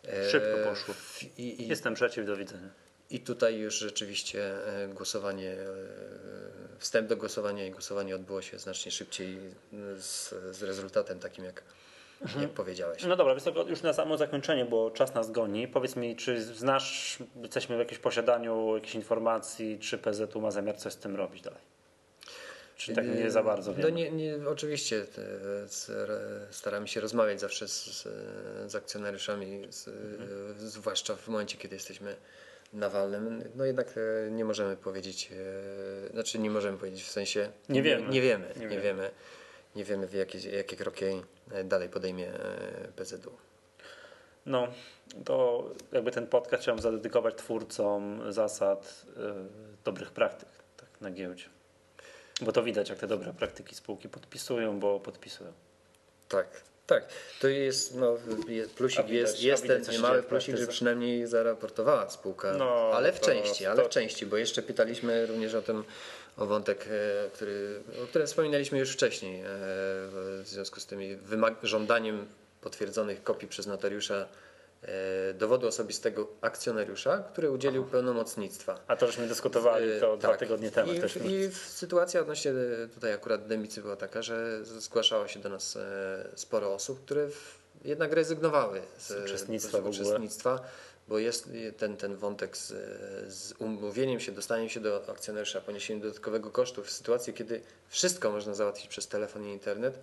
E, 0.07 0.30
Szybko 0.30 0.70
poszło. 0.70 0.95
I, 1.38 1.61
i, 1.64 1.68
Jestem 1.68 1.93
przeciw, 1.93 2.26
do 2.26 2.38
widzenia. 2.38 2.82
I 3.14 3.20
tutaj 3.20 3.57
już 3.57 3.76
rzeczywiście 3.80 4.68
e, 4.84 4.88
głosowanie, 4.88 5.51
e, 5.51 5.66
wstęp 6.80 7.07
do 7.09 7.18
głosowania 7.18 7.66
i 7.66 7.72
głosowanie 7.72 8.16
odbyło 8.16 8.41
się 8.41 8.59
znacznie 8.59 8.91
szybciej 8.91 9.38
e, 9.38 9.99
z, 10.01 10.30
z 10.51 10.64
rezultatem 10.64 11.20
takim, 11.20 11.45
jak, 11.45 11.64
jak 12.41 12.49
powiedziałeś. 12.49 13.03
No 13.03 13.16
dobra, 13.16 13.36
więc 13.36 13.70
już 13.70 13.82
na 13.82 13.93
samo 13.93 14.18
zakończenie, 14.18 14.66
bo 14.66 14.91
czas 14.91 15.14
nas 15.14 15.32
goni. 15.32 15.68
Powiedz 15.68 15.95
mi, 15.95 16.16
czy 16.16 16.43
znasz, 16.43 17.18
jesteśmy 17.41 17.76
w 17.76 17.80
jakimś 17.80 17.99
posiadaniu 17.99 18.76
jakichś 18.76 18.95
informacji, 18.95 19.80
czy 19.80 19.97
PZU 19.97 20.41
ma 20.41 20.51
zamiar 20.51 20.78
coś 20.78 20.93
z 20.93 20.97
tym 20.97 21.16
robić 21.16 21.41
dalej? 21.41 21.74
Czy 22.76 22.93
tak 22.93 23.07
nie 23.07 23.32
za 23.32 23.43
bardzo 23.43 23.72
No 23.72 23.78
wiemy? 23.78 23.91
nie, 23.91 24.11
nie, 24.11 24.49
oczywiście 24.49 25.05
staramy 26.51 26.88
się 26.88 27.01
rozmawiać 27.01 27.39
zawsze 27.39 27.68
z, 27.68 27.86
z, 27.86 28.07
z 28.72 28.76
akcjonariuszami, 28.76 29.68
z, 29.70 29.88
Mhm. 29.88 30.55
zwłaszcza 30.57 31.16
w 31.16 31.28
momencie, 31.28 31.57
kiedy 31.57 31.76
jesteśmy 31.76 32.16
na 32.74 32.89
walnym. 32.89 33.43
No 33.55 33.65
jednak 33.65 33.95
e, 33.97 34.32
nie 34.32 34.45
możemy 34.45 34.78
powiedzieć, 34.78 35.32
e, 36.07 36.13
znaczy 36.13 36.39
nie 36.39 36.49
możemy 36.49 36.78
powiedzieć 36.78 37.03
w 37.03 37.11
sensie 37.11 37.49
Nie 37.69 37.82
wiemy. 37.82 38.09
Nie, 38.09 38.21
wiemy, 38.21 38.53
Nie 38.59 38.65
nie, 38.65 38.80
wiemy. 38.80 39.11
Nie 39.76 39.84
wiemy, 39.84 40.07
jakie, 40.13 40.49
jakie 40.49 40.76
kroki 40.76 41.05
e, 41.51 41.63
dalej 41.63 41.89
podejmie 41.89 42.32
PZU. 42.95 43.32
No, 44.45 44.67
to 45.26 45.69
jakby 45.91 46.11
ten 46.11 46.28
podcast 46.28 46.63
chciałem 46.63 46.82
zadedykować 46.82 47.36
twórcom 47.36 48.34
zasad 48.34 49.05
dobrych 49.84 50.11
praktyk 50.11 50.49
tak, 50.78 51.01
na 51.01 51.11
giełdzie. 51.11 51.45
Bo 52.41 52.51
to 52.51 52.63
widać, 52.63 52.89
jak 52.89 52.99
te 52.99 53.07
dobre 53.07 53.34
praktyki 53.34 53.76
spółki 53.76 54.09
podpisują, 54.09 54.80
bo 54.80 54.99
podpisują. 54.99 55.53
Tak, 56.30 56.61
tak. 56.93 57.03
To 57.41 57.47
jest, 57.47 57.95
no, 57.95 58.17
je- 58.47 58.65
A 58.65 58.77
plusik 58.77 59.05
widać- 59.05 59.13
jest, 59.13 59.43
jest 59.43 59.63
widać, 59.63 59.85
ten 59.85 60.01
mały 60.01 60.23
plusik, 60.23 60.57
że 60.57 60.67
przynajmniej 60.67 61.27
zaraportowała 61.27 62.09
spółka. 62.09 62.53
No, 62.57 62.91
ale 62.93 63.11
w 63.13 63.19
to- 63.19 63.25
części, 63.25 63.65
ale 63.65 63.81
to- 63.81 63.87
w 63.89 63.91
części, 63.91 64.25
bo 64.25 64.37
jeszcze 64.37 64.61
pytaliśmy 64.61 65.25
również 65.25 65.53
o 65.55 65.61
tym, 65.61 65.83
o 66.37 66.45
wątek, 66.45 66.87
e, 67.25 67.29
który, 67.33 67.81
o 68.03 68.07
którym 68.07 68.27
wspominaliśmy 68.27 68.79
już 68.79 68.91
wcześniej, 68.93 69.41
e, 69.41 69.45
w 69.45 70.43
związku 70.45 70.79
z 70.79 70.85
tym 70.85 70.99
wymag- 71.29 71.55
żądaniem 71.63 72.27
potwierdzonych 72.61 73.23
kopii 73.23 73.47
przez 73.47 73.67
notariusza 73.67 74.27
dowodu 75.34 75.67
osobistego 75.67 76.27
akcjonariusza, 76.41 77.23
który 77.31 77.51
udzielił 77.51 77.86
pełnomocnictwa. 77.86 78.79
A 78.88 78.95
to 78.95 79.07
żeśmy 79.07 79.27
dyskutowali 79.27 79.86
to 79.99 80.13
E, 80.13 80.17
dwa 80.17 80.29
tak. 80.29 80.39
tygodnie 80.39 80.71
temu 80.71 80.93
I, 80.93 80.99
też. 80.99 81.15
I 81.15 81.49
sytuacja 81.53 82.21
odnośnie 82.21 82.51
e, 82.51 82.88
tutaj 82.88 83.13
akurat 83.13 83.47
Demicy 83.47 83.81
była 83.81 83.95
taka, 83.95 84.21
że 84.21 84.65
zgłaszało 84.65 85.27
się 85.27 85.39
do 85.39 85.49
nas 85.49 85.75
e, 85.75 86.29
sporo 86.36 86.73
osób, 86.73 87.05
które 87.05 87.27
jednak 87.86 88.13
rezygnowały 88.13 88.81
z, 88.97 89.07
Z 89.07 89.25
uczestnictwa 89.25 89.81
z 89.81 89.86
uczestnictwa, 89.86 90.59
bo 91.07 91.19
jest 91.19 91.49
ten, 91.77 91.97
ten 91.97 92.15
wątek 92.15 92.57
z, 92.57 92.67
z 93.34 93.53
umówieniem 93.59 94.19
się, 94.19 94.31
dostaniem 94.31 94.69
się 94.69 94.79
do 94.79 95.09
akcjonariusza, 95.09 95.61
poniesieniem 95.61 96.01
dodatkowego 96.01 96.51
kosztu 96.51 96.84
w 96.84 96.91
sytuacji, 96.91 97.34
kiedy 97.34 97.61
wszystko 97.88 98.31
można 98.31 98.53
załatwić 98.53 98.88
przez 98.88 99.07
telefon 99.07 99.45
i 99.45 99.51
internet, 99.51 99.95
e, 99.95 99.99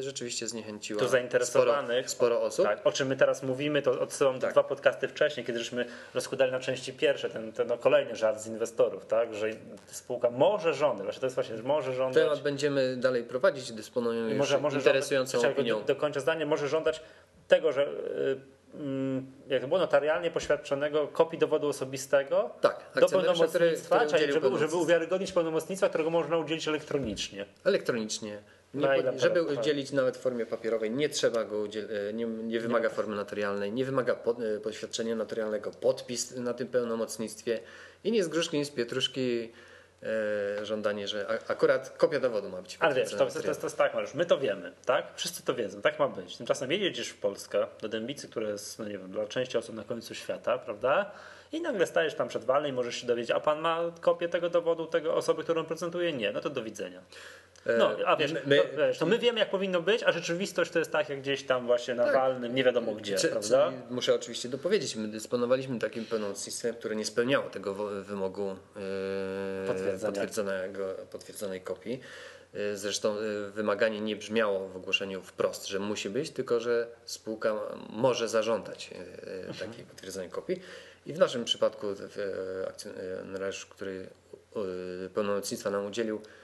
rzeczywiście 0.00 0.48
zniechęciła 0.48 1.00
Tu 1.00 1.08
zainteresowanych, 1.08 2.10
sporo, 2.10 2.34
sporo 2.36 2.46
osób. 2.46 2.64
Tak, 2.66 2.86
o 2.86 2.92
czym 2.92 3.08
my 3.08 3.16
teraz 3.16 3.42
mówimy, 3.42 3.82
to 3.82 4.00
odsyłam 4.00 4.40
Tak. 4.40 4.52
dwa 4.52 4.62
podcasty 4.62 5.08
wcześniej, 5.08 5.46
kiedy 5.46 5.58
żeśmy 5.58 5.86
rozkładali 6.14 6.52
na 6.52 6.60
części 6.60 6.92
pierwsze 6.92 7.30
ten, 7.30 7.52
ten 7.52 7.66
no, 7.68 7.78
kolejny 7.78 8.16
żart 8.16 8.40
z 8.40 8.46
inwestorów, 8.46 9.06
tak, 9.06 9.34
że 9.34 9.50
spółka 9.86 10.30
może 10.30 10.74
żądać, 10.74 11.04
właśnie 11.04 11.20
to 11.20 11.26
jest 11.26 11.34
właśnie, 11.34 11.56
że 11.56 11.62
może 11.62 11.94
żądać. 11.94 12.24
Temat 12.24 12.40
będziemy 12.42 12.96
dalej 12.96 13.24
prowadzić, 13.24 13.72
dysponujemy 13.72 14.26
I 14.28 14.30
już 14.30 14.38
może, 14.38 14.58
może 14.60 14.76
interesującą 14.76 15.32
żądać, 15.38 15.52
opinią. 15.52 15.78
Do, 15.80 15.84
do 15.84 15.96
końca 15.96 16.20
zdania 16.20 16.46
może 16.46 16.68
żądać 16.68 17.00
tego, 17.48 17.72
że 17.72 17.86
y, 17.86 18.40
mm, 18.74 19.26
jak 19.48 19.62
to 19.62 19.68
było 19.68 19.80
notarialnie 19.80 20.30
poświadczonego 20.30 21.08
kopii 21.08 21.38
dowodu 21.38 21.68
osobistego 21.68 22.50
Tak, 22.60 22.84
do 22.94 23.00
akcjonariusza, 23.02 23.46
który- 23.46 23.58
pełnomocnictwa, 23.58 23.96
który 23.96 24.10
czyli 24.10 24.20
żeby, 24.20 24.32
żeby 24.32 24.40
pełnomocnictwa. 24.40 24.82
uwiarygodnić 24.82 25.32
pełnomocnictwa, 25.32 25.88
którego 25.88 26.10
można 26.10 26.36
udzielić 26.38 26.68
elektronicznie. 26.68 27.46
Elektronicznie. 27.64 28.42
Nie, 28.74 28.88
żeby 29.16 29.42
udzielić 29.42 29.92
nawet 29.92 30.16
w 30.16 30.20
formie 30.20 30.46
papierowej, 30.46 30.90
nie 30.90 31.08
trzeba 31.08 31.44
go 31.44 31.56
udziel- 31.56 31.88
e, 32.08 32.12
nie, 32.12 32.26
nie 32.26 32.60
wymaga 32.60 32.88
formy 32.88 33.16
notarialnej, 33.16 33.72
nie 33.72 33.84
wymaga 33.84 34.14
pod, 34.14 34.36
e, 34.40 34.60
poświadczenia 34.60 35.16
notarialnego, 35.16 35.70
podpis 35.70 36.36
na 36.36 36.54
tym 36.54 36.68
pełnomocnictwie 36.68 37.60
i 38.04 38.12
nie 38.12 38.24
z 38.24 38.28
gruszki, 38.28 38.58
nie 38.58 38.64
z 38.64 38.70
pietruszki 38.70 39.52
e, 40.02 40.64
żądanie, 40.66 41.08
że 41.08 41.26
a, 41.48 41.52
akurat 41.52 41.90
kopia 41.96 42.20
dowodu 42.20 42.48
ma 42.48 42.62
być 42.62 42.76
Ale 42.80 42.94
wiesz, 42.94 43.10
to, 43.10 43.10
to, 43.10 43.26
to, 43.40 43.48
jest- 43.48 43.60
to 43.60 43.66
jest 43.66 43.78
tak, 43.78 43.94
Mariusz, 43.94 44.14
my 44.14 44.26
to 44.26 44.38
wiemy, 44.38 44.72
tak? 44.86 45.06
Wszyscy 45.16 45.42
to 45.42 45.54
wiedzą, 45.54 45.80
tak 45.82 45.98
ma 45.98 46.08
być. 46.08 46.36
Tymczasem 46.36 46.72
jedziesz 46.72 47.08
w 47.08 47.16
Polskę 47.18 47.66
do 47.82 47.88
Dębicy, 47.88 48.28
która 48.28 48.48
jest, 48.48 48.78
no 48.78 48.84
nie 48.84 48.98
wiem, 48.98 49.10
dla 49.10 49.26
części 49.26 49.58
osób 49.58 49.74
na 49.74 49.84
końcu 49.84 50.14
świata, 50.14 50.58
prawda? 50.58 51.10
I 51.52 51.60
nagle 51.60 51.86
stajesz 51.86 52.14
tam 52.14 52.28
przed 52.28 52.44
walnej 52.44 52.70
i 52.70 52.74
możesz 52.74 52.96
się 52.96 53.06
dowiedzieć, 53.06 53.30
a 53.30 53.40
pan 53.40 53.60
ma 53.60 53.80
kopię 54.00 54.28
tego 54.28 54.50
dowodu, 54.50 54.86
tego 54.86 55.14
osoby, 55.14 55.42
którą 55.44 55.64
prezentuje? 55.64 56.12
Nie, 56.12 56.32
no 56.32 56.40
to 56.40 56.50
do 56.50 56.62
widzenia. 56.62 57.02
No, 57.78 57.96
a 58.06 58.16
wiesz, 58.16 58.32
my- 58.32 58.56
to, 58.56 58.64
wiesz, 58.76 58.98
to 58.98 59.06
my 59.06 59.18
wiemy, 59.18 59.38
jak 59.38 59.50
powinno 59.50 59.82
być, 59.82 60.02
a 60.02 60.12
rzeczywistość 60.12 60.70
to 60.70 60.78
jest 60.78 60.90
tak, 60.92 61.08
jak 61.08 61.20
gdzieś 61.20 61.42
tam 61.42 61.66
właśnie 61.66 61.94
na 61.94 62.04
Tak. 62.04 62.14
walnym, 62.14 62.54
nie 62.54 62.64
wiadomo 62.64 62.92
gdzie, 62.94 63.16
Czy- 63.16 63.28
prawda? 63.28 63.72
czy- 63.88 63.94
Muszę 63.94 64.14
oczywiście 64.14 64.48
dopowiedzieć, 64.48 64.96
my 64.96 65.08
dysponowaliśmy 65.08 65.78
takim 65.78 66.04
pełnomocnictwem, 66.04 66.74
które 66.74 66.96
nie 66.96 67.04
spełniało 67.04 67.50
tego 67.50 67.74
wymogu 68.02 68.56
e, 68.76 69.98
potwierdzonego, 70.00 70.84
potwierdzonej 71.10 71.60
kopii. 71.60 72.00
E, 72.54 72.76
Zresztą 72.76 73.16
e, 73.18 73.50
wymaganie 73.50 74.00
nie 74.00 74.16
brzmiało 74.16 74.68
w 74.68 74.76
ogłoszeniu 74.76 75.22
wprost, 75.22 75.66
że 75.66 75.78
musi 75.78 76.10
być, 76.10 76.30
tylko 76.30 76.60
że 76.60 76.86
spółka 77.04 77.54
może 77.90 78.28
zażądać 78.28 78.90
e, 78.92 79.48
e, 79.50 79.54
takiej 79.54 79.84
potwierdzonej 79.84 80.30
kopii. 80.30 80.60
I 81.06 81.12
w 81.12 81.18
naszym 81.18 81.44
przypadku 81.44 81.86
e, 81.90 82.68
akcjonariusz, 82.68 83.66
który 83.66 84.06
e, 85.06 85.08
pełnomocnictwa 85.08 85.70
nam 85.70 85.86
udzielił, 85.86 86.16
e, 86.16 86.40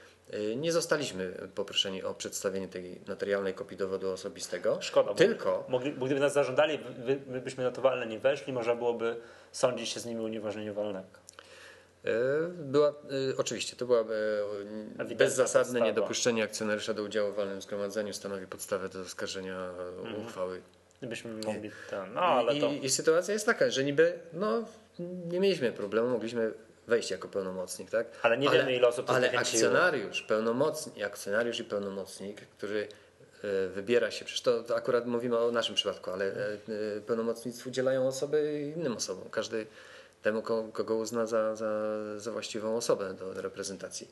nie 0.56 0.72
zostaliśmy 0.72 1.48
poproszeni 1.54 2.02
o 2.02 2.14
przedstawienie 2.14 2.68
tej 2.68 3.00
notarialnej 3.08 3.54
kopii 3.54 3.76
dowodu 3.76 4.10
osobistego. 4.10 4.78
Szkoda, 4.80 5.08
bo 5.08 5.14
Tylko 5.14 5.66
bo 5.98 6.06
gdyby 6.06 6.20
nas 6.20 6.32
zażądali, 6.32 6.78
my 7.26 7.40
byśmy 7.40 7.64
na 7.64 7.70
to 7.70 7.82
walne 7.82 8.06
nie 8.06 8.18
weszli, 8.18 8.52
można 8.52 8.74
byłoby 8.74 9.16
sądzić 9.52 9.88
się 9.88 10.00
z 10.00 10.06
nimi 10.06 10.20
o 10.20 10.24
unieważnieniu 10.24 10.74
walnego. 10.74 11.06
E, 12.04 12.10
Była, 12.48 12.88
e, 12.88 12.92
oczywiście, 13.36 13.76
to 13.76 13.86
była 13.86 14.00
Ewidentna 14.00 15.04
bezzasadne 15.14 15.64
podstawa. 15.64 15.84
niedopuszczenie 15.86 16.44
akcjonariusza 16.44 16.94
do 16.94 17.02
udziału 17.02 17.32
w 17.32 17.36
walnym 17.36 17.62
zgromadzeniu 17.62 18.12
stanowi 18.12 18.46
podstawę 18.46 18.88
do 18.88 19.02
zaskarżenia 19.04 19.56
e, 19.56 20.00
Mhm. 20.00 20.26
uchwały. 20.26 20.60
Gdybyśmy 20.98 21.32
mogli 21.46 21.70
ten, 21.90 22.12
no 22.14 22.20
ale 22.20 22.54
I, 22.56 22.60
to... 22.60 22.66
i, 22.70 22.84
I 22.84 22.90
sytuacja 22.90 23.34
jest 23.34 23.46
taka, 23.46 23.70
że 23.70 23.84
niby 23.84 24.18
no, 24.32 24.64
nie 25.28 25.40
mieliśmy 25.40 25.72
problemu, 25.72 26.08
mogliśmy 26.08 26.52
wejść 26.86 27.10
jako 27.10 27.28
pełnomocnik, 27.28 27.90
tak? 27.90 28.06
Ale 28.22 28.38
nie 28.38 28.50
wiemy, 28.50 28.76
ile 28.76 28.88
osób 28.88 29.06
to 29.06 29.12
Ale 29.14 29.30
akcjonariusz, 29.38 30.22
pełnomocnik, 30.22 31.04
akcjonariusz 31.04 31.60
i 31.60 31.64
pełnomocnik, 31.64 32.40
który 32.40 32.88
e, 33.44 33.68
wybiera 33.68 34.10
się, 34.10 34.24
przecież 34.24 34.42
to, 34.42 34.62
to 34.62 34.76
akurat 34.76 35.06
mówimy 35.06 35.38
o 35.38 35.50
naszym 35.52 35.74
przypadku, 35.74 36.10
ale 36.10 36.24
e, 36.24 36.52
e, 36.96 37.00
pełnomocnictw 37.06 37.66
udzielają 37.66 38.06
osoby 38.08 38.72
innym 38.76 38.96
osobom. 38.96 39.30
Każdy 39.30 39.66
temu, 40.22 40.42
ko- 40.42 40.68
kogo 40.72 40.94
uzna 40.96 41.26
za, 41.26 41.56
za, 41.56 41.70
za 42.20 42.32
właściwą 42.32 42.76
osobę 42.76 43.14
do 43.14 43.42
reprezentacji. 43.42 44.08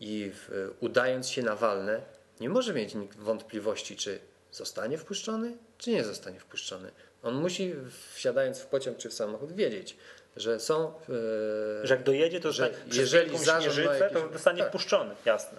I 0.00 0.30
w, 0.34 0.70
udając 0.80 1.28
się 1.28 1.42
na 1.42 1.56
walne, 1.56 2.00
nie 2.40 2.48
może 2.48 2.74
mieć 2.74 2.94
nikt 2.94 3.18
wątpliwości, 3.18 3.96
czy 3.96 4.18
zostanie 4.52 4.98
wpuszczony, 4.98 5.56
czy 5.78 5.90
nie 5.90 6.04
zostanie 6.04 6.40
wpuszczony. 6.40 6.90
On 7.22 7.34
musi, 7.34 7.74
wsiadając 8.14 8.58
w 8.58 8.66
pociąg 8.66 8.98
czy 8.98 9.08
w 9.08 9.14
samochód, 9.14 9.52
wiedzieć, 9.52 9.96
że 10.38 10.60
są. 10.60 10.86
e, 11.82 11.86
Że 11.86 11.94
jak 11.94 12.02
dojedzie, 12.02 12.40
to 12.40 12.52
że 12.52 12.70
że 12.90 13.00
jeżeli 13.00 13.38
zarząd 13.38 13.74
śnieżycę, 13.74 14.10
to 14.12 14.18
jakieś- 14.18 14.32
zostanie 14.32 14.58
tak. 14.58 14.68
wpuszczony, 14.68 15.14
jasne. 15.24 15.58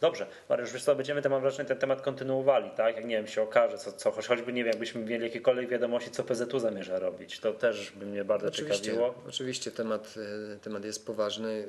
Dobrze, 0.00 0.26
Mariusz, 0.48 0.72
wiesz 0.72 0.84
co, 0.84 0.94
będziemy 0.96 1.22
ten, 1.22 1.32
mam 1.32 1.40
wrażenie, 1.40 1.68
ten 1.68 1.78
temat 1.78 2.02
kontynuowali, 2.02 2.70
tak? 2.70 2.96
Jak 2.96 3.04
nie 3.04 3.16
wiem, 3.16 3.26
się 3.26 3.42
okaże, 3.42 3.78
co, 3.78 3.92
co 3.92 4.10
choć- 4.10 4.26
choćby 4.26 4.52
nie 4.52 4.64
wiem, 4.64 4.70
jakbyśmy 4.72 5.00
mieli 5.04 5.24
jakiekolwiek 5.24 5.68
wiadomości, 5.68 6.10
co 6.10 6.24
PZU 6.24 6.58
zamierza 6.58 6.98
robić. 6.98 7.40
To 7.40 7.52
też 7.52 7.90
by 7.90 8.06
mnie 8.06 8.24
bardzo 8.24 8.48
Oczywiście, 8.48 8.82
ciekawiło. 8.84 9.14
oczywiście 9.28 9.70
temat, 9.70 10.14
e, 10.54 10.58
temat 10.58 10.84
jest 10.84 11.06
poważny. 11.06 11.68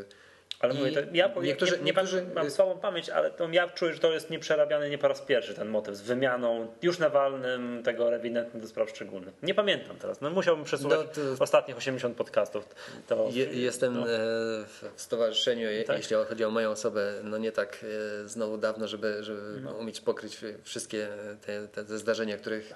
e, 0.00 0.23
Ale 0.64 0.74
I 0.74 0.78
mówię, 0.78 0.92
to 0.92 1.00
ja 1.12 1.30
niektórzy- 1.42 1.72
nie, 1.72 1.78
nie, 1.78 1.84
niektórzy- 1.84 2.26
mam, 2.34 2.50
słabą 2.50 2.78
pamięć, 2.78 3.10
ale 3.10 3.30
to 3.30 3.48
ja 3.52 3.68
czuję, 3.68 3.92
że 3.92 3.98
to 3.98 4.12
jest 4.12 4.30
nieprzerabiany 4.30 4.90
nie 4.90 4.98
po 4.98 5.08
raz 5.08 5.20
pierwszy 5.20 5.54
ten 5.54 5.68
motyw 5.68 5.96
z 5.96 6.00
wymianą 6.02 6.72
już 6.82 6.98
na 6.98 7.08
walnym 7.08 7.82
tego 7.82 8.10
rewidentnym 8.10 8.62
do 8.62 8.68
spraw 8.68 8.90
szczególnych. 8.90 9.34
Nie 9.42 9.54
pamiętam 9.54 9.96
teraz. 9.96 10.20
No 10.20 10.30
musiałbym 10.30 10.64
przesłuchać 10.64 10.98
No 11.16 11.36
to- 11.36 11.42
ostatnich 11.42 11.76
80 11.76 12.16
podcastów. 12.16 12.68
To, 13.06 13.28
Je, 13.32 13.44
jestem 13.44 13.94
no. 13.94 14.00
e, 14.00 14.06
w 14.66 14.92
stowarzyszeniu, 14.96 15.68
Tak. 15.86 15.96
jeśli 15.96 16.16
chodzi 16.28 16.44
o 16.44 16.50
moją 16.50 16.70
osobę, 16.70 17.12
no 17.24 17.38
nie 17.38 17.52
tak 17.52 17.84
e, 18.24 18.28
znowu 18.28 18.58
dawno, 18.58 18.88
żeby, 18.88 19.16
żeby 19.24 19.40
No. 19.60 19.72
umieć 19.72 20.00
pokryć 20.00 20.38
wszystkie 20.62 21.08
te, 21.46 21.68
te, 21.68 21.98
zdarzenia, 21.98 22.36
których 22.36 22.72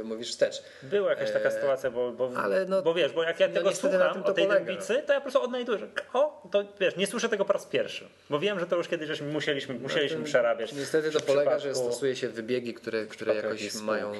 e, 0.00 0.04
mówisz 0.04 0.30
wstecz. 0.30 0.62
Była 0.82 1.10
jakaś 1.10 1.30
taka 1.32 1.50
sytuacja, 1.50 1.90
bo, 1.90 2.12
bo, 2.12 2.30
ale 2.36 2.64
no- 2.66 2.82
bo 2.82 2.94
wiesz, 2.94 3.12
bo 3.12 3.22
jak 3.22 3.40
ja 3.40 3.48
no 3.48 3.54
tego 3.54 3.70
na 3.70 3.76
słucham 3.76 4.22
o 4.22 4.32
tej 4.32 4.46
polega. 4.46 4.72
to 5.06 5.12
ja 5.12 5.20
po 5.20 5.20
prostu 5.20 5.42
odnajduję, 5.42 5.78
że 5.78 5.86
o, 6.12 6.48
to 6.52 6.64
wiesz, 6.80 6.96
nie 6.96 7.06
słyszę 7.06 7.23
tego 7.28 7.44
po 7.44 7.52
raz 7.52 7.66
pierwszy, 7.66 8.08
bo 8.30 8.38
wiem, 8.38 8.60
że 8.60 8.66
to 8.66 8.76
już 8.76 8.88
kiedyś 8.88 9.08
żeśmy 9.08 9.26
musieliśmy, 9.26 9.74
musieliśmy 9.74 10.16
tym- 10.16 10.24
przerabiać. 10.24 10.72
Niestety 10.72 11.10
to 11.10 11.20
polega, 11.20 11.58
że 11.58 11.74
stosuje 11.74 12.16
się 12.16 12.28
wybiegi, 12.28 12.74
które, 12.74 13.06
które 13.06 13.34
jakoś 13.34 13.74
mają 13.74 14.12
e, 14.12 14.18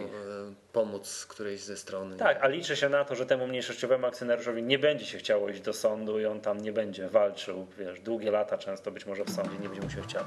pomóc 0.72 1.26
którejś 1.28 1.60
ze 1.60 1.76
stron. 1.76 2.16
Tak, 2.16 2.38
a 2.40 2.48
liczy 2.48 2.76
się 2.76 2.88
na 2.88 3.04
to, 3.04 3.14
że 3.14 3.26
temu 3.26 3.46
mniejszościowemu 3.46 4.06
akcjonariuszowi 4.06 4.62
nie 4.62 4.78
będzie 4.78 5.04
się 5.06 5.18
chciało 5.18 5.48
iść 5.48 5.60
do 5.60 5.72
sądu 5.72 6.18
i 6.20 6.26
on 6.26 6.40
tam 6.40 6.60
nie 6.60 6.72
będzie 6.72 7.08
walczył, 7.08 7.66
wiesz, 7.78 8.00
długie 8.00 8.30
lata 8.30 8.58
często 8.58 8.90
być 8.90 9.06
może 9.06 9.24
w 9.24 9.30
sądzie, 9.30 9.58
nie 9.62 9.68
będzie 9.68 9.82
mu 9.82 9.90
się 9.90 10.02
chciał. 10.02 10.24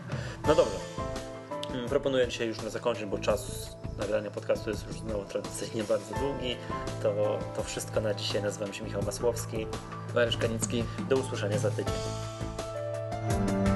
No 0.48 0.56
dobrze. 0.56 0.76
Mm, 1.74 1.90
Proponuję 1.90 2.28
dzisiaj 2.28 2.48
już 2.48 2.62
na 2.62 2.70
zakończyć, 2.70 3.06
bo 3.06 3.18
czas 3.18 3.72
nagrania 4.00 4.32
podcastu 4.32 4.70
jest 4.70 4.88
już 4.88 5.00
znowu 5.00 5.26
tradycyjnie 5.26 5.84
bardzo 5.84 6.16
długi. 6.16 6.58
To, 7.04 7.40
to 7.56 7.64
wszystko 7.64 8.02
na 8.02 8.14
dzisiaj. 8.14 8.44
Nazywam 8.44 8.74
się 8.74 8.84
Michał 8.84 9.02
Masłowski. 9.04 9.68
Mariusz 10.16 10.38
Kanicki. 10.38 10.84
Do 11.10 11.16
usłyszenia 11.16 11.58
za 11.58 11.70
tydzień. 11.70 11.94
you 13.30 13.67